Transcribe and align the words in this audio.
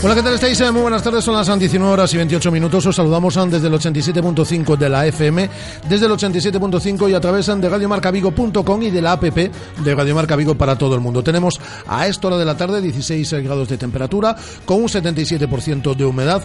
Hola, 0.00 0.14
¿qué 0.14 0.22
tal 0.22 0.34
estáis? 0.34 0.60
Eh, 0.60 0.70
Muy 0.70 0.82
buenas 0.82 1.02
tardes, 1.02 1.24
son 1.24 1.34
las 1.34 1.58
19 1.58 1.92
horas 1.92 2.14
y 2.14 2.18
28 2.18 2.52
minutos. 2.52 2.86
Os 2.86 2.94
saludamos 2.94 3.36
eh, 3.36 3.40
desde 3.50 3.66
el 3.66 3.72
87.5 3.74 4.76
de 4.76 4.88
la 4.88 5.04
FM, 5.08 5.50
desde 5.88 6.06
el 6.06 6.12
87.5 6.12 7.10
y 7.10 7.14
a 7.14 7.20
través 7.20 7.48
eh, 7.48 7.56
de 7.56 7.68
radiomarcavigo.com 7.68 8.82
y 8.84 8.90
de 8.90 9.02
la 9.02 9.12
app 9.12 9.24
de 9.24 9.94
Radio 9.96 10.14
Marca 10.14 10.36
Vigo 10.36 10.54
para 10.54 10.78
todo 10.78 10.94
el 10.94 11.00
mundo. 11.00 11.24
Tenemos 11.24 11.60
a 11.88 12.06
esta 12.06 12.28
hora 12.28 12.38
de 12.38 12.44
la 12.44 12.56
tarde 12.56 12.80
16 12.80 13.32
grados 13.42 13.68
de 13.68 13.76
temperatura, 13.76 14.36
con 14.64 14.82
un 14.82 14.88
77% 14.88 15.96
de 15.96 16.04
humedad. 16.04 16.44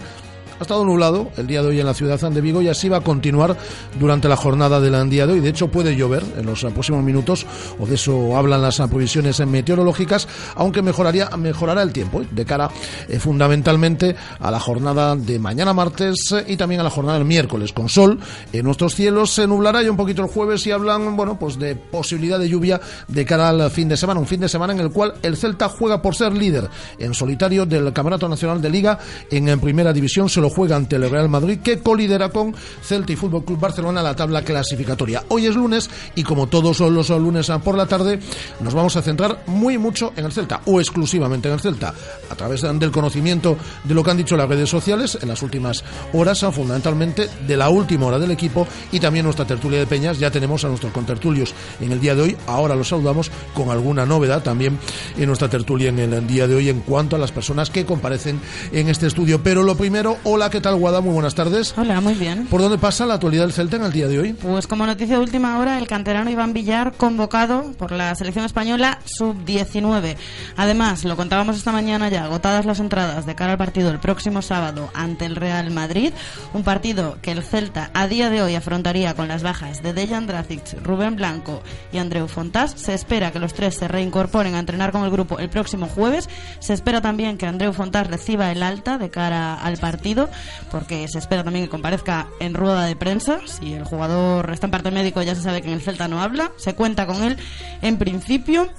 Ha 0.60 0.62
estado 0.62 0.86
nublado 0.86 1.32
el 1.38 1.48
día 1.48 1.62
de 1.62 1.70
hoy 1.70 1.80
en 1.80 1.86
la 1.86 1.94
ciudad 1.96 2.20
de 2.20 2.42
Vigo 2.42 2.62
y 2.62 2.68
así 2.68 2.88
va 2.88 2.98
a 2.98 3.02
continuar 3.02 3.58
durante 4.00 4.30
la 4.30 4.36
jornada 4.36 4.80
del 4.80 5.10
día 5.10 5.26
de 5.26 5.34
hoy. 5.34 5.40
De 5.40 5.50
hecho, 5.50 5.70
puede 5.70 5.96
llover 5.96 6.24
en 6.38 6.46
los 6.46 6.64
próximos 6.64 7.04
minutos, 7.04 7.46
o 7.80 7.88
de 7.88 7.96
eso 7.96 8.38
hablan 8.38 8.62
las 8.62 8.80
previsiones 8.80 9.46
meteorológicas, 9.46 10.28
aunque 10.56 10.84
mejoraría, 10.84 11.30
mejorará 11.38 11.82
el 11.82 11.92
tiempo 11.92 12.22
¿eh? 12.22 12.28
de 12.30 12.46
cara 12.46 12.70
eh, 13.10 13.18
fundamentalmente 13.20 14.16
a 14.40 14.52
la 14.52 14.60
jornada 14.60 15.16
de 15.16 15.40
mañana 15.40 15.74
martes 15.74 16.32
eh, 16.32 16.46
y 16.48 16.56
también 16.56 16.82
a 16.82 16.84
la 16.84 16.92
jornada 16.92 17.18
del 17.18 17.28
miércoles, 17.28 17.74
con 17.74 17.90
sol 17.90 18.20
en 18.52 18.64
nuestros 18.64 18.94
cielos. 18.94 19.32
Se 19.32 19.48
nublará 19.48 19.82
ya 19.82 19.90
un 19.90 19.98
poquito 19.98 20.22
el 20.22 20.28
jueves 20.28 20.66
y 20.68 20.72
hablan, 20.72 21.18
bueno, 21.18 21.40
pues 21.40 21.58
de 21.58 21.76
posibilidad 21.76 22.38
de 22.38 22.48
lluvia 22.48 22.80
de 23.08 23.26
cara 23.26 23.50
al 23.50 23.72
fin 23.72 23.90
de 23.90 23.98
semana, 23.98 24.20
un 24.20 24.28
fin 24.28 24.40
de 24.40 24.50
semana 24.50 24.74
en 24.74 24.80
el 24.80 24.92
cual 24.92 25.16
el 25.24 25.36
Celta 25.36 25.68
juega 25.68 26.02
por 26.02 26.16
ser 26.16 26.32
líder 26.34 26.70
en 27.00 27.16
solitario 27.16 27.66
del 27.66 27.92
Campeonato 27.92 28.30
Nacional 28.30 28.62
de 28.62 28.70
Liga 28.70 29.00
en, 29.32 29.50
en 29.50 29.60
primera 29.60 29.92
división. 29.92 30.30
Se 30.30 30.43
lo 30.44 30.50
juega 30.50 30.76
ante 30.76 30.98
el 30.98 31.10
Real 31.10 31.30
Madrid, 31.30 31.60
que 31.64 31.80
colidera 31.80 32.28
con 32.28 32.54
Celta 32.84 33.14
y 33.14 33.16
Fútbol 33.16 33.46
Club 33.46 33.60
Barcelona 33.60 34.04
la 34.04 34.14
tabla 34.14 34.44
clasificatoria. 34.44 35.24
Hoy 35.30 35.46
es 35.46 35.56
lunes 35.56 35.90
y 36.16 36.24
como 36.24 36.48
todos 36.48 36.82
los 36.82 37.10
lunes 37.10 37.50
por 37.64 37.78
la 37.78 37.86
tarde, 37.86 38.20
nos 38.60 38.74
vamos 38.74 38.98
a 38.98 39.02
centrar 39.02 39.44
muy 39.48 39.78
mucho 39.78 40.12
en 40.18 40.26
el 40.26 40.34
Celta, 40.34 40.62
o 40.66 40.82
exclusivamente 40.82 41.48
en 41.48 41.54
el 41.54 41.62
Celta, 41.62 41.94
a 42.30 42.36
través 42.36 42.62
del 42.62 42.92
conocimiento 42.92 43.56
de 43.86 43.94
lo 43.94 44.04
que 44.04 44.12
han 44.12 44.18
dicho 44.18 44.36
las 44.36 44.50
redes 44.50 44.70
sociales 44.70 45.18
en 45.22 45.30
las 45.30 45.42
últimas 45.42 45.84
horas, 46.12 46.46
fundamentalmente 46.52 47.30
de 47.48 47.56
la 47.56 47.70
última 47.70 48.08
hora 48.08 48.20
del 48.20 48.32
equipo 48.32 48.68
y 48.92 49.00
también 49.00 49.24
nuestra 49.24 49.46
tertulia 49.46 49.80
de 49.80 49.88
peñas. 49.88 50.20
Ya 50.20 50.30
tenemos 50.30 50.66
a 50.66 50.68
nuestros 50.68 50.92
contertulios 50.92 51.54
en 51.80 51.94
el 51.94 52.02
día 52.02 52.16
de 52.16 52.22
hoy. 52.22 52.38
Ahora 52.48 52.76
los 52.76 52.90
saludamos 52.90 53.32
con 53.54 53.70
alguna 53.70 54.06
novedad 54.06 54.44
también 54.44 54.78
en 55.18 55.28
nuestra 55.28 55.50
tertulia 55.50 55.88
en 55.88 56.00
el 56.00 56.28
día 56.28 56.48
de 56.48 56.56
hoy 56.56 56.68
en 56.68 56.82
cuanto 56.82 57.16
a 57.16 57.20
las 57.20 57.32
personas 57.32 57.70
que 57.70 57.86
comparecen 57.86 58.42
en 58.74 58.90
este 58.90 59.08
estudio. 59.08 59.42
Pero 59.42 59.64
lo 59.64 59.78
primero, 59.78 60.18
Hola, 60.36 60.50
¿qué 60.50 60.60
tal, 60.60 60.78
Guada? 60.78 61.00
Muy 61.00 61.14
buenas 61.14 61.36
tardes. 61.36 61.76
Hola, 61.78 62.02
muy 62.02 62.16
bien. 62.16 62.48
¿Por 62.48 62.60
dónde 62.60 62.80
pasa 62.80 63.06
la 63.06 63.14
actualidad 63.14 63.44
del 63.44 63.54
Celta 63.54 63.76
en 63.76 63.84
el 63.84 63.92
día 63.92 64.08
de 64.08 64.18
hoy? 64.18 64.34
Pues 64.34 64.66
como 64.66 64.84
noticia 64.88 65.18
de 65.18 65.22
última 65.22 65.60
hora, 65.60 65.78
el 65.78 65.86
canterano 65.86 66.28
Iván 66.32 66.54
Villar 66.54 66.94
convocado 66.94 67.72
por 67.78 67.92
la 67.92 68.16
selección 68.16 68.44
española 68.44 68.98
sub-19. 69.06 70.16
Además, 70.58 71.06
lo 71.06 71.16
contábamos 71.16 71.56
esta 71.56 71.72
mañana 71.72 72.10
ya, 72.10 72.24
agotadas 72.24 72.66
las 72.66 72.80
entradas 72.80 73.28
de 73.28 73.36
cara 73.36 73.52
al 73.52 73.58
partido 73.60 73.92
el 73.92 74.00
próximo 74.00 74.42
sábado 74.42 74.90
ante 74.96 75.26
el 75.26 75.36
Real 75.36 75.70
Madrid, 75.70 76.14
un 76.56 76.64
partido 76.64 77.20
que 77.22 77.30
el 77.30 77.44
Celta 77.44 77.92
a 77.94 78.08
día 78.08 78.32
de 78.32 78.42
hoy 78.42 78.56
afrontaría 78.56 79.14
con 79.14 79.28
las 79.28 79.44
bajas 79.44 79.84
de 79.84 79.94
Dejan 79.94 80.26
Dracic, 80.26 80.82
Rubén 80.82 81.16
Blanco 81.16 81.62
y 81.92 82.00
Andreu 82.00 82.28
Fontás. 82.28 82.72
Se 82.72 82.96
espera 82.96 83.32
que 83.32 83.38
los 83.38 83.54
tres 83.54 83.76
se 83.76 83.88
reincorporen 83.88 84.56
a 84.56 84.60
entrenar 84.60 84.92
con 84.94 85.04
el 85.04 85.12
grupo 85.12 85.38
el 85.38 85.50
próximo 85.50 85.86
jueves. 85.86 86.28
Se 86.58 86.74
espera 86.74 87.02
también 87.02 87.38
que 87.38 87.46
Andreu 87.46 87.72
Fontás 87.72 88.08
reciba 88.08 88.52
el 88.52 88.64
alta 88.64 88.98
de 88.98 89.12
cara 89.12 89.54
al 89.54 89.78
partido 89.78 90.23
porque 90.72 91.08
se 91.08 91.20
espera 91.20 91.44
también 91.44 91.66
que 91.66 91.70
comparezca 91.70 92.28
en 92.40 92.54
rueda 92.54 92.86
de 92.86 92.96
prensa. 92.96 93.40
Si 93.46 93.74
el 93.74 93.84
jugador 93.84 94.52
está 94.52 94.68
en 94.68 94.72
parte 94.72 94.92
médico, 94.92 95.22
ya 95.22 95.36
se 95.36 95.42
sabe 95.42 95.62
que 95.62 95.68
en 95.68 95.76
el 95.76 95.82
Celta 95.82 96.08
no 96.08 96.22
habla. 96.22 96.52
Se 96.58 96.76
cuenta 96.76 97.06
con 97.06 97.24
él 97.24 97.38
en 97.82 97.98
principio. 97.98 98.70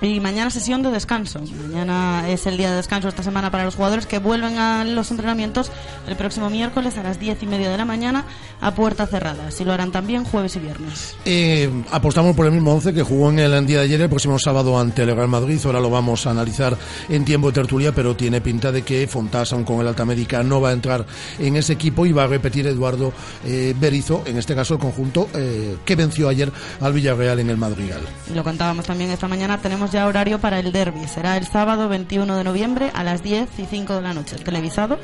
Y 0.00 0.20
mañana 0.20 0.48
sesión 0.50 0.82
de 0.82 0.90
descanso. 0.90 1.40
Mañana 1.40 2.28
es 2.28 2.46
el 2.46 2.56
día 2.56 2.70
de 2.70 2.76
descanso 2.76 3.08
esta 3.08 3.24
semana 3.24 3.50
para 3.50 3.64
los 3.64 3.74
jugadores 3.74 4.06
que 4.06 4.20
vuelven 4.20 4.56
a 4.56 4.84
los 4.84 5.10
entrenamientos 5.10 5.72
el 6.06 6.14
próximo 6.14 6.50
miércoles 6.50 6.96
a 6.98 7.02
las 7.02 7.18
diez 7.18 7.42
y 7.42 7.46
media 7.46 7.68
de 7.68 7.76
la 7.76 7.84
mañana 7.84 8.24
a 8.60 8.74
puerta 8.74 9.06
cerrada. 9.06 9.50
Si 9.50 9.64
lo 9.64 9.72
harán 9.72 9.92
también 9.92 10.24
jueves 10.24 10.56
y 10.56 10.60
viernes. 10.60 11.16
Eh, 11.24 11.70
apostamos 11.90 12.34
por 12.34 12.46
el 12.46 12.52
mismo 12.52 12.72
once 12.72 12.92
que 12.92 13.02
jugó 13.02 13.30
en 13.30 13.38
el 13.38 13.66
día 13.66 13.78
de 13.78 13.84
ayer, 13.84 14.00
el 14.00 14.08
próximo 14.08 14.38
sábado 14.38 14.78
ante 14.78 15.02
el 15.02 15.14
Real 15.14 15.28
Madrid. 15.28 15.60
Ahora 15.64 15.80
lo 15.80 15.90
vamos 15.90 16.26
a 16.26 16.30
analizar 16.30 16.76
en 17.08 17.24
tiempo 17.24 17.48
de 17.48 17.54
tertulia, 17.54 17.92
pero 17.92 18.16
tiene 18.16 18.40
pinta 18.40 18.72
de 18.72 18.82
que 18.82 19.06
Fontás, 19.06 19.52
aun 19.52 19.64
con 19.64 19.80
el 19.80 19.88
alta 19.88 20.04
médica, 20.04 20.42
no 20.42 20.60
va 20.60 20.70
a 20.70 20.72
entrar 20.72 21.06
en 21.38 21.56
ese 21.56 21.74
equipo 21.74 22.06
y 22.06 22.12
va 22.12 22.24
a 22.24 22.26
repetir 22.26 22.66
Eduardo 22.66 23.12
eh, 23.44 23.74
Berizo, 23.78 24.22
en 24.26 24.38
este 24.38 24.54
caso 24.54 24.74
el 24.74 24.80
conjunto 24.80 25.28
eh, 25.34 25.76
que 25.84 25.96
venció 25.96 26.28
ayer 26.28 26.52
al 26.80 26.92
Villarreal 26.92 27.40
en 27.40 27.50
el 27.50 27.56
Madrigal. 27.56 28.00
Lo 28.34 28.44
contábamos 28.44 28.86
también 28.86 29.10
esta 29.10 29.28
mañana. 29.28 29.58
Tenemos 29.58 29.92
ya 29.92 30.06
horario 30.06 30.38
para 30.38 30.58
el 30.60 30.72
derby. 30.72 31.06
Será 31.06 31.36
el 31.36 31.46
sábado 31.46 31.88
21 31.88 32.36
de 32.36 32.44
noviembre 32.44 32.90
a 32.94 33.04
las 33.04 33.22
10 33.22 33.48
y 33.58 33.64
5 33.66 33.94
de 33.96 34.02
la 34.02 34.14
noche. 34.14 34.36
Televisado, 34.36 34.98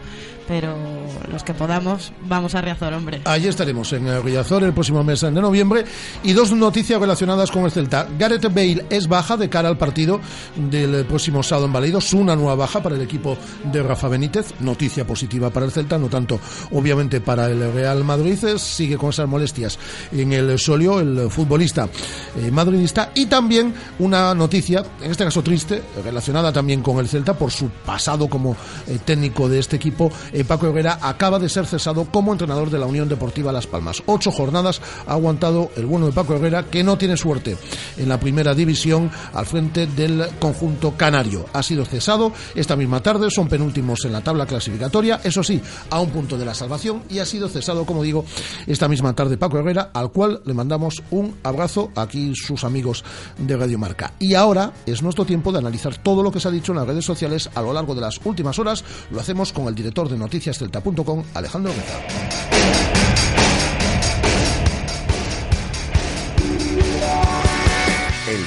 pero 0.47 0.77
los 1.31 1.43
que 1.43 1.55
podamos 1.55 2.13
vamos 2.23 2.55
a 2.55 2.61
Riazor, 2.61 2.93
hombre. 2.93 3.21
Allí 3.45 3.51
estaremos 3.51 3.93
en 3.93 4.07
el 4.07 4.23
Riazor 4.23 4.65
el 4.65 4.73
próximo 4.73 5.05
mes 5.05 5.21
de 5.21 5.31
noviembre. 5.31 5.85
Y 6.23 6.33
dos 6.33 6.51
noticias 6.53 6.99
relacionadas 6.99 7.51
con 7.51 7.67
el 7.67 7.71
Celta. 7.71 8.09
Gareth 8.19 8.45
Bale 8.45 8.87
es 8.89 9.07
baja 9.07 9.37
de 9.37 9.51
cara 9.51 9.69
al 9.69 9.77
partido 9.77 10.19
del 10.57 11.05
próximo 11.05 11.43
sábado 11.43 11.67
en 11.67 11.75
Baleidos. 11.75 12.15
Una 12.15 12.35
nueva 12.37 12.55
baja 12.55 12.83
para 12.83 12.95
el 12.95 13.03
equipo 13.03 13.37
de 13.71 13.83
Rafa 13.83 14.09
Benítez. 14.09 14.55
Noticia 14.61 15.07
positiva 15.07 15.51
para 15.51 15.67
el 15.67 15.73
Celta, 15.73 15.99
no 15.99 16.09
tanto 16.09 16.41
obviamente 16.71 17.21
para 17.21 17.51
el 17.51 17.71
Real 17.75 18.03
Madrid. 18.03 18.39
Sigue 18.57 18.97
con 18.97 19.11
esas 19.11 19.29
molestias 19.29 19.79
en 20.11 20.33
el 20.33 20.59
solio, 20.59 21.01
el 21.01 21.29
futbolista 21.29 21.87
eh, 22.41 22.51
madridista. 22.51 23.11
Y 23.15 23.27
también 23.27 23.75
una 23.99 24.35
noticia, 24.35 24.83
en 25.03 25.11
este 25.11 25.23
caso 25.23 25.43
triste, 25.43 25.83
relacionada 26.03 26.51
también 26.51 26.81
con 26.81 26.99
el 26.99 27.09
Celta 27.09 27.35
por 27.35 27.51
su 27.51 27.69
pasado 27.69 28.27
como 28.27 28.57
eh, 28.87 28.99
técnico 29.05 29.51
de 29.51 29.59
este 29.59 29.77
equipo. 29.77 30.11
Eh, 30.33 30.45
Paco 30.45 30.67
Herrera 30.67 30.99
acaba 31.03 31.39
de 31.39 31.51
ser 31.51 31.67
cesado 31.67 32.07
como 32.07 32.33
entrenador 32.33 32.71
de 32.71 32.79
la 32.79 32.87
Unión 32.87 33.07
Deportiva 33.07 33.34
Las 33.43 33.67
Palmas. 33.67 34.03
Ocho 34.07 34.31
jornadas 34.31 34.81
ha 35.07 35.13
aguantado 35.13 35.71
el 35.77 35.87
bueno 35.87 36.07
de 36.07 36.13
Paco 36.13 36.35
Herrera, 36.35 36.65
que 36.65 36.83
no 36.83 36.97
tiene 36.97 37.17
suerte 37.17 37.57
en 37.97 38.09
la 38.09 38.19
primera 38.19 38.55
división 38.55 39.11
al 39.33 39.47
frente 39.47 39.87
del 39.87 40.27
conjunto 40.39 40.97
canario. 40.97 41.47
Ha 41.53 41.63
sido 41.63 41.85
cesado 41.85 42.33
esta 42.55 42.77
misma 42.77 43.03
tarde, 43.03 43.31
son 43.31 43.49
penúltimos 43.49 44.05
en 44.05 44.13
la 44.13 44.23
tabla 44.23 44.47
clasificatoria, 44.47 45.21
eso 45.25 45.43
sí, 45.43 45.61
a 45.91 46.01
un 46.01 46.11
punto 46.11 46.39
de 46.39 46.45
la 46.45 46.55
salvación, 46.55 47.03
y 47.09 47.19
ha 47.19 47.27
sido 47.27 47.49
cesado, 47.49 47.85
como 47.85 48.03
digo, 48.03 48.25
esta 48.67 48.89
misma 48.89 49.15
tarde 49.15 49.37
Paco 49.37 49.59
Herrera, 49.59 49.91
al 49.93 50.11
cual 50.11 50.41
le 50.45 50.55
mandamos 50.55 51.03
un 51.11 51.35
abrazo 51.43 51.91
aquí 51.97 52.33
sus 52.35 52.65
amigos 52.65 53.05
de 53.39 53.57
Radio 53.57 53.79
Marca. 53.79 54.13
Y 54.19 54.35
ahora 54.35 54.73
es 54.87 55.03
nuestro 55.03 55.25
tiempo 55.25 55.53
de 55.53 55.59
analizar 55.59 55.97
todo 55.97 56.23
lo 56.23 56.31
que 56.31 56.41
se 56.41 56.49
ha 56.49 56.51
dicho 56.51 56.73
en 56.73 56.79
las 56.79 56.87
redes 56.87 57.05
sociales 57.05 57.51
a 57.55 57.63
lo 57.63 57.73
largo 57.73 57.95
de 57.95 58.01
las 58.01 58.21
últimas 58.25 58.59
horas. 58.59 58.85
Lo 59.11 59.21
hacemos 59.21 59.53
con 59.53 59.67
el 59.69 59.75
director 59.75 60.09
de 60.09 60.19
noticiascelta.com, 60.19 61.25
Alejandro 61.35 61.73
Reza. 61.73 62.54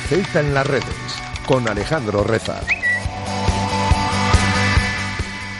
Celta 0.09 0.39
en 0.39 0.53
las 0.53 0.65
redes, 0.65 0.85
con 1.45 1.67
Alejandro 1.67 2.23
Reza. 2.23 2.61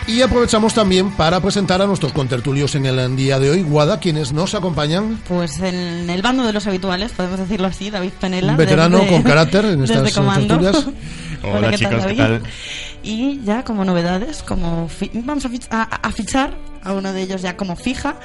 Y 0.08 0.22
aprovechamos 0.22 0.74
también 0.74 1.12
para 1.12 1.42
presentar 1.42 1.82
a 1.82 1.86
nuestros 1.86 2.14
contertulios 2.14 2.76
en 2.76 2.86
el 2.86 3.14
día 3.18 3.40
de 3.40 3.50
hoy. 3.50 3.62
Guada, 3.64 4.00
quienes 4.00 4.32
nos 4.32 4.56
acompañan. 4.56 5.20
Pues 5.28 5.60
en 5.60 6.10
el 6.10 6.22
bando 6.22 6.44
de 6.44 6.54
los 6.54 6.66
habituales, 6.66 7.12
podemos 7.12 7.40
decirlo 7.40 7.68
así, 7.68 7.90
David 7.90 8.12
Penela. 8.22 8.54
Un 8.54 8.58
veterano 8.58 9.00
desde- 9.00 9.12
con 9.12 9.24
carácter 9.24 9.66
en 9.66 9.82
desde 9.82 9.96
estas 9.96 10.14
Comando. 10.14 10.58
tertulias. 10.58 10.88
Hola, 11.44 11.58
Hola, 11.58 11.70
¿qué 11.72 11.78
tal, 11.78 11.90
chicos, 11.98 12.06
¿qué 12.08 12.16
tal? 12.16 12.42
Y 13.04 13.42
ya 13.44 13.64
como 13.66 13.84
novedades, 13.84 14.44
como 14.44 14.90
vamos 15.14 15.46
a, 15.46 15.50
fich- 15.50 15.68
a- 15.72 15.84
a 15.84 16.12
fichar 16.14 16.56
a 16.88 16.94
uno 16.94 17.12
de 17.12 17.22
ellos 17.22 17.42
ya 17.42 17.58
como 17.58 17.76
fija. 17.76 18.16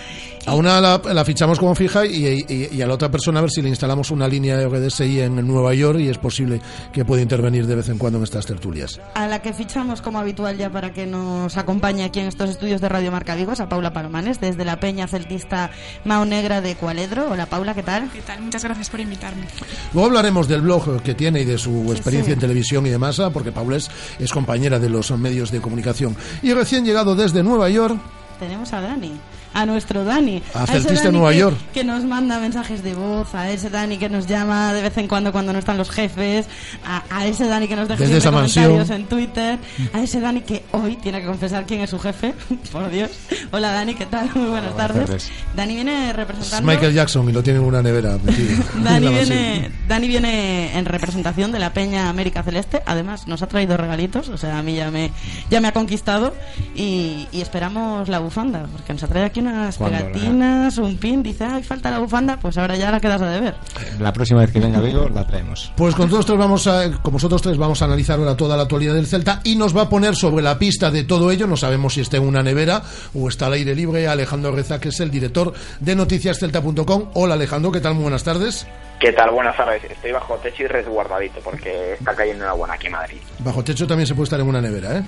A 0.46 0.54
una 0.54 0.80
la, 0.80 1.24
fichamos 1.24 1.58
como 1.58 1.74
fija 1.74 2.06
y, 2.06 2.80
a 2.80 2.86
la 2.86 2.94
otra 2.94 3.10
persona 3.10 3.40
a 3.40 3.42
ver 3.42 3.50
si 3.50 3.60
le 3.60 3.68
instalamos 3.68 4.10
una 4.10 4.26
línea 4.28 4.56
de 4.56 4.68
RDSI 4.68 5.20
en 5.20 5.46
Nueva 5.46 5.74
York 5.74 5.98
y 6.00 6.08
es 6.08 6.18
posible 6.18 6.60
que 6.92 7.04
pueda 7.04 7.22
intervenir 7.22 7.66
de 7.66 7.76
vez 7.76 7.88
en 7.88 7.98
cuando 7.98 8.18
en 8.18 8.24
estas 8.24 8.46
tertulias. 8.46 9.00
A 9.14 9.26
la 9.26 9.42
que 9.42 9.52
fichamos 9.52 10.00
como 10.00 10.18
habitual 10.18 10.56
ya 10.56 10.70
para 10.70 10.92
que 10.92 11.06
nos 11.06 11.56
acompañe 11.56 12.04
aquí 12.04 12.20
en 12.20 12.26
estos 12.26 12.50
estudios 12.50 12.80
de 12.80 12.88
Radio 12.88 13.10
Marca 13.10 13.34
Vigos, 13.34 13.60
a 13.60 13.68
Paula 13.68 13.92
Palomanes, 13.92 14.40
desde 14.40 14.64
la 14.64 14.78
Peña 14.78 15.06
Celtista 15.08 15.70
Mao 16.04 16.24
Negra 16.24 16.60
de 16.60 16.76
Cualedro. 16.76 17.30
Hola 17.30 17.46
Paula, 17.46 17.74
¿qué 17.74 17.82
tal? 17.82 18.10
¿Qué 18.12 18.22
tal? 18.22 18.42
Muchas 18.42 18.64
gracias 18.64 18.90
por 18.90 19.00
invitarme. 19.00 19.46
Luego 19.92 20.08
hablaremos 20.08 20.46
del 20.48 20.62
blog 20.62 21.02
que 21.02 21.14
tiene 21.14 21.40
y 21.40 21.44
de 21.44 21.58
su 21.58 21.92
experiencia 21.92 22.32
en 22.32 22.40
televisión 22.40 22.86
y 22.86 22.90
demás, 22.90 23.18
¿ah? 23.18 23.30
porque 23.30 23.50
Paula 23.50 23.76
es, 23.76 23.90
es 24.18 24.32
compañera 24.32 24.78
de 24.78 24.88
los 24.88 25.10
medios 25.12 25.50
de 25.50 25.60
comunicación. 25.60 26.16
Y 26.42 26.52
recién 26.52 26.84
llegado 26.84 27.14
desde 27.14 27.42
Nueva 27.42 27.68
York. 27.68 27.98
Tenemos 28.42 28.72
a 28.72 28.80
Dani 28.80 29.20
a 29.54 29.66
nuestro 29.66 30.04
Dani. 30.04 30.42
A, 30.54 30.64
a 30.64 31.10
Nueva 31.10 31.32
que, 31.32 31.38
York. 31.38 31.56
Que 31.72 31.84
nos 31.84 32.04
manda 32.04 32.38
mensajes 32.38 32.82
de 32.82 32.94
voz, 32.94 33.34
a 33.34 33.50
ese 33.50 33.70
Dani 33.70 33.98
que 33.98 34.08
nos 34.08 34.26
llama 34.26 34.72
de 34.72 34.82
vez 34.82 34.96
en 34.98 35.08
cuando 35.08 35.32
cuando 35.32 35.52
no 35.52 35.58
están 35.58 35.76
los 35.76 35.90
jefes, 35.90 36.46
a, 36.84 37.26
ese 37.26 37.46
Dani 37.46 37.68
que 37.68 37.76
nos 37.76 37.88
deja 37.88 38.02
Desde 38.02 38.30
comentarios 38.30 38.90
en 38.90 39.06
Twitter, 39.06 39.58
a 39.92 40.00
ese 40.00 40.20
Dani 40.20 40.40
que 40.42 40.64
hoy 40.72 40.96
tiene 40.96 41.20
que 41.20 41.26
confesar 41.26 41.66
quién 41.66 41.80
es 41.80 41.90
su 41.90 41.98
jefe, 41.98 42.34
por 42.72 42.90
Dios. 42.90 43.10
Hola 43.50 43.72
Dani, 43.72 43.94
¿qué 43.94 44.06
tal? 44.06 44.30
Muy 44.34 44.48
buenas, 44.48 44.76
tardes. 44.76 45.30
Dani 45.54 45.74
viene 45.74 46.12
representando... 46.12 46.70
Es 46.70 46.76
Michael 46.76 46.94
Jackson 46.94 47.28
y 47.28 47.32
lo 47.32 47.42
tiene 47.42 47.58
en 47.58 47.64
una 47.64 47.82
nevera. 47.82 48.18
Dani, 48.82 49.08
viene, 49.08 49.70
Dani 49.88 50.08
viene 50.08 50.78
en 50.78 50.84
representación 50.84 51.52
de 51.52 51.58
la 51.58 51.72
Peña 51.72 52.08
América 52.08 52.42
Celeste, 52.42 52.82
además 52.86 53.26
nos 53.26 53.42
ha 53.42 53.46
traído 53.46 53.76
regalitos, 53.76 54.28
o 54.28 54.36
sea, 54.36 54.58
a 54.58 54.62
mí 54.62 54.74
ya 54.76 54.90
me, 54.90 55.10
ya 55.50 55.60
me 55.60 55.68
ha 55.68 55.72
conquistado 55.72 56.34
y, 56.74 57.26
y 57.32 57.40
esperamos 57.40 58.08
la 58.08 58.18
bufanda, 58.18 58.66
porque 58.72 58.92
nos 58.92 59.02
ha 59.02 59.08
traído 59.08 59.26
aquí 59.26 59.41
unas 59.42 59.76
pegatinas, 59.76 60.78
un 60.78 60.96
pin, 60.96 61.22
dice, 61.22 61.44
ay, 61.44 61.62
falta 61.62 61.90
la 61.90 61.98
bufanda, 61.98 62.38
pues 62.38 62.56
ahora 62.58 62.76
ya 62.76 62.90
la 62.90 63.00
quedas 63.00 63.20
a 63.22 63.30
deber. 63.30 63.54
La 64.00 64.12
próxima 64.12 64.40
vez 64.40 64.52
que 64.52 64.60
venga 64.60 64.80
Vigo 64.80 65.08
la 65.08 65.26
traemos. 65.26 65.72
Pues 65.76 65.94
con 65.94 66.08
todos 66.08 66.26
tres 66.26 66.38
vamos 66.38 66.66
a, 66.66 66.90
como 67.02 67.14
vosotros 67.14 67.42
tres, 67.42 67.56
vamos 67.56 67.82
a 67.82 67.84
analizar 67.84 68.18
ahora 68.18 68.36
toda 68.36 68.56
la 68.56 68.64
actualidad 68.64 68.94
del 68.94 69.06
Celta 69.06 69.40
y 69.44 69.56
nos 69.56 69.76
va 69.76 69.82
a 69.82 69.88
poner 69.88 70.16
sobre 70.16 70.42
la 70.42 70.58
pista 70.58 70.90
de 70.90 71.04
todo 71.04 71.30
ello, 71.30 71.46
no 71.46 71.56
sabemos 71.56 71.94
si 71.94 72.00
está 72.00 72.16
en 72.16 72.24
una 72.24 72.42
nevera 72.42 72.82
o 73.14 73.28
está 73.28 73.46
al 73.46 73.54
aire 73.54 73.74
libre, 73.74 74.08
Alejandro 74.08 74.52
Reza, 74.52 74.80
que 74.80 74.88
es 74.88 75.00
el 75.00 75.10
director 75.10 75.52
de 75.80 75.94
noticiascelta.com. 75.94 77.10
Hola 77.14 77.34
Alejandro, 77.34 77.72
¿qué 77.72 77.80
tal? 77.80 77.94
Muy 77.94 78.02
buenas 78.02 78.24
tardes. 78.24 78.66
¿Qué 79.02 79.12
tal? 79.12 79.30
Buenas 79.30 79.56
tardes. 79.56 79.82
Estoy 79.82 80.12
bajo 80.12 80.36
techo 80.36 80.62
y 80.62 80.66
resguardadito 80.68 81.40
porque 81.42 81.94
está 81.94 82.14
cayendo 82.14 82.44
una 82.44 82.52
buena 82.52 82.74
aquí 82.74 82.86
en 82.86 82.92
Madrid. 82.92 83.18
Bajo 83.40 83.64
techo 83.64 83.84
también 83.84 84.06
se 84.06 84.14
puede 84.14 84.24
estar 84.24 84.38
en 84.38 84.46
una 84.46 84.60
nevera, 84.60 84.98
¿eh? 84.98 85.02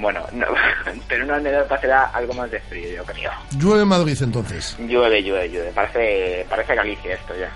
Bueno, 0.00 0.24
no, 0.32 0.46
pero 1.08 1.24
una 1.24 1.36
anécdota 1.36 1.80
será 1.80 2.04
algo 2.06 2.32
más 2.34 2.50
de 2.50 2.60
frío, 2.60 2.88
yo 2.96 3.04
creo. 3.04 3.32
¿Llueve 3.58 3.82
en 3.82 3.88
Madrid 3.88 4.16
entonces? 4.20 4.76
Llueve, 4.78 5.22
llueve, 5.22 5.50
llueve. 5.50 5.72
Parece, 5.72 6.46
parece 6.48 6.74
Galicia 6.74 7.14
esto 7.14 7.34
ya. 7.36 7.50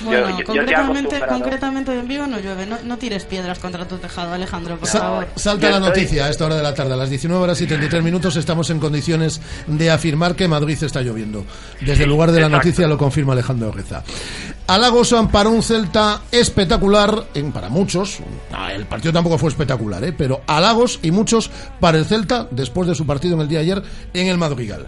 Bueno, 0.00 0.38
concretamente, 0.44 1.20
concretamente 1.28 1.98
en 1.98 2.08
vivo 2.08 2.26
no 2.26 2.38
llueve. 2.38 2.66
No, 2.66 2.98
tires 2.98 3.24
piedras 3.24 3.58
contra 3.58 3.86
tu 3.86 3.98
tejado, 3.98 4.32
Alejandro, 4.32 4.78
por 4.78 4.88
favor. 4.88 5.28
Salta 5.36 5.70
la 5.70 5.80
noticia 5.80 6.26
a 6.26 6.30
esta 6.30 6.46
hora 6.46 6.56
de 6.56 6.62
la 6.62 6.74
tarde. 6.74 6.94
A 6.94 6.96
las 6.96 7.10
19 7.10 7.42
horas 7.42 7.60
y 7.60 7.66
33 7.66 8.02
minutos 8.02 8.36
estamos 8.36 8.70
en 8.70 8.78
condiciones 8.78 9.40
de 9.66 9.90
afirmar 9.90 10.34
que 10.34 10.48
Madrid 10.48 10.82
está 10.82 11.02
lloviendo. 11.02 11.44
Desde 11.80 12.04
el 12.04 12.10
lugar 12.10 12.32
de 12.32 12.40
la 12.40 12.48
noticia 12.48 12.86
lo 12.86 12.98
confirma 12.98 13.32
Alejandro 13.32 13.72
Reza. 13.72 14.02
Halagos 14.66 15.14
para 15.30 15.48
un 15.48 15.62
Celta 15.62 16.22
espectacular, 16.32 17.28
en, 17.34 17.52
para 17.52 17.68
muchos. 17.68 18.18
El 18.74 18.86
partido 18.86 19.12
tampoco 19.12 19.38
fue 19.38 19.48
espectacular, 19.48 20.02
¿eh? 20.04 20.12
pero 20.12 20.42
halagos 20.46 20.98
y 21.02 21.12
muchos 21.12 21.50
para 21.78 21.98
el 21.98 22.04
Celta 22.04 22.48
después 22.50 22.88
de 22.88 22.94
su 22.94 23.06
partido 23.06 23.34
en 23.34 23.42
el 23.42 23.48
día 23.48 23.58
de 23.60 23.64
ayer 23.64 23.82
en 24.12 24.26
el 24.26 24.38
Madrigal. 24.38 24.86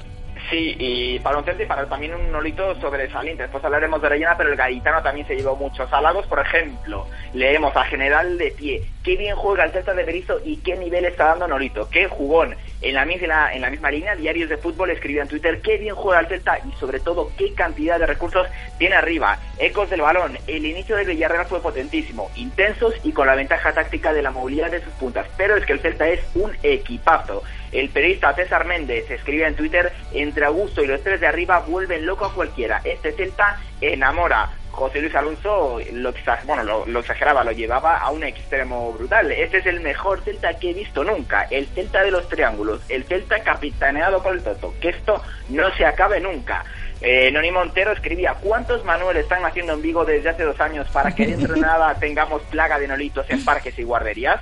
Sí, 0.51 0.75
y 0.79 1.19
para 1.19 1.39
un 1.39 1.45
Celta 1.45 1.63
y 1.63 1.67
para 1.67 1.87
también 1.87 2.15
un 2.15 2.33
Nolito 2.33 2.75
sobresaliente. 2.81 3.43
Después 3.43 3.63
hablaremos 3.65 4.01
de 4.01 4.07
Orellana, 4.07 4.37
pero 4.37 4.51
el 4.51 4.57
Gaitano 4.57 5.03
también 5.03 5.27
se 5.27 5.37
llevó 5.37 5.57
muchos 5.57 5.93
halagos. 5.93 6.27
Por 6.27 6.39
ejemplo, 6.41 7.07
leemos 7.35 7.77
a 7.77 7.85
General 7.85 8.39
de 8.39 8.53
Pie. 8.53 8.83
Qué 9.05 9.17
bien 9.17 9.37
juega 9.37 9.65
el 9.65 9.73
Celta 9.73 9.93
de 9.93 10.05
Berizzo 10.05 10.41
y 10.43 10.57
qué 10.59 10.77
nivel 10.77 11.05
está 11.05 11.27
dando 11.27 11.49
Nolito. 11.49 11.91
Qué 11.91 12.09
jugón. 12.09 12.57
En 12.81 12.95
la, 12.95 13.05
misma, 13.05 13.53
en 13.53 13.63
la 13.63 13.71
misma 13.71 13.91
línea, 13.91 14.15
Diarios 14.15 14.49
de 14.49 14.57
Fútbol 14.57 14.91
escribió 14.91 15.23
en 15.23 15.29
Twitter 15.29 15.61
qué 15.63 15.79
bien 15.79 15.97
juega 15.97 16.21
el 16.21 16.29
Celta 16.29 16.59
y 16.59 16.73
sobre 16.79 17.01
todo 17.01 17.33
qué 17.37 17.53
cantidad 17.53 17.99
de 17.99 18.07
recursos 18.07 18.47
tiene 18.79 18.95
arriba. 18.95 19.39
Ecos 19.59 19.91
del 19.91 20.03
balón. 20.03 20.39
El 20.47 20.65
inicio 20.65 20.95
del 20.95 21.09
Villarreal 21.09 21.47
fue 21.47 21.61
potentísimo, 21.61 22.31
intensos 22.37 22.95
y 23.03 23.11
con 23.11 23.27
la 23.27 23.35
ventaja 23.35 23.73
táctica 23.73 24.13
de 24.13 24.23
la 24.23 24.31
movilidad 24.31 24.71
de 24.71 24.83
sus 24.83 24.93
puntas. 24.93 25.27
Pero 25.37 25.57
es 25.57 25.67
que 25.67 25.73
el 25.73 25.81
Celta 25.81 26.09
es 26.09 26.21
un 26.37 26.57
equipazo. 26.63 27.43
El 27.73 27.89
periodista 27.91 28.33
César 28.35 28.65
Méndez 28.65 29.11
escribe 29.11 29.47
en 29.47 29.57
Twitter, 29.57 29.93
entre 30.13 30.47
Augusto 30.47 30.83
y 30.83 30.87
los 30.87 31.03
tres 31.03 31.21
de 31.21 31.27
arriba 31.27 31.59
vuelven 31.61 32.07
loco 32.07 32.27
a 32.27 32.33
cualquiera. 32.33 32.81
Este 32.85 33.13
Celta 33.13 33.61
enamora. 33.81 34.51
José 34.79 35.01
Luis 35.01 35.15
Alonso 35.17 35.81
lo, 35.93 36.15
bueno, 36.45 36.85
lo, 36.87 37.01
exageraba, 37.01 37.43
lo 37.43 37.51
llevaba 37.51 37.99
a 37.99 38.11
un 38.11 38.23
extremo 38.23 38.93
brutal. 38.93 39.33
Este 39.33 39.59
es 39.59 39.67
el 39.67 39.81
mejor 39.81 40.23
Celta 40.23 40.55
que 40.55 40.71
he 40.71 40.75
visto 40.75 41.03
nunca, 41.03 41.49
el 41.51 41.67
Celta 41.67 42.03
de 42.03 42.13
los 42.13 42.29
triángulos, 42.29 42.81
el 42.89 43.05
Celta 43.05 43.41
capitaneado 43.43 44.23
por 44.23 44.35
el 44.35 44.43
Toto, 44.43 44.73
que 44.81 44.91
esto 44.91 45.21
no 45.49 45.69
se 45.75 45.85
acabe 45.85 46.21
nunca. 46.21 46.65
Eh, 47.01 47.31
Noni 47.33 47.51
Montero 47.51 47.91
escribía, 47.93 48.35
¿cuántos 48.41 48.85
Manuel 48.85 49.17
están 49.17 49.45
haciendo 49.45 49.73
en 49.73 49.83
Vigo 49.83 50.05
desde 50.05 50.31
hace 50.31 50.45
dos 50.45 50.61
años 50.61 50.87
para 50.93 51.13
que 51.13 51.27
dentro 51.27 51.55
de 51.55 51.61
nada 51.61 51.95
tengamos 52.01 52.43
plaga 52.43 52.79
de 52.79 52.87
nolitos 52.87 53.29
en 53.31 53.45
parques 53.45 53.77
y 53.79 53.83
guarderías? 53.83 54.41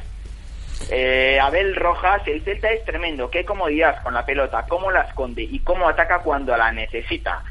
Eh, 0.91 1.39
Abel 1.41 1.75
Rojas, 1.75 2.23
el 2.27 2.43
Celta 2.43 2.71
es 2.71 2.85
tremendo, 2.85 3.31
qué 3.31 3.47
comodidad 3.47 4.03
con 4.03 4.13
la 4.13 4.27
pelota, 4.27 4.67
cómo 4.69 4.91
la 4.91 5.03
esconde 5.03 5.43
y 5.43 5.61
cómo 5.61 5.89
ataca 5.89 6.19
cuando 6.19 6.55
la 6.57 6.73
necesita. 6.73 7.43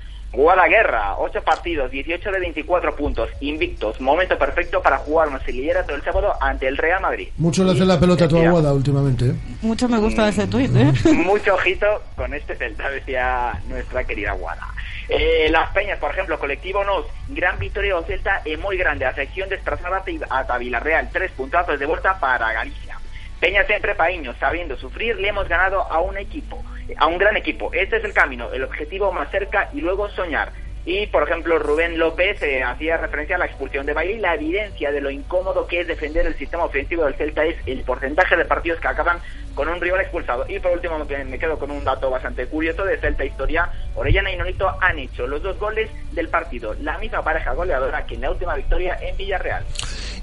Guerra, 0.68 1.16
8 1.18 1.42
partidos, 1.44 1.92
18 1.92 2.32
de 2.32 2.40
24 2.40 2.96
puntos, 2.96 3.30
invictos, 3.40 4.02
momento 4.02 4.38
perfecto 4.38 4.82
para 4.82 4.98
jugar 4.98 5.30
una 5.30 5.40
todo 5.40 5.96
el 5.96 6.04
sábado 6.04 6.34
ante 6.42 6.68
el 6.68 6.78
Real 6.78 7.02
Madrid. 7.02 7.30
Mucho 7.38 7.64
le 7.64 7.72
hace 7.72 7.86
la 7.86 8.00
pelota 8.00 8.26
a 8.26 8.28
tu 8.28 8.38
Aguada 8.38 8.74
últimamente. 8.74 9.28
¿eh? 9.28 9.36
Mucho 9.62 9.88
me 9.88 9.98
gusta 9.98 10.28
ese 10.28 10.48
tuit, 10.48 10.76
¿eh? 10.76 10.92
Mucho 11.14 11.56
ojito 11.56 11.88
con 12.16 12.34
este 12.34 12.56
Celta, 12.56 12.90
decía 12.90 13.60
nuestra 13.68 14.04
querida 14.04 14.34
Guada. 14.34 14.68
Eh, 15.08 15.48
las 15.52 15.72
Peñas, 15.72 16.00
por 16.00 16.12
ejemplo, 16.12 16.40
colectivo 16.40 16.84
Nos, 16.84 17.06
gran 17.30 17.58
victoria 17.60 17.96
de 17.96 18.04
Celta 18.04 18.42
y 18.44 18.58
muy 18.58 18.78
grande, 18.78 19.06
a 19.06 19.14
sección 19.14 19.48
desplazada 19.50 20.04
a 20.30 20.58
Villarreal, 20.58 21.10
tres 21.12 21.32
puntazos 21.32 21.80
de 21.80 21.86
vuelta 21.86 22.20
para 22.20 22.52
Galicia. 22.52 22.98
Peña 23.40 23.64
siempre 23.66 23.96
paíño, 23.96 24.34
sabiendo 24.40 24.78
sufrir, 24.78 25.18
le 25.18 25.28
hemos 25.28 25.48
ganado 25.48 25.82
a 25.82 26.00
un 26.00 26.18
equipo, 26.18 26.64
a 26.98 27.08
un 27.08 27.18
gran 27.18 27.38
equipo. 27.38 27.72
Este 27.74 27.98
es 27.98 28.04
el 28.04 28.14
camino, 28.14 28.52
el 28.54 28.64
objetivo 28.64 29.12
más 29.12 29.30
cerca 29.32 29.70
y 29.74 29.82
luego 29.82 30.10
soñar. 30.10 30.52
Y, 30.88 31.08
por 31.08 31.24
ejemplo, 31.24 31.58
Rubén 31.58 31.98
López 31.98 32.42
eh, 32.44 32.62
hacía 32.62 32.98
referencia 32.98 33.38
a 33.38 33.40
la 33.40 33.48
expulsión 33.48 33.88
de 33.88 33.94
Bailey. 33.94 34.20
La 34.20 34.36
evidencia 34.36 34.92
de 34.92 35.02
lo 35.02 35.10
incómodo 35.10 35.66
que 35.66 35.82
es 35.82 35.88
defender 35.88 36.28
el 36.28 36.36
sistema 36.36 36.64
ofensivo 36.64 37.06
del 37.06 37.16
Celta 37.16 37.44
es 37.44 37.56
el 37.66 37.82
porcentaje 37.82 38.38
de 38.38 38.46
partidos 38.46 38.80
que 38.80 38.88
acaban 38.88 39.18
con 39.56 39.68
un 39.68 39.82
rival 39.82 40.02
expulsado. 40.02 40.46
Y 40.48 40.60
por 40.60 40.74
último, 40.74 41.04
me 41.04 41.40
quedo 41.40 41.58
con 41.58 41.72
un 41.72 41.84
dato 41.84 42.12
bastante 42.12 42.46
curioso 42.46 42.86
de 42.86 43.00
Celta 43.00 43.26
Historia. 43.26 43.68
Orellana 43.96 44.32
y 44.32 44.38
Nolito 44.38 44.70
han 44.80 45.00
hecho 45.00 45.26
los 45.26 45.42
dos 45.42 45.58
goles 45.58 45.90
del 46.12 46.30
partido. 46.30 46.76
La 46.76 47.00
misma 47.00 47.24
pareja 47.24 47.54
goleadora 47.54 48.06
que 48.06 48.14
en 48.14 48.22
la 48.22 48.30
última 48.30 48.54
victoria 48.54 48.96
en 49.02 49.18
Villarreal. 49.18 49.66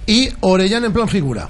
Y 0.07 0.29
Orellana 0.43 0.87
en 0.87 0.93
plan 0.93 1.09
figura. 1.09 1.49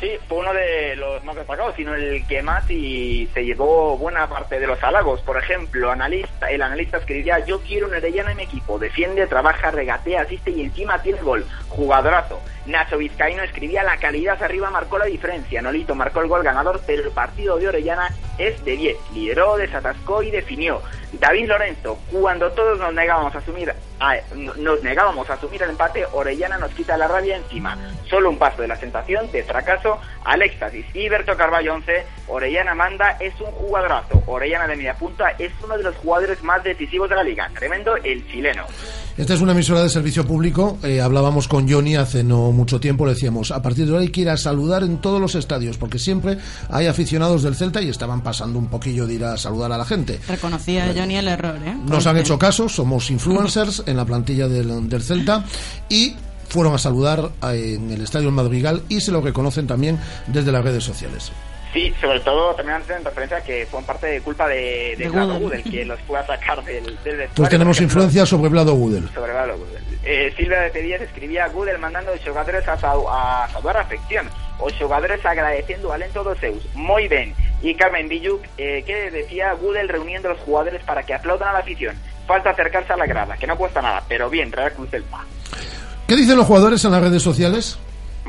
Sí, 0.00 0.12
fue 0.28 0.38
uno 0.38 0.52
de 0.52 0.94
los 0.94 1.24
más 1.24 1.34
destacados, 1.34 1.74
sino 1.74 1.92
el 1.94 2.24
que 2.28 2.40
más 2.40 2.70
y 2.70 3.28
se 3.34 3.44
llevó 3.44 3.98
buena 3.98 4.28
parte 4.28 4.60
de 4.60 4.66
los 4.66 4.80
halagos. 4.82 5.20
Por 5.22 5.36
ejemplo, 5.36 5.90
analista, 5.90 6.48
el 6.48 6.62
analista 6.62 6.98
escribía, 6.98 7.40
yo 7.44 7.60
quiero 7.62 7.88
un 7.88 7.94
Arellana 7.94 8.30
en 8.30 8.36
mi 8.36 8.44
equipo, 8.44 8.78
defiende, 8.78 9.26
trabaja, 9.26 9.72
regatea, 9.72 10.22
asiste 10.22 10.52
y 10.52 10.62
encima 10.62 11.02
tiene 11.02 11.20
gol. 11.20 11.44
Jugadorazo. 11.68 12.40
Nacho 12.68 12.98
Vizcaíno 12.98 13.42
escribía, 13.42 13.82
la 13.82 13.96
calidad 13.96 14.42
arriba 14.42 14.70
marcó 14.70 14.98
la 14.98 15.06
diferencia. 15.06 15.62
Nolito 15.62 15.94
marcó 15.94 16.20
el 16.20 16.28
gol 16.28 16.42
ganador, 16.42 16.80
pero 16.86 17.02
el 17.02 17.10
partido 17.10 17.56
de 17.56 17.68
Orellana 17.68 18.14
es 18.38 18.64
de 18.64 18.76
10. 18.76 18.96
Lideró, 19.14 19.56
desatascó 19.56 20.22
y 20.22 20.30
definió. 20.30 20.82
David 21.12 21.48
Lorenzo, 21.48 21.98
cuando 22.12 22.52
todos 22.52 22.78
nos 22.78 22.92
negábamos 22.92 23.34
a 23.34 23.38
asumir, 23.38 23.72
nos 24.58 24.82
negábamos 24.82 25.28
a 25.30 25.34
asumir 25.34 25.62
el 25.62 25.70
empate, 25.70 26.04
Orellana 26.12 26.58
nos 26.58 26.70
quita 26.72 26.98
la 26.98 27.08
rabia 27.08 27.36
encima. 27.36 27.78
Solo 28.08 28.28
un 28.28 28.38
paso 28.38 28.62
de 28.62 28.68
la 28.68 28.76
sensación 28.76 29.30
de 29.32 29.42
fracaso 29.42 29.98
al 30.24 30.42
éxtasis. 30.42 30.84
Y 30.94 31.08
Berto 31.08 31.36
Carballo 31.36 31.74
11, 31.74 32.04
Orellana 32.28 32.74
manda, 32.74 33.16
es 33.20 33.32
un 33.40 33.50
jugadorazo. 33.52 34.22
Orellana 34.26 34.66
de 34.66 34.76
media 34.76 34.94
punta 34.94 35.30
es 35.38 35.52
uno 35.64 35.78
de 35.78 35.84
los 35.84 35.96
jugadores 35.96 36.42
más 36.42 36.62
decisivos 36.62 37.08
de 37.08 37.16
la 37.16 37.24
liga. 37.24 37.50
Tremendo 37.54 37.96
el 37.96 38.26
chileno. 38.30 38.64
Esta 39.16 39.34
es 39.34 39.40
una 39.40 39.52
emisora 39.52 39.82
de 39.82 39.88
servicio 39.88 40.26
público. 40.26 40.78
Eh, 40.84 41.00
hablábamos 41.00 41.48
con 41.48 41.68
Johnny 41.68 41.96
hace 41.96 42.22
no 42.22 42.52
mucho 42.58 42.78
tiempo. 42.80 43.06
Le 43.06 43.14
decíamos, 43.14 43.50
a 43.50 43.62
partir 43.62 43.86
de 43.86 43.92
ahora 43.92 44.02
hay 44.02 44.10
que 44.10 44.20
ir 44.20 44.28
a 44.28 44.36
saludar 44.36 44.82
en 44.82 44.98
todos 44.98 45.20
los 45.20 45.34
estadios, 45.34 45.78
porque 45.78 45.98
siempre 45.98 46.36
hay 46.68 46.86
aficionados 46.86 47.42
del 47.42 47.54
Celta 47.54 47.80
y 47.80 47.88
estaban 47.88 48.22
pasando 48.22 48.58
un 48.58 48.66
poquillo 48.66 49.06
de 49.06 49.14
ir 49.14 49.24
a 49.24 49.36
saludar 49.38 49.72
a 49.72 49.78
la 49.78 49.84
gente. 49.86 50.20
Reconocía 50.28 50.92
Johnny 50.94 51.16
el 51.16 51.28
error, 51.28 51.56
¿eh? 51.64 51.74
Nos 51.86 52.06
han 52.06 52.18
hecho 52.18 52.38
caso, 52.38 52.68
somos 52.68 53.10
influencers 53.10 53.84
en 53.86 53.96
la 53.96 54.04
plantilla 54.04 54.48
del, 54.48 54.88
del 54.88 55.02
Celta 55.02 55.44
y 55.88 56.14
fueron 56.48 56.74
a 56.74 56.78
saludar 56.78 57.30
en 57.42 57.90
el 57.90 58.00
Estadio 58.00 58.30
Madrigal 58.30 58.82
y 58.88 59.00
se 59.00 59.12
lo 59.12 59.20
reconocen 59.20 59.66
también 59.66 59.98
desde 60.26 60.52
las 60.52 60.64
redes 60.64 60.84
sociales. 60.84 61.30
Sí, 61.72 61.92
sobre 62.00 62.20
todo 62.20 62.54
también 62.54 62.82
en 62.88 63.04
referencia 63.04 63.36
a 63.38 63.42
que 63.42 63.66
fue 63.70 63.80
en 63.80 63.86
parte 63.86 64.06
de 64.06 64.20
culpa 64.22 64.48
de, 64.48 64.94
de, 64.96 65.04
De 65.04 65.08
Vlado 65.10 65.38
Gudel. 65.38 65.62
Que 65.62 65.84
los 65.84 66.00
pueda 66.00 66.26
sacar 66.26 66.64
del, 66.64 66.84
del 66.84 66.94
vestuario. 66.96 67.24
Entonces 67.24 67.50
tenemos 67.50 67.80
influencia 67.80 68.24
sobre 68.24 68.48
Vlado 68.48 68.74
Gudel. 68.74 69.08
sobre 69.14 69.32
Vlado 69.32 69.58
Gudel. 69.58 69.82
Eh, 70.04 70.32
Silvia 70.36 70.60
de 70.60 70.70
Pedías 70.70 71.02
escribía 71.02 71.48
Gudel 71.48 71.78
mandando 71.78 72.12
a, 72.12 72.76
sau 72.78 73.08
a 73.10 73.48
saudar 73.52 73.76
a 73.76 73.80
afección 73.80 74.26
os 74.58 74.72
xogadores 74.74 75.24
agradeciendo 75.26 75.92
al 75.92 76.02
alento 76.02 76.24
dos 76.24 76.38
seus 76.38 76.64
moi 76.74 77.06
ben 77.08 77.34
y 77.62 77.74
Carmen 77.74 78.08
Villuc 78.08 78.40
eh, 78.56 78.82
que 78.86 79.10
decía 79.10 79.52
Gudel 79.54 79.88
reuniendo 79.88 80.30
a 80.30 80.32
los 80.32 80.40
jugadores 80.40 80.82
para 80.84 81.02
que 81.02 81.14
aplaudan 81.14 81.50
a 81.50 81.52
la 81.52 81.58
afición 81.58 81.94
falta 82.26 82.50
acercarse 82.50 82.92
a 82.92 82.96
la 82.96 83.06
grada 83.06 83.36
que 83.36 83.46
no 83.46 83.56
cuesta 83.58 83.82
nada 83.82 84.02
pero 84.08 84.30
bien 84.30 84.50
Real 84.50 84.72
Cruz 84.72 84.90
del 84.90 85.02
Pa 85.02 85.26
¿Qué 86.06 86.16
dicen 86.16 86.36
los 86.36 86.46
jugadores 86.46 86.84
en 86.84 86.92
las 86.92 87.02
redes 87.02 87.22
sociales? 87.22 87.78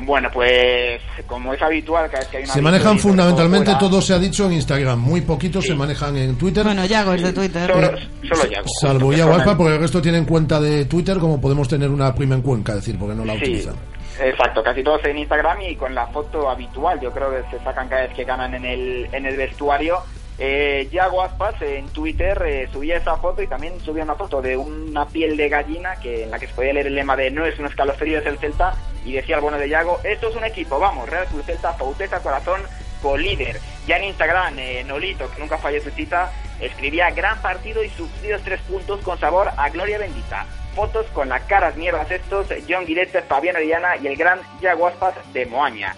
Bueno 0.06 0.28
pues 0.32 1.00
como 1.26 1.52
es 1.54 1.62
habitual 1.62 2.06
cada 2.10 2.20
vez 2.20 2.28
que 2.28 2.36
hay 2.38 2.44
una 2.44 2.52
Se 2.52 2.62
manejan 2.62 2.92
victoria, 2.94 3.02
fundamentalmente, 3.24 3.72
todo 3.78 4.00
se 4.00 4.14
ha 4.14 4.18
dicho 4.18 4.46
en 4.46 4.52
Instagram, 4.54 4.98
muy 5.00 5.20
poquitos 5.20 5.64
se 5.64 5.74
manejan 5.74 6.16
en 6.16 6.36
Twitter. 6.36 6.64
Bueno, 6.64 6.84
Yago 6.84 7.12
es 7.14 7.22
de 7.22 7.32
Twitter. 7.32 7.70
solo, 7.72 7.90
solo 8.34 8.50
Yago, 8.50 8.66
Salvo 8.80 9.06
justo, 9.06 9.12
ya 9.12 9.16
que 9.16 9.20
son 9.22 9.28
Guaspa, 9.32 9.50
el- 9.52 9.56
porque 9.56 9.74
el 9.74 9.80
resto 9.80 10.02
tienen 10.02 10.24
cuenta 10.24 10.60
de 10.60 10.84
Twitter, 10.86 11.18
como 11.18 11.40
podemos 11.40 11.68
tener 11.68 11.90
una 11.90 12.14
prima 12.14 12.34
en 12.34 12.42
Cuenca, 12.42 12.72
es 12.72 12.78
decir, 12.78 12.98
porque 12.98 13.14
no 13.14 13.24
la 13.24 13.34
Sí, 13.34 13.38
utilizan. 13.40 13.74
exacto, 14.22 14.62
casi 14.62 14.82
todos 14.82 15.04
en 15.04 15.18
Instagram 15.18 15.60
y 15.62 15.76
con 15.76 15.94
la 15.94 16.06
foto 16.08 16.48
habitual, 16.50 17.00
yo 17.00 17.10
creo 17.12 17.30
que 17.30 17.56
se 17.56 17.62
sacan 17.64 17.88
cada 17.88 18.02
vez 18.02 18.12
que 18.14 18.24
ganan 18.24 18.54
en 18.54 18.64
el, 18.64 19.08
en 19.12 19.26
el 19.26 19.36
vestuario. 19.36 19.98
Eh, 20.42 20.88
Yago 20.90 21.22
Aspas 21.22 21.60
en 21.60 21.86
Twitter 21.90 22.42
eh, 22.46 22.66
subía 22.72 22.96
esa 22.96 23.18
foto 23.18 23.42
y 23.42 23.46
también 23.46 23.78
subía 23.80 24.04
una 24.04 24.14
foto 24.14 24.40
de 24.40 24.56
una 24.56 25.06
piel 25.06 25.36
de 25.36 25.50
gallina 25.50 25.96
que 25.96 26.24
en 26.24 26.30
la 26.30 26.38
que 26.38 26.46
se 26.46 26.54
podía 26.54 26.72
leer 26.72 26.86
el 26.86 26.94
lema 26.94 27.14
de 27.14 27.30
no 27.30 27.44
es 27.44 27.58
un 27.58 27.66
escalofrío, 27.66 28.18
es 28.18 28.24
el 28.24 28.38
Celta 28.38 28.74
y 29.04 29.12
decía 29.12 29.36
el 29.36 29.42
bueno 29.42 29.58
de 29.58 29.68
Yago, 29.68 30.00
esto 30.02 30.30
es 30.30 30.36
un 30.36 30.44
equipo, 30.44 30.78
vamos, 30.78 31.10
Real 31.10 31.26
Cruz 31.26 31.44
Celta, 31.44 31.76
Pauteza, 31.76 32.22
Corazón, 32.22 32.62
co-líder. 33.02 33.60
Ya 33.86 33.98
en 33.98 34.04
Instagram, 34.04 34.58
eh, 34.58 34.82
Nolito, 34.84 35.30
que 35.30 35.40
nunca 35.40 35.58
falló 35.58 35.82
su 35.82 35.90
cita, 35.90 36.32
escribía 36.58 37.10
gran 37.10 37.40
partido 37.42 37.84
y 37.84 37.90
sufridos 37.90 38.40
tres 38.42 38.60
puntos 38.62 39.00
con 39.00 39.18
sabor 39.18 39.50
a 39.54 39.68
gloria 39.68 39.98
bendita. 39.98 40.46
Fotos 40.74 41.04
con 41.12 41.28
las 41.28 41.42
caras 41.42 41.76
mierdas 41.76 42.10
estos, 42.10 42.46
John 42.66 42.86
Guidetti, 42.86 43.18
Fabián 43.28 43.56
Orellana 43.56 43.98
y 43.98 44.06
el 44.06 44.16
gran 44.16 44.40
Yago 44.62 44.86
Aspas 44.86 45.14
de 45.34 45.44
Moaña. 45.44 45.94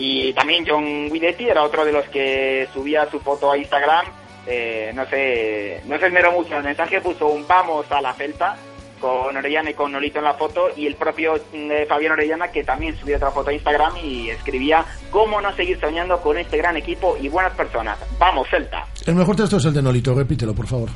Y 0.00 0.32
también 0.32 0.64
John 0.66 1.10
Guidetti 1.10 1.48
era 1.48 1.64
otro 1.64 1.84
de 1.84 1.90
los 1.90 2.04
que 2.06 2.68
subía 2.72 3.10
su 3.10 3.18
foto 3.18 3.50
a 3.50 3.58
Instagram. 3.58 4.06
Eh, 4.46 4.92
no 4.94 5.04
sé, 5.06 5.82
no 5.86 5.98
se 5.98 6.06
esmeró 6.06 6.30
mucho. 6.30 6.56
El 6.56 6.62
mensaje 6.62 7.00
puso 7.00 7.26
un 7.26 7.44
vamos 7.48 7.90
a 7.90 8.00
la 8.00 8.14
Celta 8.14 8.56
con 9.00 9.36
Orellana 9.36 9.70
y 9.70 9.74
con 9.74 9.90
Nolito 9.90 10.18
en 10.18 10.24
la 10.24 10.34
foto 10.34 10.68
y 10.76 10.86
el 10.86 10.94
propio 10.94 11.34
eh, 11.52 11.84
Fabián 11.88 12.12
Orellana 12.12 12.48
que 12.48 12.62
también 12.62 12.96
subió 12.96 13.16
otra 13.16 13.32
foto 13.32 13.50
a 13.50 13.52
Instagram 13.52 13.92
y 14.02 14.30
escribía 14.30 14.84
cómo 15.10 15.40
no 15.40 15.52
seguir 15.54 15.80
soñando 15.80 16.20
con 16.20 16.38
este 16.38 16.56
gran 16.56 16.76
equipo 16.76 17.16
y 17.20 17.28
buenas 17.28 17.54
personas. 17.54 17.98
Vamos, 18.20 18.48
Celta. 18.48 18.86
El 19.04 19.16
mejor 19.16 19.34
texto 19.34 19.56
es 19.56 19.64
el 19.64 19.74
de 19.74 19.82
Nolito, 19.82 20.14
repítelo, 20.14 20.54
por 20.54 20.68
favor. 20.68 20.90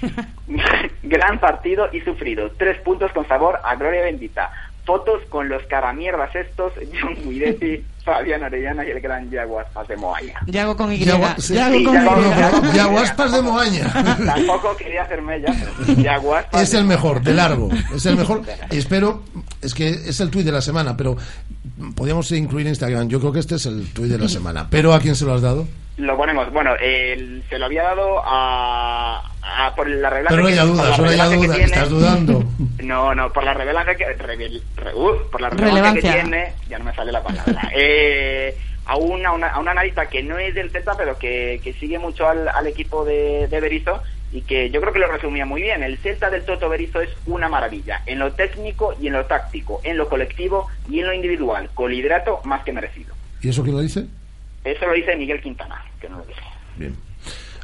gran 1.02 1.40
partido 1.40 1.88
y 1.92 2.00
sufrido. 2.02 2.52
Tres 2.56 2.80
puntos 2.82 3.10
con 3.12 3.26
sabor 3.26 3.58
a 3.64 3.74
gloria 3.74 4.02
bendita. 4.02 4.52
Fotos 4.84 5.24
con 5.28 5.48
los 5.48 5.62
caramierdas 5.64 6.34
estos, 6.36 6.72
John 7.00 7.14
Guidetti, 7.24 7.84
Fabián 8.04 8.42
Orellana 8.42 8.84
y 8.86 8.90
el 8.90 9.00
gran 9.00 9.30
Jaguar 9.30 9.66
de 9.88 9.96
Moaña. 9.96 10.34
Yago 10.46 10.76
con 10.76 10.92
Y. 10.92 10.98
Yago- 10.98 11.34
sí. 11.38 11.54
Yago 11.54 11.74
Sí, 11.74 11.84
con 11.84 11.94
Yago- 11.94 12.72
Y. 12.72 12.76
Yaguaspas 12.76 13.32
de 13.32 13.42
Moaña. 13.42 13.92
Tampoco 14.26 14.76
quería 14.76 15.02
hacerme 15.02 15.36
ella, 15.36 15.54
pero 15.86 16.02
Jaguar 16.02 16.48
Es 16.52 16.74
el 16.74 16.84
mejor, 16.84 17.22
de 17.22 17.32
largo. 17.32 17.70
Es 17.94 18.04
el 18.06 18.16
mejor. 18.16 18.42
Espero, 18.70 19.22
es 19.62 19.72
que 19.72 19.88
es 19.88 20.20
el 20.20 20.30
tuit 20.30 20.44
de 20.44 20.52
la 20.52 20.60
semana, 20.60 20.96
pero 20.96 21.16
podríamos 21.96 22.30
incluir 22.32 22.66
Instagram. 22.66 23.08
Yo 23.08 23.20
creo 23.20 23.32
que 23.32 23.40
este 23.40 23.54
es 23.54 23.66
el 23.66 23.90
tuit 23.92 24.10
de 24.10 24.18
la 24.18 24.28
semana. 24.28 24.66
Pero 24.70 24.92
¿a 24.92 25.00
quién 25.00 25.16
se 25.16 25.24
lo 25.24 25.34
has 25.34 25.40
dado? 25.42 25.66
Lo 25.96 26.16
ponemos, 26.16 26.52
bueno, 26.52 26.72
el- 26.82 27.42
se 27.48 27.58
lo 27.58 27.66
había 27.66 27.84
dado 27.84 28.20
a, 28.24 29.22
a- 29.44 29.74
por 29.74 29.88
la 29.88 30.10
revelación 30.10 30.28
Pero 30.28 30.42
no 30.42 30.46
que- 30.48 30.52
haya 30.54 30.64
duda, 30.64 30.96
solo 30.96 31.10
haya 31.10 31.28
que 31.28 31.36
duda. 31.36 31.54
tiene- 31.54 31.64
Estás 31.64 31.90
dudando. 31.90 32.44
No, 32.84 33.14
no, 33.14 33.32
por 33.32 33.44
la 33.44 33.54
revelación 33.54 33.96
que 33.96 34.04
revel- 34.18 34.62
re- 34.76 34.94
uh, 34.94 35.30
por 35.30 35.40
la 35.40 35.48
relevancia 35.48 36.12
que 36.12 36.20
tiene, 36.20 36.52
ya 36.68 36.78
no 36.78 36.84
me 36.84 36.94
sale 36.94 37.10
la 37.12 37.22
palabra. 37.22 37.70
eh, 37.74 38.54
a 38.86 38.96
una, 38.96 39.32
una- 39.32 39.48
a 39.48 39.58
una 39.58 39.70
analista 39.70 40.06
que 40.06 40.22
no 40.22 40.36
es 40.38 40.54
del 40.54 40.70
Celta, 40.70 40.94
pero 40.96 41.16
que, 41.18 41.60
que 41.64 41.72
sigue 41.74 41.98
mucho 41.98 42.28
al, 42.28 42.46
al 42.48 42.66
equipo 42.66 43.04
de, 43.06 43.48
de 43.48 43.60
Berizzo 43.60 44.02
y 44.32 44.42
que 44.42 44.68
yo 44.68 44.80
creo 44.82 44.92
que 44.92 44.98
lo 44.98 45.06
resumía 45.10 45.46
muy 45.46 45.62
bien. 45.62 45.82
El 45.82 45.96
Celta 45.96 46.28
del 46.28 46.44
Toto 46.44 46.68
Berizzo 46.68 47.00
es 47.00 47.08
una 47.24 47.48
maravilla, 47.48 48.02
en 48.04 48.18
lo 48.18 48.32
técnico 48.32 48.94
y 49.00 49.06
en 49.06 49.14
lo 49.14 49.24
táctico, 49.24 49.80
en 49.84 49.96
lo 49.96 50.08
colectivo 50.10 50.68
y 50.90 51.00
en 51.00 51.06
lo 51.06 51.14
individual, 51.14 51.70
con 51.72 51.90
liderato 51.90 52.40
más 52.44 52.62
que 52.64 52.72
merecido. 52.72 53.14
¿Y 53.40 53.48
eso 53.48 53.62
quién 53.62 53.76
lo 53.76 53.80
dice? 53.82 54.04
Eso 54.62 54.86
lo 54.86 54.92
dice 54.92 55.16
Miguel 55.16 55.40
Quintana, 55.40 55.82
que 56.00 56.08
no 56.10 56.18
lo 56.18 56.24
dice. 56.24 56.40
Bien. 56.76 56.94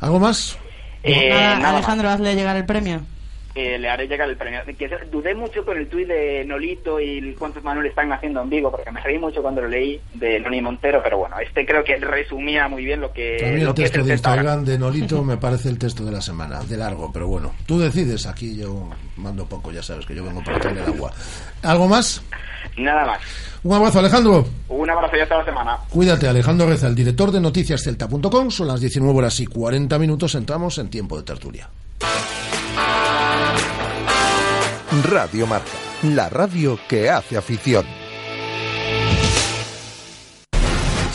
¿Algo 0.00 0.18
más? 0.18 0.56
Eh, 1.02 1.28
Nada, 1.30 1.42
nada 1.56 1.60
más. 1.60 1.74
Alejandro, 1.74 2.08
hazle 2.10 2.34
llegar 2.34 2.56
el 2.56 2.66
premio. 2.66 3.00
eh, 3.54 3.78
le 3.78 3.88
haré 3.88 4.06
llegar 4.06 4.28
el 4.28 4.36
premio. 4.36 4.60
Que 4.78 4.88
dudé 5.10 5.34
mucho 5.34 5.64
con 5.64 5.76
el 5.76 5.88
tuit 5.88 6.06
de 6.06 6.44
Nolito 6.44 7.00
y 7.00 7.34
cuántos 7.38 7.64
Manuel 7.64 7.86
están 7.86 8.12
haciendo 8.12 8.40
en 8.42 8.48
Vigo, 8.50 8.70
porque 8.70 8.90
me 8.92 9.00
reí 9.00 9.18
mucho 9.18 9.42
cuando 9.42 9.60
lo 9.62 9.68
leí 9.68 10.00
de 10.14 10.38
Noni 10.38 10.60
Montero, 10.60 11.00
pero 11.02 11.18
bueno, 11.18 11.36
este 11.40 11.66
creo 11.66 11.82
que 11.82 11.96
resumía 11.96 12.68
muy 12.68 12.84
bien 12.84 13.00
lo 13.00 13.12
que, 13.12 13.38
lo 13.60 13.70
el 13.70 13.74
texto 13.74 14.04
de. 14.04 14.12
Instagram 14.12 14.64
de 14.64 14.78
Nolito 14.78 15.24
me 15.24 15.36
parece 15.36 15.68
el 15.68 15.78
texto 15.78 16.04
de 16.04 16.12
la 16.12 16.20
semana, 16.20 16.60
de 16.62 16.76
largo, 16.76 17.10
pero 17.12 17.26
bueno, 17.26 17.52
tú 17.66 17.78
decides, 17.80 18.26
aquí 18.26 18.56
yo 18.56 18.88
mando 19.16 19.44
poco, 19.46 19.72
ya 19.72 19.82
sabes 19.82 20.06
que 20.06 20.14
yo 20.14 20.22
vengo 20.24 20.42
para 20.44 20.58
echarle 20.58 20.82
el 20.82 20.86
agua. 20.86 21.12
¿Algo 21.62 21.88
más? 21.88 22.22
Nada 22.76 23.04
más. 23.06 23.20
Un 23.62 23.74
abrazo, 23.74 23.98
Alejandro. 23.98 24.46
Un 24.68 24.90
abrazo 24.90 25.16
y 25.16 25.20
hasta 25.20 25.38
la 25.38 25.44
semana. 25.44 25.76
Cuídate, 25.90 26.28
Alejandro 26.28 26.66
Reza, 26.66 26.86
el 26.86 26.94
director 26.94 27.30
de 27.30 27.40
noticiascelta.com. 27.40 28.50
Son 28.50 28.68
las 28.68 28.80
19 28.80 29.18
horas 29.18 29.38
y 29.40 29.46
40 29.46 29.98
minutos, 29.98 30.34
entramos 30.34 30.78
en 30.78 30.88
tiempo 30.88 31.16
de 31.16 31.22
tertulia. 31.24 31.68
Radio 35.08 35.46
Marca, 35.46 35.70
la 36.02 36.28
radio 36.28 36.78
que 36.88 37.10
hace 37.10 37.36
afición. 37.36 37.99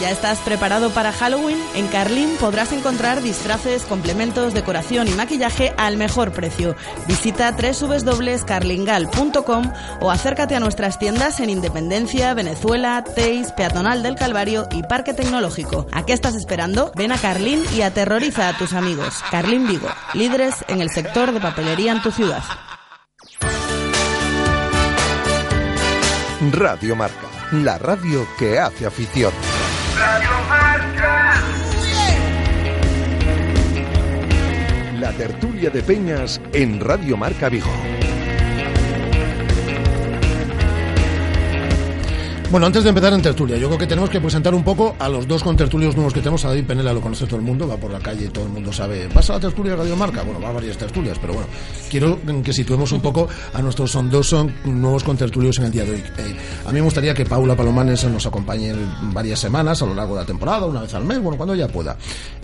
¿Ya 0.00 0.10
estás 0.10 0.38
preparado 0.40 0.90
para 0.90 1.10
Halloween? 1.10 1.56
En 1.74 1.86
Carlín 1.88 2.36
podrás 2.38 2.70
encontrar 2.72 3.22
disfraces, 3.22 3.84
complementos, 3.84 4.52
decoración 4.52 5.08
y 5.08 5.12
maquillaje 5.12 5.72
al 5.78 5.96
mejor 5.96 6.32
precio. 6.32 6.76
Visita 7.08 7.52
www.carlingal.com 7.52 9.72
o 10.00 10.10
acércate 10.10 10.54
a 10.54 10.60
nuestras 10.60 10.98
tiendas 10.98 11.40
en 11.40 11.48
Independencia, 11.48 12.34
Venezuela, 12.34 13.02
Teis, 13.04 13.52
Peatonal 13.52 14.02
del 14.02 14.16
Calvario 14.16 14.68
y 14.70 14.82
Parque 14.82 15.14
Tecnológico. 15.14 15.86
¿A 15.92 16.04
qué 16.04 16.12
estás 16.12 16.34
esperando? 16.34 16.92
Ven 16.94 17.12
a 17.12 17.18
Carlín 17.18 17.64
y 17.74 17.80
aterroriza 17.80 18.50
a 18.50 18.58
tus 18.58 18.74
amigos. 18.74 19.24
Carlín 19.30 19.66
Vigo, 19.66 19.88
líderes 20.12 20.56
en 20.68 20.82
el 20.82 20.90
sector 20.90 21.32
de 21.32 21.40
papelería 21.40 21.92
en 21.92 22.02
tu 22.02 22.10
ciudad. 22.10 22.42
Radio 26.52 26.96
Marca, 26.96 27.28
la 27.50 27.78
radio 27.78 28.28
que 28.38 28.58
hace 28.58 28.84
afición. 28.84 29.32
La 35.00 35.12
tertulia 35.12 35.68
de 35.68 35.82
Peñas 35.82 36.40
en 36.54 36.80
Radio 36.80 37.18
Marca 37.18 37.50
Vigo. 37.50 37.68
Bueno, 42.50 42.66
antes 42.66 42.84
de 42.84 42.90
empezar 42.90 43.12
en 43.12 43.20
tertulia, 43.20 43.56
yo 43.56 43.66
creo 43.66 43.78
que 43.78 43.88
tenemos 43.88 44.08
que 44.08 44.20
presentar 44.20 44.54
un 44.54 44.62
poco 44.62 44.94
a 45.00 45.08
los 45.08 45.26
dos 45.26 45.42
contertulios 45.42 45.96
nuevos 45.96 46.14
que 46.14 46.20
tenemos. 46.20 46.44
A 46.44 46.48
David 46.48 46.64
Penela 46.64 46.92
lo 46.92 47.00
conoce 47.00 47.26
todo 47.26 47.36
el 47.36 47.42
mundo, 47.42 47.66
va 47.66 47.76
por 47.76 47.90
la 47.90 47.98
calle, 47.98 48.28
todo 48.28 48.44
el 48.44 48.52
mundo 48.52 48.72
sabe. 48.72 49.08
¿Vas 49.12 49.28
a 49.30 49.34
la 49.34 49.40
tertulia 49.40 49.72
de 49.72 49.78
Radio 49.78 49.96
Marca? 49.96 50.22
Bueno, 50.22 50.40
va 50.40 50.50
a 50.50 50.52
varias 50.52 50.78
tertulias, 50.78 51.18
pero 51.18 51.34
bueno, 51.34 51.48
quiero 51.90 52.18
que 52.44 52.52
situemos 52.52 52.92
un 52.92 53.00
poco 53.00 53.28
a 53.52 53.60
nuestros 53.60 53.90
son 53.90 54.08
dos 54.08 54.28
son 54.28 54.54
nuevos 54.64 55.02
contertulios 55.02 55.58
en 55.58 55.64
el 55.64 55.72
día 55.72 55.84
de 55.84 55.90
hoy. 55.90 56.04
Eh, 56.18 56.36
a 56.64 56.68
mí 56.68 56.74
me 56.74 56.82
gustaría 56.82 57.12
que 57.12 57.26
Paula 57.26 57.56
Palomanes 57.56 58.04
nos 58.04 58.24
acompañe 58.24 58.72
varias 59.12 59.40
semanas 59.40 59.82
a 59.82 59.86
lo 59.86 59.94
largo 59.94 60.14
de 60.14 60.20
la 60.20 60.26
temporada, 60.26 60.66
una 60.66 60.82
vez 60.82 60.94
al 60.94 61.04
mes, 61.04 61.20
bueno, 61.20 61.36
cuando 61.36 61.52
ella 61.52 61.66
pueda. 61.66 61.96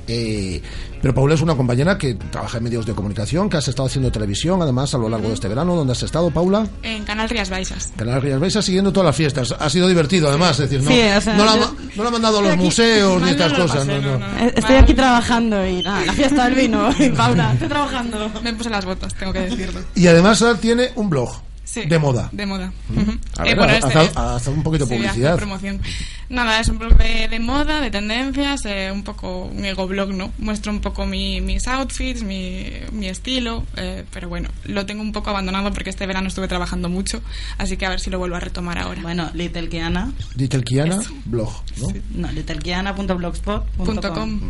Eh, 0.08 0.60
pero 1.00 1.14
Paula 1.14 1.34
es 1.34 1.40
una 1.40 1.54
compañera 1.56 1.96
que 1.98 2.14
trabaja 2.14 2.58
en 2.58 2.64
medios 2.64 2.86
de 2.86 2.92
comunicación, 2.92 3.48
que 3.48 3.56
has 3.56 3.66
estado 3.68 3.86
haciendo 3.88 4.10
televisión, 4.12 4.60
además, 4.62 4.94
a 4.94 4.98
lo 4.98 5.08
largo 5.08 5.28
de 5.28 5.34
este 5.34 5.48
verano. 5.48 5.74
¿Dónde 5.74 5.92
has 5.92 6.02
estado, 6.02 6.30
Paula? 6.30 6.66
En 6.82 7.04
Canal 7.04 7.28
Rías 7.28 7.50
Baixas. 7.50 7.92
Canal 7.96 8.20
Rías 8.22 8.38
Baixas, 8.40 8.64
siguiendo 8.64 8.92
todas 8.92 9.06
las 9.06 9.16
fiestas. 9.16 9.54
Ha 9.58 9.68
sido 9.70 9.88
divertido, 9.88 10.28
además. 10.28 10.58
Es 10.60 10.70
decir, 10.70 10.80
no, 10.82 10.90
Sí, 10.90 11.00
o 11.16 11.20
sea, 11.20 11.34
no, 11.34 11.44
la, 11.44 11.56
yo- 11.56 11.74
no 11.96 12.02
la 12.02 12.08
han 12.08 12.12
mandado 12.12 12.38
a 12.38 12.42
los 12.42 12.50
Estoy 12.50 12.54
aquí- 12.54 12.64
museos 12.64 13.14
ni 13.16 13.20
no 13.26 13.28
estas 13.30 13.52
lo 13.52 13.58
cosas. 13.58 13.78
pasé, 13.78 14.00
no, 14.00 14.00
no. 14.00 14.18
no, 14.18 14.28
no. 14.28 14.48
Estoy 14.54 14.76
aquí 14.76 14.94
trabajando 14.94 15.66
y 15.66 15.82
nada, 15.82 16.04
la 16.06 16.12
fiesta 16.12 16.44
del 16.44 16.54
vino. 16.54 16.88
Y 16.98 17.08
Paula, 17.10 17.52
estoy 17.54 17.68
trabajando. 17.68 18.30
Me 18.42 18.52
puse 18.54 18.70
las 18.70 18.84
botas, 18.84 19.14
tengo 19.14 19.32
que 19.32 19.40
decirlo. 19.40 19.80
Y 19.94 20.06
además 20.06 20.40
ahora 20.42 20.58
tiene 20.58 20.90
un 20.96 21.10
blog 21.10 21.30
Sí, 21.72 21.86
de 21.86 21.98
moda. 21.98 22.28
De 22.32 22.44
moda. 22.44 22.70
Ujú. 22.90 23.12
A 23.38 23.42
Eh, 23.44 23.48
ver, 23.48 23.56
bueno, 23.56 23.72
haz, 23.72 24.36
este- 24.36 24.50
un 24.50 24.62
poquito 24.62 24.84
Sí, 24.86 24.94
publicidad. 24.94 25.36
promoción. 25.36 25.80
Nada, 26.28 26.60
es 26.60 26.68
un 26.68 26.78
blog 26.78 26.98
de, 26.98 27.28
de 27.28 27.40
moda, 27.40 27.80
de 27.80 27.90
tendencias, 27.90 28.66
eh, 28.66 28.90
un 28.92 29.02
poco 29.04 29.44
un 29.46 29.64
ego 29.64 29.86
blog, 29.86 30.10
¿no? 30.12 30.30
Muestro 30.38 30.70
un 30.70 30.80
poco 30.80 31.06
mi- 31.06 31.40
mis 31.40 31.66
outfits, 31.68 32.22
mi, 32.24 32.66
mi 32.92 33.08
estilo, 33.08 33.64
eh, 33.76 34.04
pero 34.12 34.28
bueno, 34.28 34.50
lo 34.64 34.84
tengo 34.84 35.00
un 35.00 35.12
poco 35.12 35.30
abandonado 35.30 35.72
porque 35.72 35.88
este 35.88 36.06
verano 36.06 36.28
estuve 36.28 36.46
trabajando 36.46 36.90
mucho, 36.90 37.22
así 37.56 37.78
que 37.78 37.86
a 37.86 37.88
ver 37.90 38.00
si 38.00 38.10
lo 38.10 38.18
vuelvo 38.18 38.36
a 38.36 38.40
retomar 38.40 38.76
ahora. 38.78 39.00
Bueno, 39.00 39.30
Little 39.32 39.70
Kiana. 39.70 40.12
Little 40.36 40.62
Kiana, 40.64 40.98
blog, 41.24 41.52
¿no? 41.80 41.88
No, 42.14 42.32
littlekiana.blogspot.com. 42.32 43.86
Punto 43.86 44.12
com. 44.12 44.40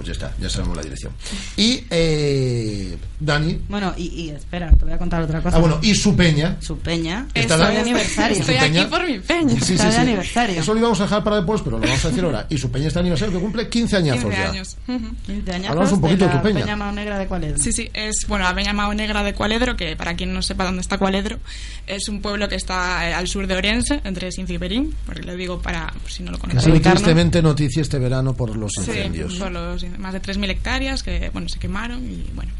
Pues 0.00 0.06
ya 0.06 0.12
está, 0.26 0.34
ya 0.40 0.48
sabemos 0.48 0.78
la 0.78 0.82
dirección. 0.82 1.12
Y 1.58 1.84
eh, 1.90 2.96
Dani. 3.18 3.60
Bueno, 3.68 3.92
y, 3.98 4.04
y 4.06 4.30
espera, 4.30 4.70
te 4.70 4.82
voy 4.86 4.94
a 4.94 4.98
contar 4.98 5.20
otra 5.20 5.42
cosa. 5.42 5.58
Ah, 5.58 5.60
bueno, 5.60 5.78
y 5.82 5.94
su 5.94 6.16
peña. 6.16 6.56
Su 6.60 6.78
peña. 6.78 7.26
Está 7.34 7.58
la- 7.58 7.68
de 7.68 7.76
aniversario. 7.80 8.38
Estoy 8.38 8.54
Su 8.56 8.62
peña. 8.62 8.80
aquí 8.80 8.90
por 8.90 9.06
mi 9.06 9.18
peña. 9.18 9.50
Sí, 9.56 9.60
sí, 9.60 9.72
Está 9.74 9.88
de 9.88 9.92
sí. 9.92 9.98
aniversario. 9.98 10.58
Eso 10.58 10.72
lo 10.72 10.80
íbamos 10.80 10.98
a 11.00 11.02
dejar 11.02 11.22
para 11.22 11.36
después, 11.36 11.60
pero 11.60 11.78
lo 11.78 11.86
vamos 11.86 12.02
a 12.02 12.08
decir 12.08 12.24
ahora. 12.24 12.46
Y 12.48 12.56
su 12.56 12.70
peña 12.70 12.86
está 12.86 13.00
de 13.00 13.02
aniversario 13.02 13.34
que 13.34 13.40
cumple 13.44 13.68
15 13.68 13.96
añazos 13.98 14.24
15 14.24 14.38
ya. 14.38 14.48
años. 14.50 14.76
Ujú. 14.88 15.14
15 15.26 15.52
añazos 15.52 15.70
Hablamos 15.70 15.92
un 15.92 16.00
poquito 16.00 16.24
de 16.24 16.30
tu 16.30 16.36
la 16.38 16.42
peña. 16.42 16.76
Mao 16.76 16.92
Negra 16.92 17.18
de 17.18 17.26
cuál 17.26 17.44
es. 17.44 17.60
Sí, 17.62 17.70
sí, 17.72 17.90
es 17.92 18.24
bueno, 18.26 18.44
la 18.46 18.54
Peña 18.54 18.72
Mao 18.72 18.94
Negra 18.94 19.22
de 19.22 19.34
Cualedro, 19.34 19.76
que 19.76 19.96
para 19.96 20.16
quien 20.16 20.32
no 20.32 20.40
sepa 20.40 20.64
dónde 20.64 20.80
está 20.80 20.96
Cualedro, 20.96 21.38
es 21.86 22.08
un 22.08 22.22
pueblo 22.22 22.48
que 22.48 22.54
está 22.54 23.06
eh, 23.06 23.12
al 23.12 23.28
sur 23.28 23.46
de 23.46 23.54
Orense, 23.54 24.00
entre 24.04 24.32
Sinci 24.32 24.54
y 24.54 24.56
Berín, 24.56 24.94
porque 25.04 25.24
lo 25.24 25.36
digo 25.36 25.60
para 25.60 25.92
si 26.08 26.22
no 26.22 26.30
lo 26.32 26.38
conocen. 26.38 26.80
tristemente 26.80 27.42
noticia 27.42 27.82
este 27.82 27.98
verano 27.98 28.32
por 28.34 28.56
los 28.56 28.72
Sí, 28.72 28.80
incendios. 28.86 29.34
por 29.34 29.50
los 29.52 29.82
más 29.98 30.12
de 30.12 30.22
3.000 30.22 30.50
hectáreas 30.50 31.02
que 31.02 31.30
bueno 31.30 31.48
se 31.48 31.58
quemaron 31.58 32.04
y 32.10 32.24
bueno. 32.34 32.52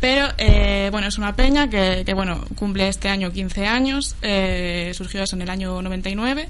Pero 0.00 0.28
eh, 0.38 0.88
bueno, 0.90 1.06
es 1.06 1.16
una 1.16 1.34
peña 1.34 1.70
que, 1.70 2.02
que, 2.04 2.14
bueno 2.14 2.44
cumple 2.56 2.88
este 2.88 3.08
año 3.08 3.32
15 3.32 3.66
años, 3.66 4.16
eh, 4.22 4.92
surgió 4.94 5.22
eso 5.22 5.36
en 5.36 5.42
el 5.42 5.50
año 5.50 5.80
99 5.80 6.48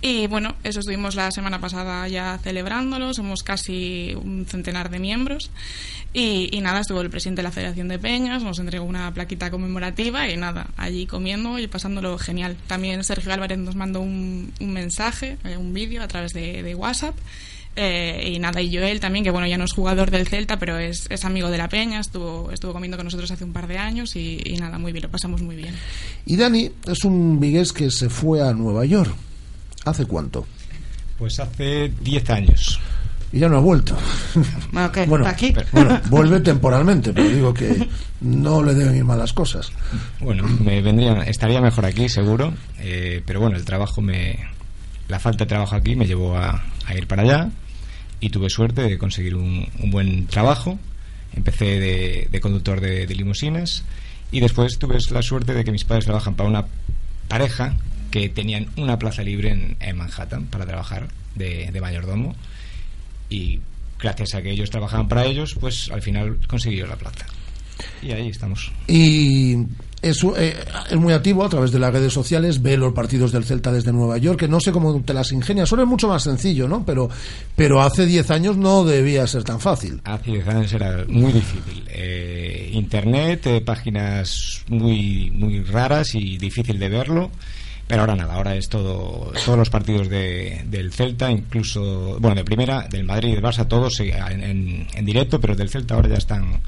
y 0.00 0.26
bueno, 0.26 0.54
eso 0.64 0.80
estuvimos 0.80 1.14
la 1.14 1.30
semana 1.30 1.60
pasada 1.60 2.06
ya 2.08 2.38
celebrándolo, 2.42 3.14
somos 3.14 3.42
casi 3.42 4.14
un 4.14 4.44
centenar 4.46 4.90
de 4.90 4.98
miembros 4.98 5.50
y, 6.12 6.50
y 6.52 6.60
nada, 6.60 6.80
estuvo 6.80 7.00
el 7.00 7.08
presidente 7.08 7.40
de 7.40 7.44
la 7.44 7.52
Federación 7.52 7.88
de 7.88 7.98
Peñas, 7.98 8.42
nos 8.42 8.58
entregó 8.58 8.84
una 8.84 9.12
plaquita 9.14 9.50
conmemorativa 9.50 10.28
y 10.28 10.36
nada, 10.36 10.66
allí 10.76 11.06
comiendo 11.06 11.58
y 11.58 11.68
pasándolo 11.68 12.18
genial. 12.18 12.54
También 12.66 13.02
Sergio 13.02 13.32
Álvarez 13.32 13.56
nos 13.56 13.76
mandó 13.76 14.00
un, 14.00 14.52
un 14.60 14.72
mensaje, 14.74 15.38
eh, 15.42 15.56
un 15.56 15.72
vídeo 15.72 16.02
a 16.02 16.06
través 16.06 16.34
de, 16.34 16.62
de 16.62 16.74
WhatsApp 16.74 17.16
eh, 17.76 18.32
y 18.34 18.38
nada, 18.38 18.60
y 18.60 18.74
Joel 18.74 19.00
también, 19.00 19.24
que 19.24 19.30
bueno, 19.30 19.46
ya 19.46 19.58
no 19.58 19.64
es 19.64 19.72
jugador 19.72 20.10
del 20.10 20.26
Celta, 20.28 20.58
pero 20.58 20.78
es, 20.78 21.06
es 21.10 21.24
amigo 21.24 21.50
de 21.50 21.58
la 21.58 21.68
Peña, 21.68 22.00
estuvo, 22.00 22.50
estuvo 22.50 22.72
comiendo 22.72 22.96
con 22.96 23.04
nosotros 23.06 23.30
hace 23.30 23.44
un 23.44 23.52
par 23.52 23.66
de 23.66 23.78
años 23.78 24.14
y, 24.16 24.40
y 24.44 24.56
nada, 24.56 24.78
muy 24.78 24.92
bien, 24.92 25.02
lo 25.04 25.10
pasamos 25.10 25.42
muy 25.42 25.56
bien. 25.56 25.74
Y 26.26 26.36
Dani 26.36 26.70
es 26.86 27.04
un 27.04 27.40
vigués 27.40 27.72
que 27.72 27.90
se 27.90 28.08
fue 28.08 28.42
a 28.46 28.52
Nueva 28.52 28.84
York. 28.84 29.12
¿Hace 29.84 30.06
cuánto? 30.06 30.46
Pues 31.18 31.38
hace 31.40 31.92
10 32.00 32.30
años. 32.30 32.80
Y 33.32 33.40
ya 33.40 33.48
no 33.48 33.56
ha 33.56 33.60
vuelto. 33.60 33.96
Bueno, 34.72 34.90
¿qué? 34.92 35.06
Bueno, 35.06 35.26
¿Aquí? 35.26 35.54
bueno, 35.72 36.00
vuelve 36.08 36.40
temporalmente, 36.40 37.12
pero 37.12 37.28
digo 37.28 37.54
que 37.54 37.88
no 38.20 38.62
le 38.62 38.74
deben 38.74 38.96
ir 38.96 39.04
mal 39.04 39.18
las 39.18 39.32
cosas. 39.32 39.70
Bueno, 40.20 40.44
me 40.44 40.80
vendría, 40.82 41.22
estaría 41.24 41.60
mejor 41.60 41.84
aquí, 41.86 42.08
seguro. 42.08 42.52
eh, 42.78 43.22
pero 43.26 43.40
bueno, 43.40 43.56
el 43.56 43.64
trabajo 43.64 44.00
me. 44.00 44.38
La 45.08 45.18
falta 45.20 45.44
de 45.44 45.48
trabajo 45.48 45.76
aquí 45.76 45.94
me 45.96 46.06
llevó 46.06 46.36
a, 46.36 46.64
a 46.86 46.94
ir 46.96 47.06
para 47.06 47.22
allá 47.22 47.50
y 48.24 48.30
tuve 48.30 48.48
suerte 48.48 48.80
de 48.80 48.96
conseguir 48.96 49.34
un, 49.34 49.68
un 49.80 49.90
buen 49.90 50.26
trabajo. 50.26 50.78
Empecé 51.36 51.78
de, 51.78 52.28
de 52.30 52.40
conductor 52.40 52.80
de, 52.80 53.06
de 53.06 53.14
limusinas 53.14 53.84
y 54.32 54.40
después 54.40 54.78
tuve 54.78 54.96
la 55.10 55.20
suerte 55.20 55.52
de 55.52 55.62
que 55.62 55.70
mis 55.70 55.84
padres 55.84 56.06
trabajan 56.06 56.34
para 56.34 56.48
una 56.48 56.64
pareja 57.28 57.76
que 58.10 58.30
tenían 58.30 58.68
una 58.78 58.98
plaza 58.98 59.22
libre 59.22 59.50
en, 59.50 59.76
en 59.78 59.98
Manhattan 59.98 60.46
para 60.46 60.64
trabajar 60.64 61.08
de, 61.34 61.70
de 61.70 61.80
mayordomo 61.82 62.34
y 63.28 63.60
gracias 64.00 64.34
a 64.34 64.40
que 64.40 64.52
ellos 64.52 64.70
trabajaban 64.70 65.06
para 65.06 65.26
ellos, 65.26 65.54
pues 65.60 65.90
al 65.90 66.00
final 66.00 66.38
conseguí 66.46 66.76
yo 66.78 66.86
la 66.86 66.96
plaza. 66.96 67.26
Y 68.00 68.12
ahí 68.12 68.28
estamos. 68.28 68.72
Y 68.88 69.66
es, 70.04 70.22
eh, 70.36 70.54
es 70.90 70.96
muy 70.96 71.12
activo 71.12 71.44
a 71.44 71.48
través 71.48 71.72
de 71.72 71.78
las 71.78 71.92
redes 71.92 72.12
sociales, 72.12 72.60
ve 72.62 72.76
los 72.76 72.92
partidos 72.92 73.32
del 73.32 73.44
Celta 73.44 73.72
desde 73.72 73.92
Nueva 73.92 74.18
York, 74.18 74.40
que 74.40 74.48
no 74.48 74.60
sé 74.60 74.70
cómo 74.70 75.00
te 75.00 75.14
las 75.14 75.32
ingenias. 75.32 75.72
Ahora 75.72 75.84
es 75.84 75.88
mucho 75.88 76.08
más 76.08 76.22
sencillo, 76.22 76.68
¿no? 76.68 76.84
Pero, 76.84 77.08
pero 77.56 77.80
hace 77.80 78.04
10 78.04 78.30
años 78.30 78.56
no 78.56 78.84
debía 78.84 79.26
ser 79.26 79.44
tan 79.44 79.60
fácil. 79.60 80.00
Hace 80.04 80.32
10 80.32 80.48
años 80.48 80.72
era 80.72 81.04
muy 81.08 81.32
difícil. 81.32 81.84
Eh, 81.88 82.70
internet, 82.72 83.46
eh, 83.46 83.60
páginas 83.62 84.62
muy, 84.68 85.30
muy 85.30 85.62
raras 85.62 86.14
y 86.14 86.36
difícil 86.36 86.78
de 86.78 86.88
verlo. 86.88 87.30
Pero 87.86 88.00
ahora 88.00 88.16
nada, 88.16 88.34
ahora 88.34 88.56
es 88.56 88.68
todo, 88.68 89.30
todos 89.44 89.58
los 89.58 89.68
partidos 89.68 90.08
de, 90.08 90.64
del 90.66 90.90
Celta, 90.90 91.30
incluso, 91.30 92.18
bueno, 92.18 92.34
de 92.36 92.44
primera, 92.44 92.88
del 92.88 93.04
Madrid 93.04 93.28
y 93.28 93.32
del 93.32 93.44
Barça, 93.44 93.68
todos 93.68 94.00
en 94.00 95.04
directo, 95.04 95.38
pero 95.38 95.54
del 95.54 95.68
Celta 95.68 95.94
ahora 95.94 96.08
ya 96.08 96.16
están, 96.16 96.60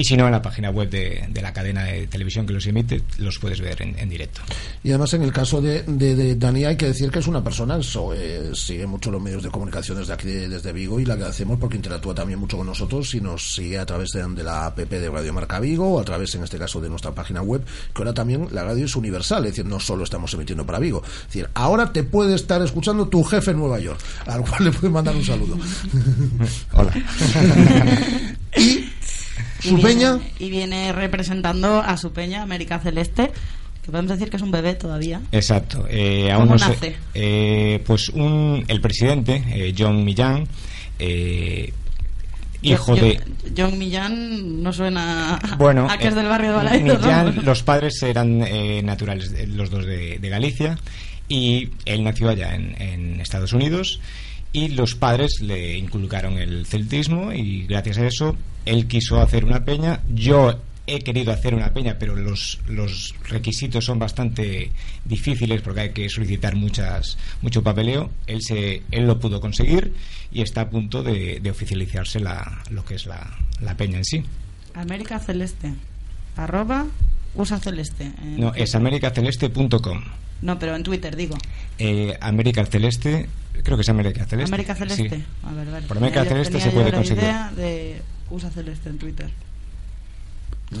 y 0.00 0.04
si 0.04 0.16
no, 0.16 0.24
en 0.24 0.32
la 0.32 0.40
página 0.40 0.70
web 0.70 0.88
de, 0.88 1.26
de 1.28 1.42
la 1.42 1.52
cadena 1.52 1.84
de 1.84 2.06
televisión 2.06 2.46
que 2.46 2.54
los 2.54 2.66
emite, 2.66 3.02
los 3.18 3.38
puedes 3.38 3.60
ver 3.60 3.82
en, 3.82 3.98
en 3.98 4.08
directo. 4.08 4.40
Y 4.82 4.88
además 4.88 5.12
en 5.12 5.20
el 5.20 5.30
caso 5.30 5.60
de, 5.60 5.82
de, 5.82 6.16
de 6.16 6.36
Dani 6.36 6.64
hay 6.64 6.76
que 6.78 6.86
decir 6.86 7.10
que 7.10 7.18
es 7.18 7.26
una 7.26 7.44
persona, 7.44 7.76
eso, 7.76 8.14
eh, 8.14 8.52
sigue 8.54 8.86
mucho 8.86 9.10
los 9.10 9.20
medios 9.20 9.42
de 9.42 9.50
comunicación 9.50 9.98
desde 9.98 10.14
aquí, 10.14 10.30
desde 10.30 10.72
Vigo, 10.72 11.00
y 11.00 11.04
la 11.04 11.12
agradecemos 11.12 11.58
porque 11.58 11.76
interactúa 11.76 12.14
también 12.14 12.38
mucho 12.38 12.56
con 12.56 12.66
nosotros 12.66 13.14
y 13.14 13.20
nos 13.20 13.54
sigue 13.54 13.78
a 13.78 13.84
través 13.84 14.12
de, 14.12 14.26
de 14.26 14.42
la 14.42 14.64
app 14.64 14.78
de 14.78 15.10
Radio 15.10 15.34
Marca 15.34 15.60
Vigo, 15.60 15.92
o 15.92 16.00
a 16.00 16.04
través, 16.04 16.34
en 16.34 16.44
este 16.44 16.56
caso, 16.56 16.80
de 16.80 16.88
nuestra 16.88 17.12
página 17.12 17.42
web, 17.42 17.62
que 17.94 18.00
ahora 18.00 18.14
también 18.14 18.48
la 18.52 18.64
radio 18.64 18.86
es 18.86 18.96
universal, 18.96 19.44
es 19.44 19.50
decir, 19.50 19.66
no 19.66 19.80
solo 19.80 20.04
estamos 20.04 20.32
emitiendo 20.32 20.64
para 20.64 20.78
Vigo. 20.78 21.02
Es 21.04 21.26
decir, 21.26 21.50
ahora 21.52 21.92
te 21.92 22.04
puede 22.04 22.36
estar 22.36 22.62
escuchando 22.62 23.06
tu 23.08 23.22
jefe 23.22 23.50
en 23.50 23.58
Nueva 23.58 23.78
York, 23.78 24.00
al 24.24 24.40
cual 24.40 24.64
le 24.64 24.70
puedes 24.72 24.90
mandar 24.90 25.14
un 25.14 25.24
saludo. 25.26 25.58
Hola. 26.72 26.94
y 29.62 29.66
Y 29.66 29.70
su 29.70 29.76
viene- 29.76 29.88
peña, 29.94 30.18
Y 30.38 30.50
viene 30.50 30.92
representando 30.92 31.80
a 31.80 31.96
su 31.96 32.12
peña, 32.12 32.42
América 32.42 32.78
Celeste, 32.78 33.30
que 33.82 33.90
podemos 33.90 34.10
decir 34.10 34.30
que 34.30 34.36
es 34.36 34.42
un 34.42 34.50
bebé 34.50 34.74
todavía. 34.74 35.20
Exacto. 35.32 35.86
Eh, 35.88 36.30
aún 36.30 36.48
¿Cómo 36.48 36.58
no 36.58 36.68
nace? 36.68 36.96
eh, 37.14 37.82
pues 37.86 38.08
un, 38.10 38.64
el 38.68 38.80
presidente, 38.80 39.42
eh, 39.48 39.74
John 39.76 40.04
Millán, 40.04 40.46
eh, 40.98 41.72
hijo 42.62 42.94
Yo- 42.94 43.02
de... 43.04 43.20
John 43.56 43.78
Millán 43.78 44.62
no 44.62 44.72
suena 44.72 45.36
a- 45.36 45.56
Bueno, 45.56 45.88
a 45.90 45.96
que 45.98 46.08
es 46.08 46.12
eh, 46.12 46.16
del 46.16 46.26
barrio 46.26 46.50
de 46.50 46.56
Balaídos. 46.56 47.00
Millán, 47.00 47.36
¿no? 47.36 47.42
los 47.42 47.62
padres 47.62 48.02
eran 48.02 48.42
eh, 48.46 48.82
naturales, 48.82 49.32
los 49.48 49.70
dos 49.70 49.86
de, 49.86 50.18
de 50.18 50.28
Galicia, 50.28 50.78
y 51.28 51.70
él 51.86 52.04
nació 52.04 52.28
allá 52.28 52.54
en, 52.54 52.74
en 52.80 53.20
Estados 53.20 53.52
Unidos. 53.54 54.00
Y 54.52 54.68
los 54.68 54.94
padres 54.94 55.40
le 55.40 55.76
inculcaron 55.76 56.38
el 56.38 56.66
celtismo 56.66 57.32
y 57.32 57.66
gracias 57.66 57.98
a 57.98 58.06
eso 58.06 58.36
él 58.64 58.86
quiso 58.86 59.20
hacer 59.20 59.44
una 59.44 59.64
peña. 59.64 60.00
Yo 60.12 60.60
he 60.86 61.00
querido 61.00 61.32
hacer 61.32 61.54
una 61.54 61.72
peña, 61.72 61.96
pero 61.98 62.16
los, 62.16 62.58
los 62.66 63.14
requisitos 63.28 63.84
son 63.84 63.98
bastante 63.98 64.72
difíciles 65.04 65.62
porque 65.62 65.80
hay 65.80 65.90
que 65.90 66.08
solicitar 66.08 66.56
muchas, 66.56 67.16
mucho 67.42 67.62
papeleo. 67.62 68.10
Él, 68.26 68.42
se, 68.42 68.82
él 68.90 69.06
lo 69.06 69.18
pudo 69.20 69.40
conseguir 69.40 69.94
y 70.32 70.42
está 70.42 70.62
a 70.62 70.70
punto 70.70 71.02
de, 71.02 71.40
de 71.40 71.50
oficializarse 71.50 72.20
la, 72.20 72.62
lo 72.70 72.84
que 72.84 72.94
es 72.94 73.06
la, 73.06 73.38
la 73.60 73.76
peña 73.76 73.98
en 73.98 74.04
sí. 74.04 74.24
América 74.74 75.18
Celeste. 75.18 75.74
Arroba 76.36 76.86
USA 77.34 77.58
Celeste. 77.58 78.12
No, 78.22 78.54
es 78.54 78.74
americaceleste.com. 78.74 80.02
No, 80.42 80.58
pero 80.58 80.74
en 80.76 80.82
Twitter 80.82 81.16
digo. 81.16 81.36
Eh, 81.78 82.16
América 82.20 82.64
Celeste, 82.66 83.28
creo 83.62 83.76
que 83.76 83.82
es 83.82 83.88
América 83.88 84.24
Celeste. 84.24 84.54
América 84.54 84.74
Celeste. 84.74 85.08
Sí. 85.10 85.24
A 85.44 85.52
ver, 85.52 85.70
vale. 85.70 85.86
Por 85.86 85.96
América 85.98 86.22
Tenía 86.24 86.44
Celeste 86.44 86.60
se 86.60 86.70
puede 86.70 86.90
la 86.90 86.96
conseguir. 86.96 87.22
idea 87.22 87.52
de 87.56 88.00
USA 88.30 88.50
Celeste 88.50 88.88
en 88.88 88.98
Twitter. 88.98 89.30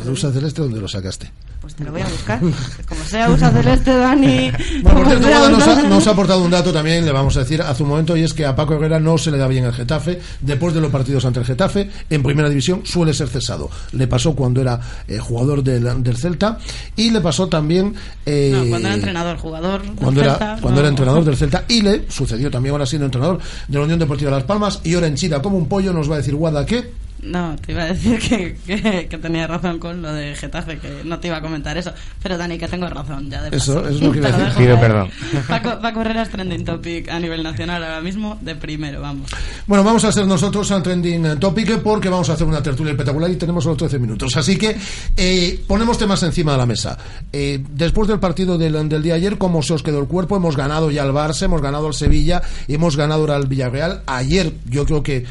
Rosa 0.04 0.32
Celeste, 0.32 0.62
¿dónde 0.62 0.80
lo 0.80 0.88
sacaste? 0.88 1.30
Pues 1.60 1.74
te 1.74 1.84
lo 1.84 1.92
voy 1.92 2.00
a 2.00 2.08
buscar. 2.08 2.40
Como 2.40 3.04
sea 3.04 3.28
usa 3.30 3.50
celeste, 3.50 3.94
Dani. 3.94 4.50
Bueno, 4.82 5.02
por 5.04 5.08
cierto, 5.18 5.50
nos, 5.50 5.68
ha, 5.68 5.82
nos 5.82 6.06
ha 6.06 6.10
aportado 6.12 6.42
un 6.42 6.50
dato 6.50 6.72
también, 6.72 7.04
le 7.04 7.12
vamos 7.12 7.36
a 7.36 7.40
decir 7.40 7.60
hace 7.60 7.82
un 7.82 7.90
momento, 7.90 8.16
y 8.16 8.22
es 8.22 8.32
que 8.32 8.46
a 8.46 8.56
Paco 8.56 8.74
Herrera 8.74 8.98
no 8.98 9.18
se 9.18 9.30
le 9.30 9.36
da 9.36 9.46
bien 9.46 9.64
el 9.66 9.72
Getafe. 9.74 10.20
Después 10.40 10.72
de 10.72 10.80
los 10.80 10.90
partidos 10.90 11.24
ante 11.26 11.40
el 11.40 11.44
Getafe, 11.44 11.90
en 12.08 12.22
primera 12.22 12.48
división 12.48 12.80
suele 12.84 13.12
ser 13.12 13.28
cesado. 13.28 13.68
Le 13.92 14.06
pasó 14.06 14.34
cuando 14.34 14.62
era 14.62 14.80
eh, 15.06 15.18
jugador 15.18 15.62
del, 15.62 16.02
del 16.02 16.16
Celta 16.16 16.58
y 16.96 17.10
le 17.10 17.20
pasó 17.20 17.46
también. 17.48 17.94
eh, 18.24 18.52
No, 18.54 18.64
cuando 18.70 18.88
era 18.88 18.94
entrenador, 18.94 19.36
jugador. 19.36 19.82
del 19.82 19.92
cuando 19.96 20.20
era, 20.22 20.30
Celta, 20.38 20.46
cuando 20.62 20.70
no. 20.70 20.78
era 20.80 20.88
entrenador 20.88 21.24
del 21.26 21.36
Celta 21.36 21.64
y 21.68 21.82
le 21.82 22.06
sucedió 22.10 22.50
también 22.50 22.72
ahora 22.72 22.86
siendo 22.86 23.04
entrenador 23.04 23.38
de 23.68 23.78
la 23.78 23.84
Unión 23.84 23.98
Deportiva 23.98 24.30
Las 24.30 24.44
Palmas 24.44 24.80
y 24.82 24.94
ahora 24.94 25.08
en 25.08 25.16
China 25.16 25.42
como 25.42 25.58
un 25.58 25.68
pollo 25.68 25.92
nos 25.92 26.10
va 26.10 26.14
a 26.14 26.18
decir 26.18 26.34
Guada 26.34 26.64
que 26.64 26.90
No, 27.22 27.54
te 27.56 27.72
iba 27.72 27.82
a 27.82 27.86
decir 27.86 28.18
que, 28.18 28.56
que, 28.66 29.06
que 29.08 29.18
tenía 29.18 29.46
razón 29.46 29.78
con 29.78 30.00
lo 30.00 30.12
de 30.12 30.34
Getafe, 30.34 30.78
que 30.78 31.02
no 31.04 31.18
te 31.18 31.28
iba 31.28 31.36
a 31.36 31.40
comentar 31.42 31.76
eso. 31.76 31.92
Pero 32.22 32.38
Dani, 32.38 32.56
que 32.58 32.66
tengo 32.66 32.88
razón, 32.88 33.28
ya 33.30 33.42
de 33.42 33.56
Eso- 33.56 33.74
paso. 33.74 33.88
eso 33.88 33.96
es 33.98 34.02
lo 34.02 34.12
que 34.12 34.18
iba 34.18 34.28
a 34.28 34.32
decir. 34.32 34.54
Pido 34.56 34.80
perdón. 34.80 35.10
Paco, 35.46 35.80
Paco 35.82 36.00
Herrera 36.00 36.24
trending 36.26 36.64
topic 36.64 37.08
a 37.10 37.18
nivel 37.20 37.42
nacional 37.42 37.82
ahora 37.84 38.00
mismo, 38.00 38.38
de 38.40 38.56
primero, 38.56 39.00
vamos. 39.02 39.30
Bueno, 39.66 39.84
vamos 39.84 40.04
a 40.04 40.12
ser 40.12 40.26
nosotros 40.26 40.70
al 40.70 40.82
trending 40.82 41.38
topic 41.38 41.78
porque 41.80 42.08
vamos 42.08 42.30
a 42.30 42.32
hacer 42.32 42.46
una 42.46 42.62
tertulia 42.62 42.92
espectacular 42.92 43.30
y 43.30 43.36
tenemos 43.36 43.64
solo 43.64 43.76
13 43.76 43.98
minutos. 43.98 44.36
Así 44.36 44.56
que 44.56 44.76
eh, 45.16 45.62
ponemos 45.66 45.98
temas 45.98 46.22
encima 46.22 46.52
de 46.52 46.58
la 46.58 46.66
mesa. 46.66 46.96
Eh, 47.32 47.62
después 47.70 48.08
del 48.08 48.18
partido 48.18 48.56
del, 48.56 48.88
del 48.88 49.02
día 49.02 49.12
de 49.14 49.18
ayer, 49.20 49.38
¿cómo 49.38 49.62
se 49.62 49.74
os 49.74 49.82
quedó 49.82 50.00
el 50.00 50.06
cuerpo? 50.06 50.36
Hemos 50.36 50.56
ganado 50.56 50.90
ya 50.90 51.02
al 51.02 51.12
Barça, 51.12 51.42
hemos 51.44 51.60
ganado 51.60 51.86
al 51.86 51.94
Sevilla, 51.94 52.40
hemos 52.68 52.96
ganado 52.96 53.20
ahora 53.20 53.36
al 53.36 53.46
Villarreal. 53.46 54.02
Ayer 54.06 54.52
yo 54.68 54.86
creo 54.86 55.02
que 55.02 55.24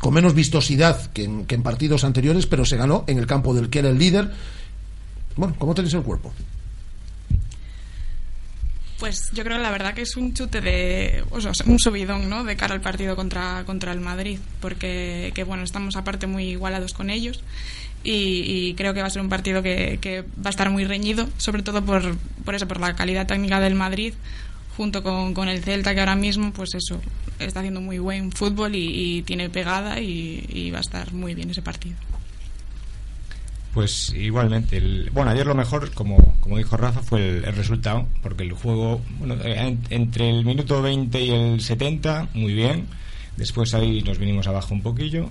con 0.00 0.14
menos 0.14 0.34
vistosidad 0.34 1.10
que 1.12 1.24
en, 1.24 1.62
partidos 1.62 2.04
anteriores, 2.04 2.46
pero 2.46 2.64
se 2.64 2.76
ganó 2.76 3.04
en 3.06 3.18
el 3.18 3.26
campo 3.26 3.54
del 3.54 3.70
que 3.70 3.80
era 3.80 3.88
el 3.88 3.98
líder. 3.98 4.30
Bueno, 5.36 5.54
¿cómo 5.58 5.74
tenéis 5.74 5.94
el 5.94 6.02
cuerpo? 6.02 6.32
Pues 8.98 9.30
yo 9.32 9.44
creo 9.44 9.58
la 9.58 9.70
verdad 9.70 9.92
que 9.92 10.02
es 10.02 10.16
un 10.16 10.32
chute 10.32 10.62
de, 10.62 11.22
o 11.30 11.38
un 11.66 11.78
subidón, 11.78 12.30
¿no? 12.30 12.44
De 12.44 12.56
cara 12.56 12.74
al 12.74 12.80
partido 12.80 13.14
contra, 13.14 13.64
contra 13.66 13.92
el 13.92 14.00
Madrid, 14.00 14.38
porque 14.60 15.32
que 15.34 15.44
bueno, 15.44 15.64
estamos 15.64 15.96
aparte 15.96 16.26
muy 16.26 16.50
igualados 16.50 16.94
con 16.94 17.10
ellos 17.10 17.42
y, 18.02 18.44
y 18.46 18.74
creo 18.74 18.94
que 18.94 19.02
va 19.02 19.08
a 19.08 19.10
ser 19.10 19.20
un 19.20 19.28
partido 19.28 19.62
que, 19.62 19.98
que 20.00 20.22
va 20.22 20.46
a 20.46 20.50
estar 20.50 20.70
muy 20.70 20.84
reñido, 20.84 21.28
sobre 21.36 21.62
todo 21.62 21.84
por, 21.84 22.16
por 22.44 22.54
eso, 22.54 22.66
por 22.66 22.80
la 22.80 22.96
calidad 22.96 23.26
técnica 23.26 23.60
del 23.60 23.74
Madrid 23.74 24.14
junto 24.76 25.02
con, 25.02 25.32
con 25.34 25.48
el 25.48 25.62
Celta 25.62 25.94
que 25.94 26.00
ahora 26.00 26.16
mismo, 26.16 26.52
pues 26.52 26.74
eso, 26.74 27.00
está 27.38 27.60
haciendo 27.60 27.80
muy 27.80 27.98
buen 27.98 28.30
fútbol 28.30 28.74
y, 28.74 29.22
tiene 29.22 29.48
pegada 29.48 30.00
y, 30.00 30.70
va 30.70 30.78
a 30.78 30.82
estar 30.82 31.12
muy 31.12 31.34
bien 31.34 31.50
ese 31.50 31.62
partido. 31.62 31.96
Pues 33.72 34.14
igualmente, 34.14 34.78
el- 34.78 35.10
bueno, 35.12 35.30
ayer 35.30 35.46
lo 35.46 35.54
mejor, 35.54 35.92
como, 35.92 36.36
como 36.40 36.56
dijo 36.56 36.76
Rafa, 36.76 37.02
fue 37.02 37.20
el, 37.28 37.42
resultado, 37.54 38.06
porque 38.22 38.42
el 38.42 38.52
juego, 38.52 39.02
bueno, 39.18 39.34
eh, 39.44 39.68
en- 39.68 39.80
entre 39.90 40.30
el 40.30 40.44
minuto 40.44 40.80
20 40.80 41.20
y 41.20 41.30
el 41.30 41.60
70, 41.60 42.28
muy 42.32 42.54
bien, 42.54 42.86
después 43.36 43.74
ahí 43.74 44.02
nos 44.02 44.18
vinimos 44.18 44.46
abajo 44.46 44.72
un 44.72 44.82
poquillo 44.82 45.28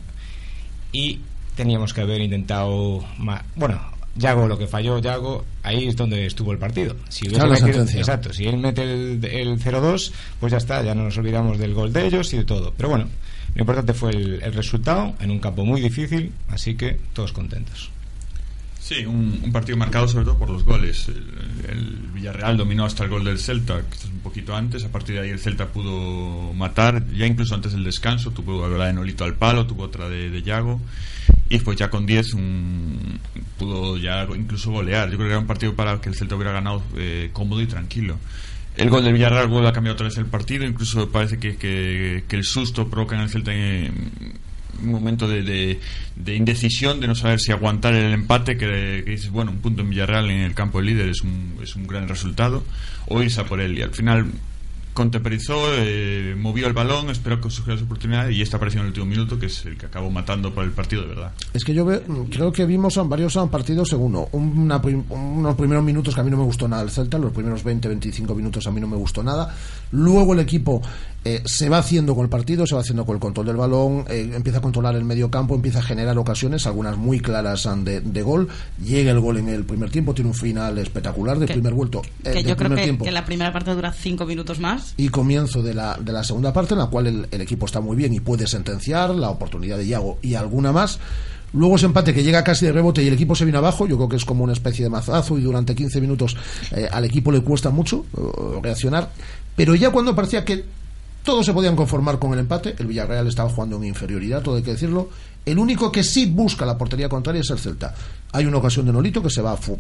y 0.92 1.22
teníamos 1.56 1.94
que 1.94 2.02
haber 2.02 2.22
intentado 2.22 3.04
más, 3.18 3.42
bueno, 3.56 3.82
Yago 4.18 4.48
lo 4.48 4.58
que 4.58 4.66
falló, 4.68 5.00
Yago, 5.00 5.44
ahí 5.64 5.88
es 5.88 5.96
donde 5.96 6.26
estuvo 6.26 6.52
el 6.54 6.58
partido. 6.58 6.96
Si 7.10 7.26
Claro, 7.28 7.50
metido- 7.66 7.84
exacto, 8.00 8.34
si 8.34 8.46
él 8.46 8.58
mete 8.58 8.84
el, 8.84 9.24
el 9.26 9.60
0-2, 9.60 10.12
pues 10.40 10.52
ya 10.52 10.58
está, 10.58 10.82
ya 10.84 10.96
no 10.96 11.04
nos 11.04 11.18
olvidamos 11.18 11.58
del 11.58 11.74
gol 11.74 11.92
de 11.92 12.06
ellos 12.08 12.34
y 12.34 12.38
de 12.38 12.46
todo. 12.46 12.74
Pero 12.78 12.90
bueno, 12.90 13.08
lo 13.56 13.60
importante 13.62 13.94
fue 13.94 14.12
el, 14.12 14.42
el 14.42 14.54
resultado 14.54 15.14
en 15.20 15.32
un 15.32 15.40
campo 15.40 15.66
muy 15.66 15.82
difícil, 15.82 16.32
así 16.50 16.76
que 16.76 16.98
todos 17.14 17.34
contentos. 17.34 17.90
Sí, 18.88 19.04
un, 19.04 19.50
partido 19.52 19.78
marcado 19.80 20.08
sobre 20.08 20.26
todo 20.26 20.38
por 20.38 20.48
los 20.52 20.64
goles. 20.64 21.08
El, 21.08 22.06
Villarreal 22.14 22.56
dominó 22.56 22.86
hasta 22.86 23.04
el 23.04 23.10
gol 23.10 23.24
del 23.24 23.40
Celta, 23.40 23.82
quizás 23.90 24.12
un 24.12 24.20
poquito 24.20 24.56
antes. 24.56 24.84
A 24.86 24.92
partir 24.92 25.16
de 25.16 25.22
ahí 25.22 25.30
el 25.32 25.40
Celta 25.40 25.66
pudo 25.70 26.54
matar, 26.54 27.04
ya 27.12 27.26
incluso 27.26 27.56
antes 27.56 27.72
del 27.72 27.84
descanso. 27.84 28.30
Tuvo 28.30 28.68
la 28.68 28.86
de 28.86 28.94
Nolito 28.94 29.24
al 29.24 29.34
palo, 29.34 29.66
tuvo 29.66 29.86
otra 29.86 30.08
de, 30.08 30.30
de 30.30 30.44
Yago. 30.44 30.80
Y 31.50 31.56
después 31.56 31.78
ya 31.80 31.90
con 31.90 32.06
10 32.06 32.36
un- 32.36 33.20
pudo 33.58 33.98
ya 33.98 34.28
incluso 34.36 34.70
golear. 34.70 35.10
Yo 35.10 35.16
creo 35.18 35.30
que 35.30 35.34
era 35.34 35.40
un 35.40 35.48
partido 35.48 35.74
para 35.76 36.00
que 36.00 36.10
el 36.10 36.16
Celta 36.16 36.36
hubiera 36.36 36.52
ganado 36.52 36.84
eh, 36.96 37.32
cómodo 37.34 37.62
y 37.62 37.66
tranquilo. 37.66 38.20
El 38.78 38.92
gol 38.92 39.04
del 39.04 39.14
Villarreal 39.14 39.48
vuelve 39.48 39.68
a 39.70 39.74
cambiar 39.74 39.96
otra 39.96 40.06
vez 40.06 40.18
el 40.20 40.28
partido. 40.28 40.64
Incluso 40.64 41.10
parece 41.10 41.40
que, 41.40 41.58
que- 41.58 42.24
que 42.28 42.36
el 42.36 42.44
susto 42.44 42.88
provoca 42.88 43.16
en 43.16 43.22
el 43.24 43.30
Celta 43.30 43.50
eh, 43.52 43.92
un 44.84 44.92
momento 44.92 45.28
de, 45.28 45.42
de- 45.44 45.80
de 46.16 46.36
indecisión, 46.36 47.00
de 47.00 47.08
no 47.08 47.16
saber 47.16 47.40
si 47.40 47.52
aguantar 47.52 47.94
el 47.94 48.14
empate, 48.14 48.58
que, 48.58 49.04
que 49.06 49.12
dices, 49.12 49.30
bueno, 49.32 49.52
un 49.52 49.58
punto 49.60 49.82
en 49.82 49.90
Villarreal 49.90 50.30
en 50.30 50.40
el 50.42 50.54
campo 50.54 50.78
del 50.80 50.88
líder 50.88 51.10
es 51.10 51.22
un, 51.22 51.56
es 51.62 51.76
un 51.76 51.88
gran 51.88 52.08
resultado, 52.08 52.64
o 53.08 53.22
irse 53.22 53.42
a 53.42 53.46
por 53.46 53.60
él. 53.60 53.78
Y 53.78 53.82
al 53.82 53.92
final 53.92 54.26
contemporizó, 54.94 55.58
eh, 55.78 56.36
movió 56.40 56.68
el 56.68 56.74
balón, 56.74 57.10
esperó 57.10 57.42
que 57.42 57.50
surgiera 57.50 57.78
su 57.78 57.84
oportunidad 57.84 58.30
y 58.30 58.42
esta 58.42 58.56
apareció 58.56 58.80
en 58.80 58.86
el 58.86 58.90
último 58.92 59.06
minuto, 59.06 59.38
que 59.38 59.48
es 59.48 59.66
el 59.66 59.76
que 59.78 59.88
acabó 59.88 60.10
matando 60.10 60.54
por 60.54 60.64
el 60.64 60.72
partido 60.72 61.02
de 61.02 61.10
verdad. 61.10 61.34
Es 61.54 61.66
que 61.66 61.74
yo 61.74 61.84
ve- 61.84 62.02
creo 62.32 62.54
que 62.54 62.66
vimos 62.66 62.98
varios 63.10 63.38
partidos 63.52 63.92
en 63.92 64.00
uno. 64.00 64.30
Una 64.32 64.78
unos 65.10 65.56
primeros 65.56 65.84
minutos 65.84 66.16
que 66.16 66.22
a 66.22 66.24
mí 66.24 66.32
no 66.32 66.38
me 66.38 66.44
gustó 66.46 66.70
nada 66.70 66.82
el 66.84 66.92
Celta, 66.92 67.18
los 67.18 67.34
primeros 67.34 67.66
20-25 67.66 68.34
minutos 68.36 68.66
a 68.68 68.72
mí 68.72 68.80
no 68.80 68.88
me 68.88 68.96
gustó 68.96 69.22
nada. 69.22 69.54
Luego 69.92 70.34
el 70.34 70.40
equipo 70.40 70.82
eh, 71.26 71.42
se 71.46 71.68
va 71.70 71.80
haciendo 71.80 72.14
con 72.16 72.24
el 72.24 72.30
partido, 72.30 72.66
se 72.68 72.76
va 72.76 72.82
haciendo 72.82 73.06
con 73.06 73.16
el 73.16 73.20
control 73.20 73.48
del 73.48 73.56
balón, 73.58 74.06
eh, 74.10 74.32
empieza 74.36 74.60
a 74.60 74.62
controlar 74.62 74.96
el 74.96 75.04
medio 75.04 75.30
campo, 75.32 75.56
empieza 75.56 75.80
a 75.80 75.82
generar 75.82 76.18
ocasiones, 76.18 76.66
algunas 76.68 76.96
muy 76.98 77.20
claras 77.20 77.68
de, 77.84 78.00
de 78.02 78.22
gol. 78.22 78.48
Llega 78.84 79.12
el 79.12 79.20
gol 79.20 79.38
en 79.38 79.50
el 79.50 79.64
primer 79.66 79.90
tiempo, 79.90 80.14
tiene 80.14 80.30
un 80.30 80.36
final 80.36 80.78
espectacular 80.78 81.38
del 81.40 81.48
Que- 81.48 81.54
primer 81.56 81.74
vuelto. 81.74 82.02
eh, 82.24 82.32
que 82.32 82.44
yo 82.44 82.56
creo 82.56 82.70
primer 82.70 82.78
que, 82.78 82.84
tiempo 82.84 83.06
que 83.06 83.12
la 83.12 83.26
primera 83.26 83.52
parte 83.52 83.74
dura 83.74 83.92
cinco 83.92 84.26
minutos 84.26 84.60
más. 84.60 84.94
y 84.98 85.10
comienzo 85.10 85.62
de 85.64 85.74
la, 85.74 85.98
de 86.00 86.12
la 86.14 86.24
segunda 86.24 86.54
parte 86.54 86.74
en 86.76 86.80
la 86.80 86.88
cual 86.88 87.08
el, 87.08 87.28
el 87.32 87.42
equipo 87.42 87.66
está 87.66 87.82
muy 87.82 87.96
bien 87.98 88.14
y 88.14 88.20
puede 88.20 88.46
sentenciar 88.48 89.10
la 89.16 89.30
oportunidad 89.32 89.78
de 89.78 89.86
Iago 89.88 90.20
y 90.22 90.36
alguna 90.36 90.72
más. 90.72 91.00
Luego 91.54 91.78
ese 91.78 91.86
empate 91.86 92.14
que 92.14 92.22
llega 92.22 92.44
casi 92.44 92.66
de 92.66 92.74
rebote 92.74 93.02
y 93.02 93.08
el 93.08 93.14
equipo 93.14 93.34
se 93.34 93.46
viene 93.46 93.58
abajo, 93.58 93.88
yo 93.88 93.96
creo 93.96 94.10
que 94.10 94.18
es 94.18 94.26
como 94.26 94.44
una 94.44 94.52
especie 94.54 94.84
de 94.84 94.90
mazazo 94.90 95.38
y 95.38 95.42
durante 95.42 95.74
15 95.74 96.02
minutos 96.02 96.36
eh, 96.76 96.88
al 96.92 97.06
equipo 97.06 97.32
le 97.32 97.40
cuesta 97.42 97.70
mucho 97.70 98.06
eh, 98.18 98.60
reaccionar. 98.62 99.10
Pero 99.56 99.74
ya 99.74 99.90
cuando 99.90 100.14
parecía 100.14 100.44
que 100.44 100.66
todos 101.26 101.46
se 101.46 101.54
podían 101.54 101.76
conformar 101.76 102.20
con 102.20 102.32
el 102.34 102.40
empate, 102.40 102.76
el 102.78 102.86
Villarreal 102.88 103.28
estaba 103.28 103.50
jugando 103.50 103.76
en 103.78 103.86
inferioridad, 103.86 104.42
todo 104.42 104.56
hay 104.56 104.64
que 104.64 104.72
decirlo. 104.72 105.10
El 105.46 105.60
único 105.60 105.92
que 105.92 106.04
sí 106.04 106.26
busca 106.26 106.66
la 106.66 106.76
portería 106.78 107.08
contraria 107.10 107.42
es 107.42 107.50
el 107.52 107.60
Celta. 107.60 107.94
Hay 108.32 108.46
una 108.48 108.58
ocasión 108.58 108.86
de 108.88 108.92
Nolito 108.94 109.22
que 109.22 109.30
se 109.30 109.42
va 109.44 109.56
fu- 109.58 109.78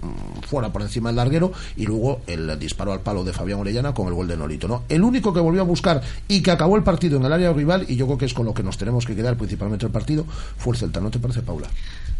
fuera 0.47 0.71
por 0.71 0.81
encima 0.83 1.09
del 1.09 1.15
larguero 1.15 1.51
y 1.75 1.85
luego 1.85 2.21
el 2.27 2.57
disparo 2.59 2.93
al 2.93 2.99
palo 3.01 3.23
de 3.23 3.33
Fabián 3.33 3.59
Orellana 3.59 3.91
con 3.93 4.07
el 4.07 4.13
gol 4.13 4.27
de 4.27 4.37
Nolito. 4.37 4.67
¿no? 4.67 4.83
El 4.89 5.01
único 5.03 5.33
que 5.33 5.39
volvió 5.39 5.61
a 5.61 5.65
buscar 5.65 6.01
y 6.27 6.41
que 6.41 6.51
acabó 6.51 6.75
el 6.77 6.83
partido 6.83 7.17
en 7.17 7.25
el 7.25 7.33
área 7.33 7.51
rival, 7.51 7.85
y 7.87 7.95
yo 7.95 8.05
creo 8.05 8.17
que 8.19 8.25
es 8.25 8.33
con 8.35 8.45
lo 8.45 8.53
que 8.53 8.61
nos 8.61 8.77
tenemos 8.77 9.05
que 9.05 9.15
quedar 9.15 9.37
principalmente 9.37 9.85
el 9.87 9.91
partido, 9.91 10.25
fue 10.57 10.73
el 10.73 10.79
Celta. 10.79 10.99
¿No 10.99 11.09
te 11.09 11.17
parece, 11.19 11.41
Paula? 11.41 11.67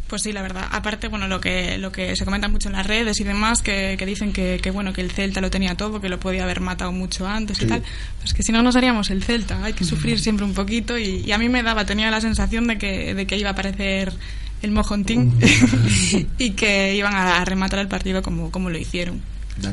Pues 0.08 0.22
sí, 0.22 0.32
la 0.32 0.44
verdad. 0.44 0.68
Aparte, 0.72 1.08
bueno, 1.08 1.28
lo 1.28 1.42
que, 1.42 1.80
lo 1.80 1.92
que 1.92 2.16
se 2.16 2.26
comenta 2.26 2.48
mucho 2.48 2.70
en 2.70 2.74
las 2.76 2.86
redes 2.86 3.20
y 3.20 3.24
demás, 3.24 3.64
que, 3.64 3.96
que 3.98 4.06
dicen 4.06 4.34
que, 4.34 4.60
que, 4.62 4.70
bueno, 4.70 4.94
que 4.94 5.02
el 5.02 5.10
Celta 5.12 5.42
lo 5.42 5.50
tenía 5.50 5.76
todo, 5.76 6.00
que 6.00 6.10
lo 6.10 6.20
podía 6.20 6.44
haber 6.44 6.62
matado 6.62 6.92
mucho 6.92 7.28
antes 7.28 7.58
Sí. 7.58 7.66
y 7.66 7.68
tal. 7.68 7.82
Pues 8.20 8.34
que 8.36 8.44
si 8.44 8.52
no 8.52 8.62
nos 8.62 8.76
haríamos 8.76 9.10
el 9.10 9.24
Celta, 9.24 9.64
hay 9.64 9.74
que 9.74 9.84
sufrir 9.84 10.20
siempre 10.20 10.46
un 10.46 10.54
poquito 10.54 10.98
y, 11.00 11.24
y 11.26 11.32
a 11.32 11.40
mí 11.40 11.50
me 11.50 11.64
daba, 11.64 11.86
tenía 11.86 12.12
la 12.12 12.22
sensación 12.22 12.68
de 12.68 12.78
que, 12.78 13.16
de 13.16 13.26
que 13.26 13.36
iba 13.38 13.50
a 13.50 13.54
aparecer 13.54 14.14
el 14.62 14.72
mojontín 14.72 15.34
y 16.38 16.52
que 16.52 16.96
iban 16.96 17.16
a 17.16 17.44
rematar 17.44 17.80
el 17.80 17.88
partido 17.88 18.22
como, 18.22 18.52
como 18.52 18.70
lo 18.70 18.78
hicieron. 18.78 19.22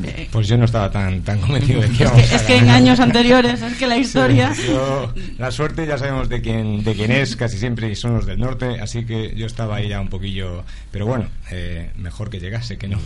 Eh, 0.03 0.29
Pues 0.31 0.47
yo 0.47 0.57
no 0.57 0.65
estaba 0.65 0.89
tan, 0.89 1.21
tan 1.23 1.39
convencido 1.41 1.81
de 1.81 1.89
que 1.89 2.03
Es 2.03 2.11
que, 2.11 2.17
a 2.17 2.35
es 2.37 2.41
que 2.43 2.57
en 2.57 2.69
años 2.69 2.99
anteriores, 2.99 3.61
es 3.61 3.73
que 3.77 3.85
la 3.87 3.97
historia... 4.05 4.53
Sí, 4.55 4.63
yo- 4.67 5.13
la 5.37 5.51
suerte 5.51 5.85
ya 5.85 5.97
sabemos 5.97 6.29
de 6.29 6.41
quién, 6.41 6.83
de 6.83 6.93
quién 6.95 7.11
es, 7.11 7.35
casi 7.35 7.57
siempre 7.57 7.93
son 7.95 8.15
los 8.15 8.25
del 8.25 8.39
norte, 8.39 8.79
así 8.79 9.05
que 9.05 9.33
yo 9.35 9.45
estaba 9.45 9.75
ahí 9.77 9.89
ya 9.89 9.99
un 9.99 10.07
poquillo. 10.09 10.63
Pero 10.91 11.05
bueno, 11.05 11.25
eh, 11.51 11.91
mejor 11.97 12.29
que 12.29 12.39
llegase 12.39 12.77
que 12.77 12.87
no. 12.87 12.99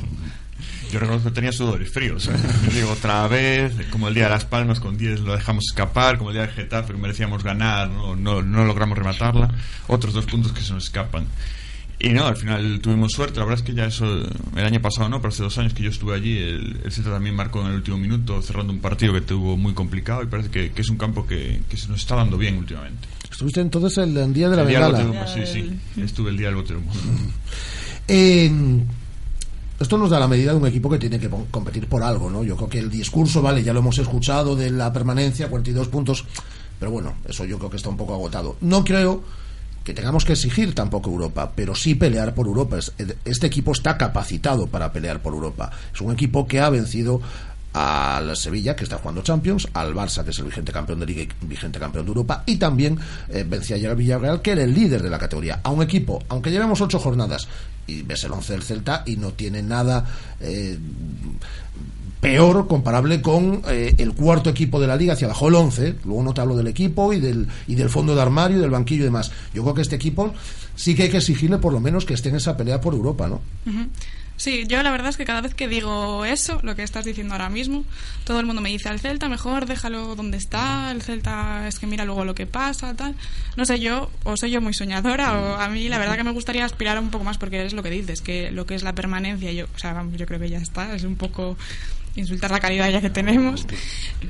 Yo 0.91 0.99
reconozco 0.99 1.29
que 1.29 1.35
tenía 1.35 1.51
sudores 1.51 1.91
fríos. 1.91 2.27
¿eh? 2.31 2.33
Digo, 2.73 2.91
otra 2.91 3.27
vez, 3.27 3.73
como 3.91 4.07
el 4.07 4.13
día 4.13 4.25
de 4.25 4.29
Las 4.31 4.45
Palmas 4.45 4.79
con 4.79 4.97
10 4.97 5.21
lo 5.21 5.33
dejamos 5.35 5.65
escapar, 5.69 6.17
como 6.17 6.29
el 6.29 6.35
día 6.35 6.47
de 6.47 6.53
Getafe 6.53 6.93
que 6.93 6.99
merecíamos 6.99 7.43
ganar, 7.43 7.89
no, 7.89 8.15
no, 8.15 8.41
no 8.41 8.65
logramos 8.65 8.97
rematarla. 8.97 9.49
Otros 9.87 10.13
dos 10.13 10.25
puntos 10.25 10.51
que 10.53 10.61
se 10.61 10.73
nos 10.73 10.85
escapan. 10.85 11.25
Y 11.99 12.09
no, 12.09 12.27
al 12.27 12.35
final 12.35 12.79
tuvimos 12.79 13.11
suerte. 13.11 13.39
La 13.39 13.45
verdad 13.45 13.59
es 13.59 13.65
que 13.65 13.73
ya 13.73 13.85
eso, 13.85 14.05
el 14.05 14.65
año 14.65 14.79
pasado 14.81 15.09
no, 15.09 15.19
pero 15.19 15.29
hace 15.29 15.41
dos 15.41 15.57
años 15.57 15.73
que 15.73 15.83
yo 15.83 15.89
estuve 15.89 16.15
allí, 16.15 16.37
el, 16.37 16.79
el 16.83 16.91
Celta 16.91 17.11
también 17.11 17.35
marcó 17.35 17.61
en 17.61 17.67
el 17.67 17.73
último 17.75 17.97
minuto, 17.97 18.41
cerrando 18.41 18.71
un 18.71 18.79
partido 18.79 19.13
que 19.13 19.21
tuvo 19.21 19.57
muy 19.57 19.73
complicado. 19.73 20.21
Y 20.21 20.27
parece 20.27 20.49
que, 20.49 20.71
que 20.71 20.81
es 20.81 20.89
un 20.89 20.97
campo 20.97 21.25
que, 21.25 21.61
que 21.67 21.75
se 21.75 21.87
nos 21.89 21.99
está 21.99 22.15
dando 22.15 22.37
bien 22.37 22.57
últimamente. 22.57 23.07
Estuviste 23.31 23.61
entonces 23.61 23.97
el, 23.97 24.15
el 24.15 24.33
día 24.33 24.49
de 24.49 24.55
la 24.57 24.61
el 24.61 24.67
día 24.67 24.89
del 24.89 25.27
sí, 25.27 25.41
sí. 25.45 26.01
Estuve 26.01 26.29
el 26.29 26.37
día 26.37 26.47
del 26.47 26.57
bote 26.57 26.73
de 26.73 26.79
humo. 26.79 26.91
Eh, 28.09 28.49
esto 29.81 29.97
nos 29.97 30.09
da 30.09 30.17
la 30.17 30.29
medida 30.29 30.51
de 30.51 30.57
un 30.57 30.65
equipo 30.65 30.89
que 30.89 30.97
tiene 30.97 31.19
que 31.19 31.29
competir 31.51 31.87
por 31.87 32.01
algo, 32.01 32.29
¿no? 32.29 32.41
Yo 32.41 32.55
creo 32.55 32.69
que 32.69 32.79
el 32.79 32.89
discurso, 32.89 33.41
vale, 33.41 33.61
ya 33.63 33.73
lo 33.73 33.79
hemos 33.79 33.97
escuchado 33.97 34.55
de 34.55 34.71
la 34.71 34.93
permanencia, 34.93 35.49
42 35.49 35.89
puntos, 35.89 36.23
pero 36.79 36.89
bueno, 36.89 37.15
eso 37.27 37.43
yo 37.43 37.57
creo 37.57 37.69
que 37.69 37.75
está 37.75 37.89
un 37.89 37.97
poco 37.97 38.13
agotado. 38.13 38.55
No 38.61 38.83
creo 38.85 39.23
que 39.87 39.93
tengamos 39.93 40.25
que 40.25 40.33
exigir 40.33 40.75
tampoco 40.75 41.09
Europa, 41.09 41.53
pero 41.55 41.73
sí 41.73 41.95
pelear 41.95 42.35
por 42.35 42.45
Europa. 42.45 42.77
Este 43.23 43.47
equipo 43.47 43.71
está 43.71 43.97
capacitado 43.97 44.67
para 44.67 44.91
pelear 44.91 45.21
por 45.21 45.33
Europa. 45.33 45.71
Es 45.93 46.01
un 46.01 46.11
equipo 46.11 46.45
que 46.45 46.59
ha 46.59 46.69
vencido 46.69 47.21
al 47.71 48.35
Sevilla, 48.35 48.75
que 48.75 48.83
está 48.83 48.97
jugando 48.97 49.21
Champions, 49.21 49.69
al 49.71 49.93
Barça, 49.93 50.25
que 50.25 50.31
es 50.31 50.39
el 50.39 50.43
vigente 50.43 50.73
campeón 50.73 50.99
de 50.99 51.05
Liga 51.05 51.21
y 51.21 51.45
vigente 51.45 51.79
campeón 51.79 52.03
de 52.03 52.09
Europa, 52.09 52.43
y 52.45 52.57
también 52.57 52.99
eh, 53.29 53.45
vencía 53.47 53.77
ayer 53.77 53.89
al 53.89 53.95
Villarreal, 53.95 54.41
que 54.41 54.51
era 54.51 54.63
el 54.63 54.73
líder 54.73 55.01
de 55.01 55.09
la 55.09 55.19
categoría. 55.19 55.61
A 55.63 55.69
un 55.69 55.81
equipo, 55.81 56.21
aunque 56.27 56.51
llevemos 56.51 56.81
ocho 56.81 56.99
jornadas, 56.99 57.47
y 57.87 58.01
ves 58.01 58.25
el 58.25 58.33
once 58.33 58.51
del 58.51 58.63
Celta, 58.63 59.03
y 59.05 59.15
no 59.15 59.31
tiene 59.31 59.63
nada 59.63 60.03
eh, 60.41 60.77
peor 62.19 62.67
comparable 62.67 63.21
con 63.21 63.61
eh, 63.67 63.95
el 63.97 64.13
cuarto 64.13 64.49
equipo 64.49 64.79
de 64.79 64.87
la 64.87 64.95
liga 64.95 65.13
hacia 65.13 65.27
abajo 65.27 65.47
el 65.47 65.55
once 65.55 65.95
luego 66.05 66.23
no 66.23 66.33
te 66.33 66.41
hablo 66.41 66.55
del 66.55 66.67
equipo 66.67 67.13
y 67.13 67.19
del 67.19 67.47
y 67.67 67.75
del 67.75 67.89
fondo 67.89 68.15
de 68.15 68.21
armario 68.21 68.57
y 68.57 68.61
del 68.61 68.71
banquillo 68.71 69.01
y 69.01 69.05
demás. 69.05 69.31
Yo 69.53 69.63
creo 69.63 69.75
que 69.75 69.81
este 69.81 69.95
equipo 69.95 70.33
sí 70.75 70.95
que 70.95 71.03
hay 71.03 71.09
que 71.09 71.17
exigirle 71.17 71.57
por 71.57 71.73
lo 71.73 71.79
menos 71.79 72.05
que 72.05 72.13
esté 72.13 72.29
en 72.29 72.35
esa 72.35 72.55
pelea 72.55 72.79
por 72.81 72.93
Europa 72.93 73.27
no 73.27 73.41
Sí, 74.37 74.65
yo 74.67 74.83
la 74.83 74.91
verdad 74.91 75.09
es 75.09 75.17
que 75.17 75.25
cada 75.25 75.41
vez 75.41 75.55
que 75.55 75.67
digo 75.67 76.23
eso, 76.23 76.59
lo 76.61 76.75
que 76.75 76.83
estás 76.83 77.03
diciendo 77.03 77.33
ahora 77.33 77.49
mismo, 77.49 77.83
todo 78.23 78.39
el 78.39 78.45
mundo 78.45 78.61
me 78.61 78.69
dice 78.69 78.87
al 78.87 78.99
Celta, 78.99 79.27
mejor 79.29 79.65
déjalo 79.65 80.15
donde 80.15 80.37
está, 80.37 80.91
el 80.91 81.01
Celta 81.01 81.67
es 81.67 81.79
que 81.79 81.87
mira 81.87 82.05
luego 82.05 82.23
lo 82.23 82.35
que 82.35 82.45
pasa, 82.45 82.93
tal. 82.93 83.15
No 83.55 83.65
sé, 83.65 83.79
yo, 83.79 84.11
o 84.25 84.37
soy 84.37 84.51
yo 84.51 84.61
muy 84.61 84.75
soñadora, 84.75 85.39
o 85.39 85.55
a 85.55 85.67
mí 85.69 85.89
la 85.89 85.97
verdad 85.97 86.17
que 86.17 86.23
me 86.23 86.31
gustaría 86.31 86.63
aspirar 86.65 86.99
un 86.99 87.09
poco 87.09 87.23
más, 87.23 87.39
porque 87.39 87.65
es 87.65 87.73
lo 87.73 87.81
que 87.81 87.89
dices, 87.89 88.21
que 88.21 88.51
lo 88.51 88.67
que 88.67 88.75
es 88.75 88.83
la 88.83 88.93
permanencia, 88.93 89.51
yo, 89.51 89.65
o 89.73 89.79
sea, 89.79 89.93
vamos, 89.93 90.15
yo 90.17 90.27
creo 90.27 90.39
que 90.39 90.49
ya 90.49 90.59
está, 90.59 90.95
es 90.95 91.03
un 91.03 91.15
poco 91.15 91.57
insultar 92.17 92.51
la 92.51 92.59
calidad 92.59 92.89
ya 92.89 92.99
que 92.99 93.09
tenemos, 93.09 93.65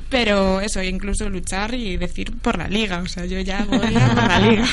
pero 0.10 0.62
eso, 0.62 0.84
incluso 0.84 1.30
luchar 1.30 1.73
y 1.73 1.97
decir 1.97 2.38
por 2.38 2.58
la 2.58 2.67
liga, 2.67 3.00
o 3.00 3.08
sea, 3.08 3.26
yo 3.26 3.39
ya 3.39 3.65
voy 3.65 3.95
a 3.95 4.15
por 4.15 4.28
la 4.28 4.39
liga. 4.47 4.65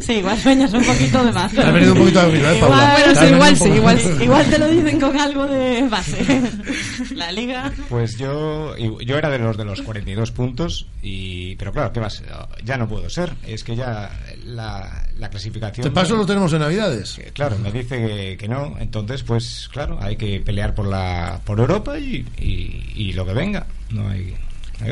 Sí, 0.00 0.14
igual 0.14 0.38
sueñas 0.38 0.72
un 0.74 0.84
poquito 0.84 1.24
de 1.24 1.32
más. 1.32 1.56
Has 1.56 1.72
venido 1.72 1.92
un 1.92 1.98
poquito 2.00 2.30
de 2.30 2.38
¿eh, 2.38 2.60
Paula? 2.60 2.98
Igual, 2.98 3.16
sí, 3.16 3.26
igual 3.26 3.56
sí, 3.56 3.68
igual, 3.68 4.22
igual 4.22 4.46
te 4.50 4.58
lo 4.58 4.68
dicen 4.68 5.00
con 5.00 5.18
algo 5.18 5.46
de 5.46 5.88
base. 5.88 6.42
La 7.14 7.32
liga. 7.32 7.72
Pues 7.88 8.18
yo, 8.18 8.76
yo 8.76 9.16
era 9.16 9.30
de 9.30 9.38
los 9.38 9.56
de 9.56 9.64
los 9.64 9.82
42 9.82 10.32
puntos, 10.32 10.86
y 11.02 11.56
pero 11.56 11.72
claro, 11.72 11.92
¿qué 11.92 12.00
más? 12.00 12.22
Ya 12.64 12.76
no 12.76 12.88
puedo 12.88 13.08
ser, 13.08 13.32
es 13.46 13.64
que 13.64 13.76
ya 13.76 14.10
la, 14.44 15.07
la 15.18 15.28
clasificación... 15.28 15.84
¿Te 15.84 15.90
paso 15.90 16.16
lo 16.16 16.24
tenemos 16.24 16.52
en 16.52 16.60
Navidades? 16.60 17.20
Claro, 17.32 17.58
me 17.58 17.72
dice 17.72 18.06
que, 18.06 18.36
que, 18.38 18.48
no, 18.48 18.76
entonces 18.78 19.22
pues 19.22 19.68
claro, 19.72 19.98
hay 20.00 20.16
que 20.16 20.40
pelear 20.40 20.74
por 20.74 20.86
la 20.86 21.40
por 21.44 21.58
Europa 21.58 21.98
y 21.98 22.24
y, 22.38 23.12
lo 23.12 23.26
que 23.26 23.32
venga. 23.32 23.66
No 23.90 24.08
hay, 24.08 24.36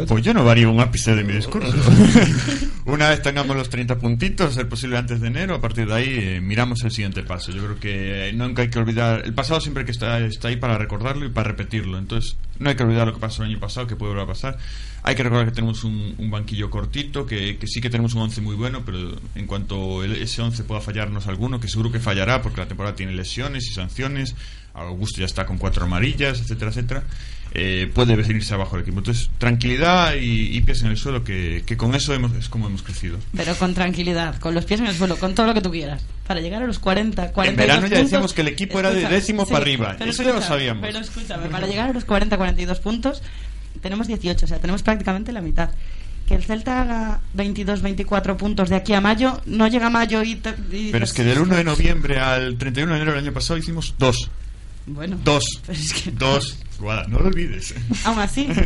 Pues 0.08 0.24
yo 0.24 0.34
no 0.34 0.44
varío 0.44 0.70
un 0.70 0.80
ápice 0.80 1.14
de 1.14 1.22
mi 1.22 1.32
discurso. 1.32 1.72
Una 2.86 3.08
vez 3.08 3.22
tengamos 3.22 3.56
los 3.56 3.68
30 3.68 3.98
puntitos, 3.98 4.54
ser 4.54 4.68
posible 4.68 4.96
antes 4.96 5.20
de 5.20 5.28
enero, 5.28 5.54
a 5.54 5.60
partir 5.60 5.86
de 5.86 5.94
ahí 5.94 6.18
eh, 6.20 6.40
miramos 6.40 6.82
el 6.82 6.90
siguiente 6.90 7.22
paso. 7.22 7.52
Yo 7.52 7.62
creo 7.64 7.78
que 7.78 8.32
nunca 8.34 8.62
hay 8.62 8.68
que 8.68 8.78
olvidar. 8.80 9.22
El 9.24 9.32
pasado 9.32 9.60
siempre 9.60 9.84
que 9.84 9.92
está, 9.92 10.18
está 10.18 10.48
ahí 10.48 10.56
para 10.56 10.76
recordarlo 10.76 11.24
y 11.24 11.28
para 11.30 11.48
repetirlo. 11.48 11.98
Entonces, 11.98 12.36
no 12.58 12.68
hay 12.68 12.74
que 12.74 12.82
olvidar 12.82 13.06
lo 13.06 13.14
que 13.14 13.20
pasó 13.20 13.44
el 13.44 13.50
año 13.50 13.60
pasado, 13.60 13.86
que 13.86 13.94
puede 13.94 14.10
volver 14.10 14.24
a 14.24 14.28
pasar. 14.28 14.58
Hay 15.04 15.14
que 15.14 15.22
recordar 15.22 15.46
que 15.46 15.52
tenemos 15.52 15.84
un, 15.84 16.16
banquillo 16.30 16.68
cortito, 16.68 17.26
que, 17.26 17.56
sí 17.66 17.80
que 17.80 17.90
tenemos 17.90 18.14
un 18.14 18.22
11 18.22 18.40
muy 18.40 18.56
bueno, 18.56 18.82
pero 18.84 19.16
en 19.36 19.46
cuanto 19.46 20.02
ese 20.02 20.42
11 20.42 20.64
pueda 20.64 20.80
fallarnos 20.80 21.28
alguno, 21.28 21.60
que 21.60 21.68
seguro 21.68 21.92
que 21.92 22.00
fallará 22.00 22.42
porque 22.42 22.60
la 22.60 22.66
temporada 22.66 22.96
tiene 22.96 23.12
lesiones 23.12 23.68
y 23.70 23.74
sanciones. 23.74 24.34
Augusto 24.74 25.20
ya 25.20 25.26
está 25.26 25.46
con 25.46 25.58
cuatro 25.58 25.84
amarillas, 25.84 26.40
etcétera, 26.40 26.70
etcétera 26.70 27.04
eh, 27.58 27.90
puede 27.92 28.16
venirse 28.16 28.52
abajo 28.52 28.76
el 28.76 28.82
equipo. 28.82 28.98
Entonces, 28.98 29.30
tranquilidad 29.38 30.12
y, 30.20 30.60
pies 30.60 30.82
en 30.82 30.88
el 30.88 30.98
suelo, 30.98 31.24
que, 31.24 31.64
con 31.78 31.94
eso 31.94 32.12
hemos, 32.12 32.34
es 32.34 32.50
como 32.50 32.66
hemos 32.66 32.82
crecido. 32.82 33.18
Pero 33.34 33.54
con 33.54 33.72
tranquilidad, 33.72 34.38
con 34.38 34.54
los 34.54 34.66
pies 34.66 34.80
en 34.80 34.86
el 34.86 34.94
suelo, 34.94 35.16
con 35.16 35.34
todo 35.34 35.46
lo 35.46 35.54
que 35.54 35.62
tú 35.62 35.70
quieras. 35.70 36.04
Para 36.26 36.40
llegar 36.40 36.62
a 36.62 36.66
los 36.66 36.78
40, 36.78 37.32
40 37.32 37.50
En 37.50 37.56
verano 37.56 37.86
ya 37.86 37.98
decíamos 37.98 38.34
que 38.34 38.42
el 38.42 38.48
equipo 38.48 38.78
era 38.78 38.90
de 38.90 39.08
décimo 39.08 39.46
para 39.46 39.58
arriba. 39.58 39.96
Eso 39.98 40.22
ya 40.22 40.34
lo 40.34 40.42
sabíamos. 40.42 40.82
Pero 40.86 40.98
escúchame, 40.98 41.48
para 41.48 41.66
llegar 41.66 41.88
a 41.88 41.92
los 41.94 42.04
40, 42.04 42.36
42 42.36 42.80
puntos, 42.80 43.22
tenemos 43.80 44.06
18, 44.06 44.44
o 44.44 44.48
sea, 44.48 44.58
tenemos 44.58 44.82
prácticamente 44.82 45.32
la 45.32 45.40
mitad 45.40 45.70
que 46.28 46.34
el 46.34 46.44
Celta 46.44 46.82
haga 46.82 47.20
22, 47.34 47.80
24 47.80 48.36
puntos 48.36 48.68
de 48.68 48.76
aquí 48.76 48.92
a 48.92 49.00
mayo, 49.00 49.40
no 49.46 49.68
llega 49.68 49.86
a 49.86 49.90
mayo 49.90 50.22
y... 50.24 50.34
Pero 50.34 51.04
es 51.04 51.12
que 51.12 51.22
del 51.22 51.38
1 51.38 51.54
de 51.54 51.64
noviembre 51.64 52.18
al 52.18 52.58
31 52.58 52.92
de 52.92 52.98
enero 52.98 53.12
del 53.12 53.24
año 53.24 53.32
pasado 53.32 53.56
hicimos 53.56 53.94
dos. 53.96 54.28
Bueno. 54.86 55.18
Dos. 55.24 55.44
Dos 56.12 56.58
no 56.80 57.18
lo 57.18 57.26
olvides. 57.26 57.74
Aún 58.04 58.18
así. 58.18 58.48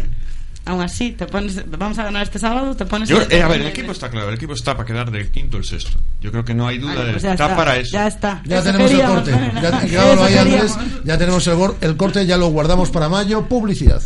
Aún 0.66 0.82
así, 0.82 1.12
te 1.12 1.24
pones, 1.26 1.58
vamos 1.70 1.98
a 1.98 2.04
ganar 2.04 2.22
este 2.22 2.38
sábado, 2.38 2.76
te 2.76 2.84
pones... 2.84 3.10
Eh, 3.10 3.42
a 3.42 3.48
ver, 3.48 3.62
el 3.62 3.68
equipo 3.68 3.92
está 3.92 4.10
claro, 4.10 4.28
el 4.28 4.34
equipo 4.34 4.52
está 4.52 4.76
para 4.76 4.86
quedar 4.86 5.10
del 5.10 5.30
quinto 5.30 5.56
al 5.56 5.64
sexto. 5.64 5.98
Yo 6.20 6.30
creo 6.30 6.44
que 6.44 6.52
no 6.52 6.68
hay 6.68 6.76
duda, 6.76 7.02
de, 7.02 7.12
pues 7.12 7.24
está, 7.24 7.56
para 7.56 7.78
eso. 7.78 7.92
Ya 7.92 8.06
está. 8.06 8.42
Ya 8.44 8.62
tenemos 8.62 8.90
el 8.92 9.00
corte. 9.00 9.30
Ya, 9.30 9.86
ya 11.04 11.18
tenemos 11.18 11.46
el, 11.46 11.58
el 11.80 11.96
corte, 11.96 12.26
ya 12.26 12.36
lo 12.36 12.48
guardamos 12.48 12.90
para 12.90 13.08
mayo. 13.08 13.46
Publicidad. 13.48 14.02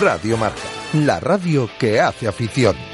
Radio 0.00 0.36
Marca, 0.36 0.62
la 0.92 1.18
radio 1.18 1.68
que 1.78 2.00
hace 2.00 2.28
afición. 2.28 2.93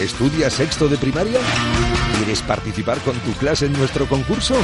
¿Estudias 0.00 0.52
sexto 0.52 0.88
de 0.88 0.96
primaria? 0.98 1.40
¿Quieres 2.18 2.42
participar 2.42 2.98
con 2.98 3.14
tu 3.20 3.32
clase 3.32 3.64
en 3.64 3.72
nuestro 3.72 4.06
concurso? 4.06 4.54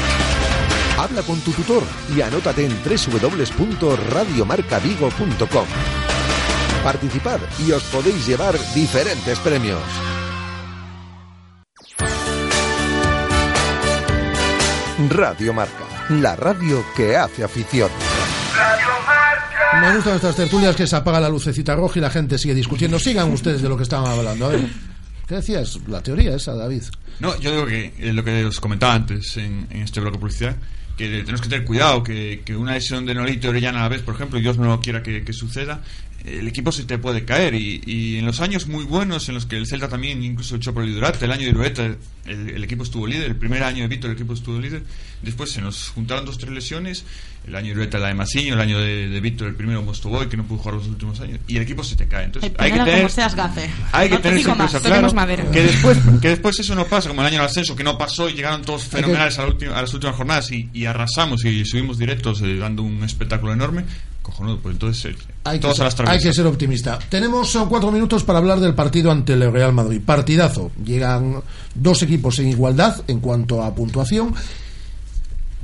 Habla 0.98 1.22
con 1.22 1.40
tu 1.40 1.52
tutor 1.52 1.82
y 2.14 2.20
anótate 2.20 2.66
en 2.66 2.78
www.radiomarcavigo.com. 2.84 5.66
Participad 6.84 7.40
y 7.66 7.72
os 7.72 7.82
podéis 7.84 8.26
llevar 8.26 8.54
diferentes 8.74 9.38
premios. 9.38 9.80
Radio 15.08 15.54
Marca, 15.54 15.84
la 16.10 16.36
radio 16.36 16.84
que 16.94 17.16
hace 17.16 17.42
afición. 17.42 17.88
Me 19.80 19.96
gustan 19.96 20.16
estas 20.16 20.36
tertulias 20.36 20.76
que 20.76 20.86
se 20.86 20.94
apaga 20.94 21.20
la 21.20 21.30
lucecita 21.30 21.74
roja 21.74 21.98
y 21.98 22.02
la 22.02 22.10
gente 22.10 22.36
sigue 22.36 22.52
discutiendo. 22.54 22.98
Sigan 22.98 23.32
ustedes 23.32 23.62
de 23.62 23.70
lo 23.70 23.78
que 23.78 23.84
estaban 23.84 24.12
hablando. 24.12 24.50
Ver. 24.50 24.91
¿Qué 25.26 25.36
decías? 25.36 25.78
La 25.88 26.02
teoría 26.02 26.34
esa, 26.34 26.54
David. 26.54 26.82
No, 27.20 27.38
yo 27.40 27.52
digo 27.52 27.66
que 27.66 27.94
eh, 27.98 28.12
lo 28.12 28.24
que 28.24 28.44
os 28.44 28.60
comentaba 28.60 28.94
antes 28.94 29.36
en, 29.36 29.66
este 29.70 30.00
bloque 30.00 30.16
de 30.16 30.20
publicidad, 30.20 30.56
que 30.96 31.08
tenemos 31.20 31.40
que 31.40 31.48
tener 31.48 31.64
cuidado, 31.64 32.02
que, 32.02 32.42
una 32.56 32.74
lesión 32.74 33.06
de 33.06 33.14
Nolito 33.14 33.46
y 33.46 33.50
Orellana 33.50 33.80
a 33.80 33.82
la 33.82 33.88
vez, 33.88 34.02
por 34.02 34.14
ejemplo, 34.14 34.38
Dios 34.38 34.58
no 34.58 34.80
quiera 34.80 35.02
que, 35.02 35.32
suceda, 35.32 35.82
el 36.24 36.46
equipo 36.46 36.72
se 36.72 36.84
te 36.84 36.98
puede 36.98 37.24
caer. 37.24 37.54
Y, 37.54 38.18
en 38.18 38.26
los 38.26 38.40
años 38.40 38.66
muy 38.66 38.84
buenos, 38.84 39.28
en 39.28 39.34
los 39.34 39.46
que 39.46 39.56
el 39.56 39.66
Celta 39.66 39.88
también 39.88 40.22
incluso 40.22 40.56
echó 40.56 40.72
por 40.72 40.82
el 40.82 40.90
liderato, 40.90 41.24
el 41.24 41.32
año 41.32 41.42
de 41.44 41.50
Irueta, 41.50 41.96
el, 42.26 42.64
equipo 42.64 42.84
estuvo 42.84 43.06
líder, 43.06 43.30
el 43.30 43.36
primer 43.36 43.62
año 43.62 43.82
de 43.82 43.88
Víctor 43.88 44.10
el 44.10 44.16
equipo 44.16 44.34
estuvo 44.34 44.58
líder, 44.58 44.82
después 45.22 45.50
se 45.50 45.60
nos 45.60 45.88
juntaron 45.88 46.24
dos 46.24 46.38
tres 46.38 46.52
lesiones, 46.52 47.04
el 47.46 47.56
año 47.56 47.66
de 47.66 47.72
Irueta 47.72 47.98
la 47.98 48.08
de 48.08 48.14
Masiño, 48.14 48.54
el 48.54 48.60
año 48.60 48.78
de, 48.78 49.20
Víctor 49.20 49.48
el 49.48 49.54
primero 49.54 49.82
Mostoboy, 49.82 50.28
que 50.28 50.36
no 50.36 50.44
pudo 50.44 50.58
jugar 50.58 50.74
los 50.76 50.86
últimos 50.86 51.20
años, 51.20 51.40
y 51.48 51.56
el 51.56 51.62
equipo 51.62 51.82
se 51.82 51.96
te 51.96 52.06
cae. 52.06 52.26
Entonces 52.26 52.52
hay 52.58 52.70
que 52.70 52.78
tener, 52.78 53.10
hay 53.92 54.08
que 54.08 54.18
tener 54.18 54.42
claro 54.42 55.08
que 55.52 55.62
después, 55.62 55.98
que 56.20 56.28
después 56.28 56.58
eso 56.60 56.74
no 56.74 56.86
pasa, 56.86 57.08
como 57.08 57.22
el 57.22 57.28
año 57.28 57.38
del 57.38 57.46
ascenso, 57.46 57.74
que 57.74 57.84
no 57.84 57.98
pasó 57.98 58.28
y 58.28 58.34
llegaron 58.34 58.62
todos 58.62 58.84
fenomenales 58.84 59.38
a, 59.38 59.46
las 59.46 59.94
últimas 59.94 60.16
jornadas 60.16 60.50
y, 60.52 60.86
arrasamos 60.86 61.44
y 61.44 61.64
subimos 61.64 61.96
directos 61.98 62.42
eh, 62.42 62.56
dando 62.56 62.82
un 62.82 63.02
espectáculo 63.04 63.52
enorme 63.52 63.84
cojonudo, 64.22 64.58
pues 64.60 64.74
entonces 64.74 65.14
eh, 65.14 65.18
hay, 65.44 65.58
que 65.58 65.74
ser, 65.74 65.92
hay 66.06 66.18
que 66.18 66.32
ser 66.32 66.46
optimista. 66.46 66.98
Tenemos 67.08 67.56
cuatro 67.68 67.90
minutos 67.90 68.24
para 68.24 68.38
hablar 68.38 68.60
del 68.60 68.74
partido 68.74 69.10
ante 69.10 69.34
el 69.34 69.52
Real 69.52 69.72
Madrid. 69.72 70.00
Partidazo. 70.04 70.70
Llegan 70.84 71.42
dos 71.74 72.02
equipos 72.02 72.38
en 72.38 72.48
igualdad 72.48 73.02
en 73.08 73.20
cuanto 73.20 73.62
a 73.62 73.74
puntuación. 73.74 74.34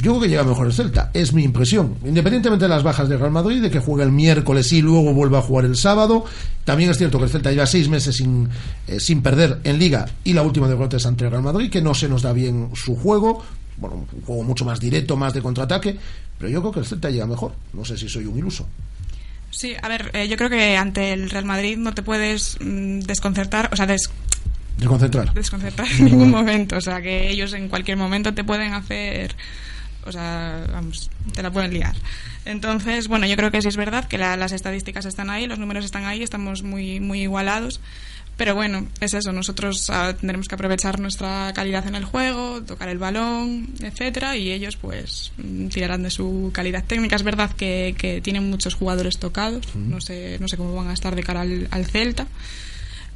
Yo 0.01 0.13
creo 0.13 0.23
que 0.23 0.29
llega 0.29 0.45
mejor 0.45 0.69
el 0.69 0.73
Celta, 0.73 1.11
es 1.13 1.33
mi 1.33 1.43
impresión. 1.43 1.97
Independientemente 2.05 2.67
de 2.67 2.69
las 2.69 2.85
bajas 2.85 3.09
de 3.09 3.17
Real 3.17 3.33
Madrid, 3.33 3.61
de 3.61 3.69
que 3.69 3.81
juegue 3.81 4.05
el 4.05 4.13
miércoles 4.13 4.73
y 4.73 4.81
luego 4.81 5.13
vuelva 5.13 5.39
a 5.39 5.43
jugar 5.43 5.65
el 5.65 5.77
sábado. 5.77 6.25
También 6.65 6.91
es 6.91 6.99
cierto 6.99 7.19
que 7.19 7.25
el 7.25 7.31
Celta 7.31 7.51
lleva 7.51 7.67
seis 7.67 7.89
meses 7.89 8.15
sin, 8.15 8.49
eh, 8.87 9.01
sin 9.01 9.23
perder 9.23 9.59
en 9.65 9.77
Liga 9.77 10.07
y 10.23 10.35
la 10.35 10.43
última 10.43 10.69
derrota 10.69 10.99
es 10.99 11.07
ante 11.07 11.25
el 11.25 11.33
Real 11.33 11.43
Madrid, 11.43 11.69
que 11.69 11.83
no 11.83 11.95
se 11.95 12.09
nos 12.09 12.23
da 12.23 12.33
bien 12.33 12.71
su 12.75 12.95
juego. 12.95 13.43
Bueno, 13.79 14.07
un 14.13 14.23
juego 14.23 14.43
mucho 14.43 14.65
más 14.65 14.81
directo, 14.81 15.17
más 15.17 15.33
de 15.35 15.41
contraataque. 15.43 15.97
Pero 16.39 16.51
yo 16.51 16.61
creo 16.61 16.73
que 16.73 16.81
el 16.81 16.87
Celta 16.87 17.11
llega 17.11 17.27
mejor. 17.27 17.55
No 17.73 17.85
sé 17.85 17.97
si 17.97 18.09
soy 18.09 18.27
un 18.27 18.39
iluso. 18.39 18.69
Sí, 19.51 19.75
a 19.81 19.89
ver, 19.89 20.11
eh, 20.13 20.29
yo 20.29 20.37
creo 20.37 20.51
que 20.51 20.77
ante 20.77 21.13
el 21.13 21.31
Real 21.31 21.45
Madrid 21.45 21.77
no 21.79 21.95
te 21.95 22.03
puedes 22.03 22.59
mm, 22.61 23.01
desconcertar, 23.01 23.71
o 23.73 23.77
sea, 23.77 23.87
Desconcentrar. 24.77 25.33
desconcertar 25.35 25.87
en 25.99 26.05
ningún 26.05 26.31
momento. 26.31 26.77
O 26.77 26.81
sea, 26.81 27.01
que 27.03 27.31
ellos 27.31 27.53
en 27.55 27.69
cualquier 27.69 27.97
momento 27.97 28.35
te 28.35 28.45
pueden 28.45 28.75
hacer. 28.75 29.35
O 30.07 30.13
sea, 30.13 30.65
vamos, 30.73 31.11
te 31.35 31.43
la 31.43 31.51
pueden 31.51 31.73
liar. 31.73 31.95
Entonces, 32.45 33.09
bueno, 33.09 33.27
yo 33.27 33.37
creo 33.37 33.51
que 33.51 33.61
sí 33.61 33.69
es 33.69 33.77
verdad 33.77 34.07
que 34.07 34.17
la- 34.17 34.37
las 34.37 34.53
estadísticas 34.53 35.05
están 35.05 35.29
ahí, 35.29 35.47
los 35.47 35.59
números 35.59 35.85
están 35.85 36.05
ahí, 36.07 36.23
estamos 36.23 36.63
muy, 36.63 37.01
muy 37.01 37.23
igualados. 37.23 37.81
Pero 38.39 38.55
bueno, 38.55 38.87
es 39.01 39.15
eso, 39.15 39.33
nosotros 39.33 39.91
ah, 39.91 40.15
tendremos 40.19 40.47
que 40.47 40.55
aprovechar 40.55 41.01
nuestra 41.01 41.53
calidad 41.55 41.89
en 41.89 41.97
el 41.97 42.05
juego, 42.05 42.63
tocar 42.63 42.89
el 42.89 42.97
balón, 42.97 43.69
etcétera, 43.83 44.37
y 44.37 44.53
ellos 44.53 44.77
pues 44.77 45.33
mm, 45.39 45.67
tirarán 45.67 46.05
de 46.05 46.11
su 46.11 46.53
calidad 46.55 46.85
técnica. 46.85 47.17
Es 47.17 47.25
verdad 47.25 47.51
que, 47.51 47.97
que 47.99 48.21
tienen 48.21 48.49
muchos 48.49 48.75
jugadores 48.75 49.19
tocados, 49.19 49.75
no 49.75 50.01
sé, 50.01 50.39
no 50.39 50.47
sé 50.47 50.57
cómo 50.57 50.73
van 50.77 50.87
a 50.87 50.95
estar 50.95 51.17
de 51.17 51.25
cara 51.25 51.41
al, 51.41 51.67
al 51.73 51.87
Celta. 51.87 52.29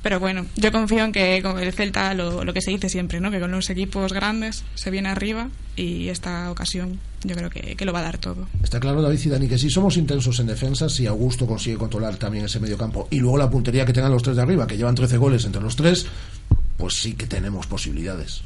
Pero 0.03 0.19
bueno, 0.19 0.47
yo 0.57 0.73
confío 0.73 1.05
en 1.05 1.13
que 1.13 1.41
con 1.43 1.59
el 1.59 1.73
Celta, 1.73 2.13
lo, 2.15 2.45
lo 2.45 2.53
que 2.53 2.61
se 2.61 2.73
dice 2.73 2.89
siempre, 2.89 3.21
¿no? 3.21 3.31
que 3.31 3.39
con 3.39 3.53
los 3.53 3.71
equipos 3.71 4.13
grandes 4.13 4.65
se 4.75 4.91
viene 4.91 5.09
arriba 5.09 5.49
y 5.77 6.09
esta 6.09 6.51
ocasión 6.51 6.99
yo 7.23 7.37
creo 7.37 7.51
que, 7.51 7.77
que 7.77 7.85
lo 7.85 7.93
va 7.93 8.01
a 8.01 8.03
dar 8.03 8.19
todo. 8.19 8.49
Está 8.63 8.81
claro, 8.81 9.01
David 9.01 9.21
y 9.25 9.29
Dani, 9.29 9.49
que 9.49 9.59
si 9.59 9.71
somos 9.71 9.97
intensos 9.97 10.41
en 10.41 10.49
defensa, 10.49 10.89
si 10.89 11.07
Augusto 11.07 11.47
consigue 11.47 11.77
controlar 11.77 12.17
también 12.17 12.45
ese 12.45 12.59
medio 12.59 12.77
campo 12.77 13.07
y 13.11 13.21
luego 13.21 13.39
la 13.39 13.49
puntería 13.49 13.87
que 13.87 13.93
tengan 13.93 14.11
los 14.11 14.23
tres 14.23 14.37
de 14.37 14.43
arriba, 14.43 14.67
que 14.67 14.77
llevan 14.77 14.95
13 14.95 15.17
goles 15.19 15.45
entre 15.45 15.63
los 15.63 15.77
tres, 15.77 16.07
pues 16.77 16.95
sí 16.95 17.15
que 17.15 17.27
tenemos 17.27 17.67
posibilidades. 17.69 18.43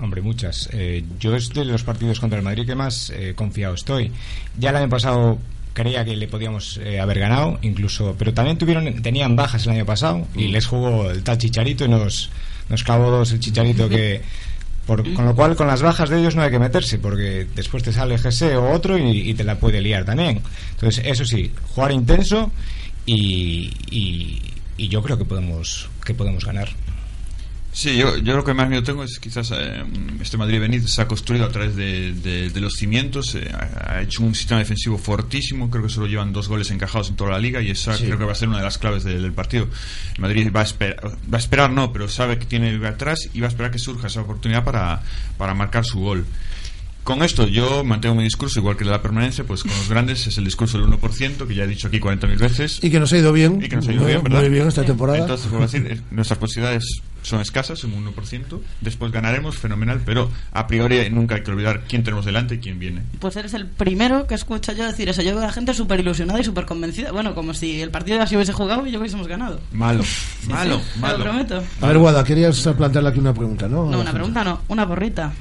Hombre, 0.00 0.22
muchas. 0.22 0.68
Eh, 0.72 1.04
yo 1.18 1.34
es 1.34 1.50
de 1.50 1.64
los 1.64 1.82
partidos 1.82 2.20
contra 2.20 2.38
el 2.38 2.44
Madrid 2.44 2.64
que 2.64 2.74
más 2.74 3.10
eh, 3.10 3.34
confiado 3.34 3.74
estoy. 3.74 4.10
Ya 4.58 4.70
el 4.70 4.76
año 4.76 4.88
pasado 4.88 5.38
creía 5.72 6.04
que 6.04 6.16
le 6.16 6.28
podíamos 6.28 6.78
eh, 6.78 7.00
haber 7.00 7.18
ganado, 7.20 7.58
incluso, 7.62 8.14
pero 8.18 8.34
también 8.34 8.58
tuvieron, 8.58 9.02
tenían 9.02 9.36
bajas 9.36 9.66
el 9.66 9.72
año 9.72 9.86
pasado 9.86 10.26
y 10.34 10.48
les 10.48 10.66
jugó 10.66 11.10
el 11.10 11.22
tal 11.22 11.38
Chicharito 11.38 11.84
y 11.84 11.88
nos, 11.88 12.30
nos 12.68 12.82
clavó 12.84 13.10
dos 13.10 13.32
el 13.32 13.40
Chicharito 13.40 13.88
que... 13.88 14.22
Por, 14.86 15.12
con 15.14 15.24
lo 15.24 15.36
cual, 15.36 15.54
con 15.54 15.68
las 15.68 15.82
bajas 15.82 16.08
de 16.08 16.18
ellos 16.18 16.34
no 16.34 16.42
hay 16.42 16.50
que 16.50 16.58
meterse, 16.58 16.98
porque 16.98 17.46
después 17.54 17.82
te 17.82 17.92
sale 17.92 18.18
GC 18.18 18.56
o 18.56 18.72
otro 18.72 18.98
y, 18.98 19.30
y 19.30 19.34
te 19.34 19.44
la 19.44 19.56
puede 19.56 19.80
liar 19.80 20.04
también. 20.04 20.42
Entonces, 20.72 21.04
eso 21.06 21.24
sí, 21.24 21.52
jugar 21.74 21.92
intenso 21.92 22.50
y, 23.06 23.70
y, 23.90 24.42
y 24.76 24.88
yo 24.88 25.00
creo 25.02 25.16
que 25.16 25.24
podemos, 25.24 25.88
que 26.04 26.14
podemos 26.14 26.44
ganar. 26.44 26.70
Sí, 27.72 27.96
yo, 27.96 28.16
yo 28.18 28.36
lo 28.36 28.44
que 28.44 28.52
más 28.52 28.68
miedo 28.68 28.82
tengo 28.82 29.04
es 29.04 29.20
quizás 29.20 29.52
eh, 29.56 29.84
este 30.20 30.36
Madrid 30.36 30.58
Benítez 30.60 30.90
se 30.90 31.02
ha 31.02 31.06
construido 31.08 31.44
a 31.46 31.50
través 31.50 31.76
de, 31.76 32.12
de- 32.14 32.50
de 32.50 32.60
los 32.60 32.74
cimientos, 32.74 33.36
eh, 33.36 33.48
ha 33.52 34.02
hecho 34.02 34.24
un 34.24 34.34
sistema 34.34 34.58
defensivo 34.58 34.98
fortísimo, 34.98 35.70
creo 35.70 35.84
que 35.84 35.88
solo 35.88 36.08
llevan 36.08 36.32
dos 36.32 36.48
goles 36.48 36.70
encajados 36.72 37.10
en 37.10 37.16
toda 37.16 37.30
la 37.30 37.38
liga 37.38 37.62
y 37.62 37.70
esa 37.70 37.96
Sí. 37.96 38.04
creo 38.06 38.18
que 38.18 38.24
va 38.24 38.32
a 38.32 38.34
ser 38.34 38.48
una 38.48 38.58
de 38.58 38.64
las 38.64 38.76
claves 38.78 39.04
del, 39.04 39.22
del 39.22 39.32
partido. 39.32 39.68
El 40.16 40.20
Madrid 40.20 40.50
va 40.54 40.60
a, 40.60 40.64
esperar, 40.64 41.00
va 41.32 41.36
a 41.36 41.38
esperar, 41.38 41.70
no, 41.70 41.92
pero 41.92 42.08
sabe 42.08 42.38
que 42.40 42.44
tiene 42.46 42.84
atrás 42.86 43.28
y 43.32 43.40
va 43.40 43.46
a 43.46 43.50
esperar 43.50 43.70
que 43.70 43.78
surja 43.78 44.08
esa 44.08 44.22
oportunidad 44.22 44.64
para, 44.64 45.02
para 45.38 45.54
marcar 45.54 45.84
su 45.84 46.00
gol. 46.00 46.26
Con 47.10 47.24
esto 47.24 47.48
yo 47.48 47.82
mantengo 47.82 48.14
mi 48.14 48.22
discurso, 48.22 48.60
igual 48.60 48.76
que 48.76 48.84
la 48.84 49.02
permanencia, 49.02 49.42
pues 49.42 49.62
con 49.64 49.72
los 49.72 49.88
grandes 49.88 50.28
es 50.28 50.38
el 50.38 50.44
discurso 50.44 50.78
del 50.78 50.86
1%, 50.86 51.44
que 51.44 51.54
ya 51.56 51.64
he 51.64 51.66
dicho 51.66 51.88
aquí 51.88 51.98
40.000 51.98 52.38
veces. 52.38 52.78
Y 52.84 52.88
que 52.88 53.00
nos 53.00 53.12
ha 53.12 53.18
ido 53.18 53.32
bien. 53.32 53.60
Y 53.60 53.68
que 53.68 53.74
nos 53.74 53.88
ha 53.88 53.92
ido 53.92 54.02
muy, 54.02 54.12
bien, 54.12 54.22
¿verdad? 54.22 54.40
muy 54.42 54.48
bien 54.50 54.68
esta 54.68 54.84
temporada. 54.84 55.18
Entonces, 55.18 55.50
vuelvo 55.50 55.64
a 55.64 55.66
decir, 55.66 56.02
nuestras 56.12 56.38
posibilidades 56.38 57.02
son 57.22 57.40
escasas, 57.40 57.82
un 57.82 57.92
1%. 58.14 58.60
Después 58.80 59.10
ganaremos, 59.10 59.58
fenomenal, 59.58 60.02
pero 60.06 60.30
a 60.52 60.68
priori 60.68 61.10
nunca 61.10 61.34
hay 61.34 61.42
que 61.42 61.50
olvidar 61.50 61.82
quién 61.88 62.04
tenemos 62.04 62.24
delante 62.24 62.54
y 62.54 62.58
quién 62.58 62.78
viene. 62.78 63.02
Pues 63.18 63.34
eres 63.34 63.54
el 63.54 63.66
primero 63.66 64.28
que 64.28 64.36
escucha 64.36 64.72
yo 64.72 64.86
decir 64.86 65.08
eso. 65.08 65.20
Yo 65.20 65.32
veo 65.32 65.42
a 65.42 65.46
la 65.46 65.52
gente 65.52 65.74
súper 65.74 65.98
ilusionada 65.98 66.38
y 66.38 66.44
súper 66.44 66.64
convencida. 66.64 67.10
Bueno, 67.10 67.34
como 67.34 67.54
si 67.54 67.80
el 67.80 67.90
partido 67.90 68.18
ya 68.18 68.26
se 68.28 68.36
hubiese 68.36 68.52
jugado 68.52 68.86
y 68.86 68.92
yo 68.92 69.00
hubiésemos 69.00 69.26
ganado. 69.26 69.58
Malo, 69.72 70.04
Sí, 70.04 70.48
malo, 70.48 70.78
sí, 70.78 70.84
te 70.94 71.00
malo. 71.00 71.18
Lo 71.18 71.24
prometo. 71.24 71.64
A 71.80 71.86
ver, 71.88 71.98
Guada, 71.98 72.22
querías 72.22 72.68
plantearle 72.76 73.10
aquí 73.10 73.18
una 73.18 73.34
pregunta, 73.34 73.68
¿no? 73.68 73.90
No, 73.90 74.00
una 74.00 74.12
pregunta 74.12 74.44
no, 74.44 74.60
una 74.68 74.86
porrita. 74.86 75.32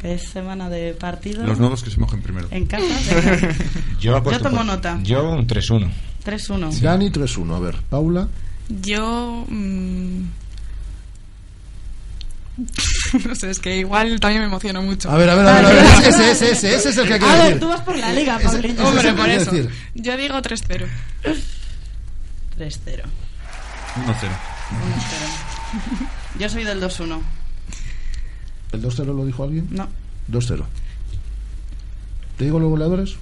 Que 0.00 0.14
es 0.14 0.28
semana 0.30 0.68
de 0.68 0.94
partido. 0.94 1.44
Los 1.46 1.58
nuevos 1.58 1.82
que 1.84 1.90
se 1.90 2.00
mojen 2.00 2.22
primero. 2.22 2.48
En 2.50 2.66
casa. 2.66 2.84
venga. 3.14 3.54
Yo, 4.00 4.16
apuesto 4.16 4.42
tomo 4.44 4.56
por- 4.58 4.66
nota. 4.66 4.98
Yo 5.02 5.30
un 5.30 5.46
3-1. 5.46 5.90
3-1. 6.24 6.80
Dani 6.80 7.10
3-1. 7.10 7.56
A 7.56 7.58
ver, 7.60 7.76
Paula. 7.88 8.28
Yo. 8.68 9.44
mm, 9.48 10.22
no 13.26 13.34
sé, 13.34 13.50
es 13.50 13.58
que 13.60 13.78
igual 13.78 14.18
también 14.20 14.42
me 14.42 14.46
emociono 14.48 14.82
mucho. 14.82 15.10
A 15.10 15.16
ver, 15.16 15.30
a 15.30 15.34
ver, 15.34 15.46
a 15.46 15.52
ver. 15.54 15.64
a 15.64 15.68
ver. 15.70 15.84
Ese, 16.08 16.30
ese, 16.32 16.50
ese, 16.52 16.74
ese 16.76 16.88
es 16.90 16.96
el 16.98 17.06
que 17.06 17.14
hay 17.14 17.20
que 17.20 17.26
A 17.26 17.32
ver, 17.34 17.44
decir. 17.44 17.60
tú 17.60 17.68
vas 17.68 17.80
por 17.82 17.96
la 17.96 18.12
liga, 18.12 18.38
es 18.40 18.46
Hombre, 18.78 19.12
por 19.14 19.28
eso. 19.28 19.50
decir. 19.50 19.70
Yo 19.94 20.16
digo 20.16 20.34
3-0. 20.36 20.86
3-0. 21.24 21.36
1-0. 22.58 23.02
1-0. 23.96 24.28
Yo 26.38 26.48
soy 26.48 26.64
del 26.64 26.80
2-1. 26.82 27.20
¿El 28.72 28.82
2-0 28.82 29.04
lo 29.14 29.24
dijo 29.26 29.44
alguien? 29.44 29.68
No. 29.70 29.88
2-0. 30.30 30.64
¿Te 32.38 32.44
digo 32.44 32.58
los 32.58 32.70
goleadores? 32.70 33.16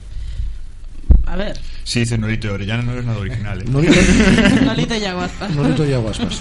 A 1.27 1.37
ver. 1.37 1.59
Sí, 1.85 2.01
dice 2.01 2.17
Norito 2.19 2.49
de 2.49 2.55
Orellana, 2.55 2.83
no 2.83 2.93
eres 2.93 3.05
nada 3.05 3.19
original. 3.19 3.61
¿eh? 3.61 3.65
Norito- 3.67 4.63
Nolito 4.65 4.97
y 4.97 5.05
Aguaspas. 5.05 5.51
Norito 5.55 5.85
y 5.87 5.93
Aguaspas. 5.93 6.41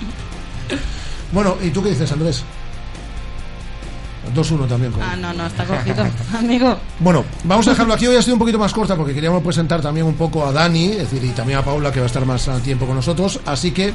Bueno, 1.31 1.57
¿y 1.63 1.69
tú 1.69 1.83
qué 1.83 1.89
dices, 1.89 2.11
Andrés? 2.11 2.43
2-1 4.33 4.67
también. 4.67 4.93
Ah, 5.01 5.15
no, 5.15 5.33
no, 5.33 5.45
está 5.45 5.65
cogido. 5.65 6.05
Amigo. 6.37 6.77
Bueno, 6.99 7.23
vamos 7.43 7.67
a 7.67 7.71
dejarlo 7.71 7.93
aquí. 7.93 8.07
Hoy 8.07 8.15
ha 8.15 8.21
sido 8.21 8.35
un 8.35 8.39
poquito 8.39 8.59
más 8.59 8.73
corta 8.73 8.95
porque 8.95 9.13
queríamos 9.13 9.43
presentar 9.43 9.81
también 9.81 10.05
un 10.05 10.15
poco 10.15 10.45
a 10.45 10.51
Dani, 10.51 10.85
es 10.91 11.11
decir, 11.11 11.23
y 11.23 11.29
también 11.29 11.59
a 11.59 11.63
Paula, 11.63 11.91
que 11.91 11.99
va 11.99 12.05
a 12.05 12.07
estar 12.07 12.25
más 12.25 12.47
a 12.47 12.59
tiempo 12.59 12.85
con 12.85 12.95
nosotros. 12.95 13.39
Así 13.45 13.71
que, 13.71 13.93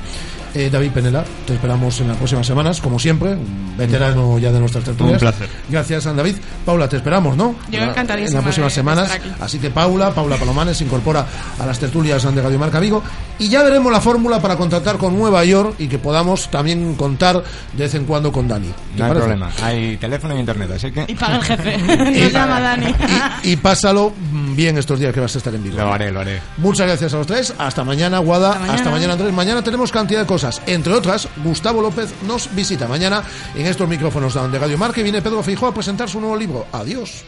eh, 0.55 0.71
David 0.71 0.91
Penela, 0.93 1.25
te 1.47 1.55
esperamos 1.55 2.01
en 2.01 2.09
las 2.09 2.17
próximas 2.17 2.47
semanas, 2.47 2.81
como 2.81 2.99
siempre, 2.99 3.33
un 3.35 3.75
veterano 3.77 4.39
ya 4.39 4.53
de 4.53 4.61
nuestras 4.61 4.85
tertulias. 4.85 5.15
Un 5.15 5.19
placer. 5.21 5.49
Gracias, 5.69 6.05
David. 6.05 6.37
Paula, 6.65 6.89
te 6.89 6.97
esperamos, 6.97 7.37
¿no? 7.37 7.55
Yo 7.71 7.81
encantadísima 7.83 8.29
En 8.29 8.35
las 8.37 8.43
próximas 8.45 8.73
semanas. 8.73 9.11
Así 9.41 9.59
que 9.59 9.71
Paula, 9.71 10.13
Paula 10.13 10.37
Palomanes, 10.37 10.77
se 10.79 10.85
incorpora 10.85 11.27
a 11.59 11.67
las 11.67 11.79
tertulias 11.79 12.23
de 12.23 12.43
Radio 12.43 12.59
Marca 12.59 12.81
Vigo. 12.81 13.03
Y 13.39 13.49
ya 13.49 13.63
veremos 13.63 13.93
la 13.93 14.01
fórmula 14.01 14.41
para 14.41 14.57
contratar 14.57 14.97
con 14.97 15.17
Nueva 15.19 15.45
York 15.45 15.75
y 15.79 15.89
que 15.89 15.99
podamos 15.99 16.51
también 16.51 16.95
contar 16.95 17.43
de 17.73 17.83
vez 17.85 17.95
en 17.95 18.05
cuando 18.05 18.31
con 18.33 18.47
Dani. 18.49 18.69
¿Te 18.69 18.99
No 18.99 19.05
hay 19.05 19.11
parece? 19.11 19.19
problema. 19.27 19.51
Hay 19.63 19.97
teléfono 19.97 20.24
y 20.33 20.39
internet, 20.39 20.71
así 20.75 20.91
que. 20.93 21.05
Y 21.09 21.15
paga 21.15 21.37
el 21.37 21.43
jefe. 21.43 21.79
Nos 22.23 22.33
llama 22.33 22.61
Dani. 22.61 22.95
Y 23.43 23.57
pásalo 23.57 24.13
bien 24.55 24.79
estos 24.79 24.99
días 24.99 25.13
que 25.13 25.21
vas 25.21 25.35
a 25.35 25.39
estar 25.39 25.55
en 25.55 25.63
Vigo. 25.63 25.77
Lo 25.77 25.93
haré, 25.93 26.11
lo 26.11 26.21
haré. 26.21 26.41
Muchas 26.59 26.87
gracias 26.87 27.13
a 27.15 27.19
los 27.19 27.27
tres. 27.27 27.55
Hasta 27.59 27.85
mañana, 27.85 28.19
Guada. 28.19 28.53
Hasta 28.53 28.63
Hasta 28.63 28.91
mañana, 28.91 28.93
mañana. 28.93 29.13
Andrés. 29.15 29.33
Mañana 29.33 29.63
tenemos 29.63 29.93
cantidad 29.93 30.21
de 30.21 30.27
cosas. 30.27 30.63
Entre 30.67 30.93
otras, 30.93 31.29
Gustavo 31.43 31.83
López 31.83 32.15
nos 32.27 32.55
visita 32.55 32.89
mañana 32.89 33.23
en 33.55 33.67
estos 33.67 33.89
micrófonos 33.89 34.35
de 34.35 34.59
Radio 34.59 34.79
Marca 34.79 35.01
y 35.01 35.03
viene 35.03 35.23
Pedro 35.23 35.43
Feijóo 35.43 35.69
a 35.69 35.75
presentar 35.75 36.09
su 36.09 36.21
nuevo 36.21 36.37
libro. 36.37 36.67
Adiós. 36.73 37.25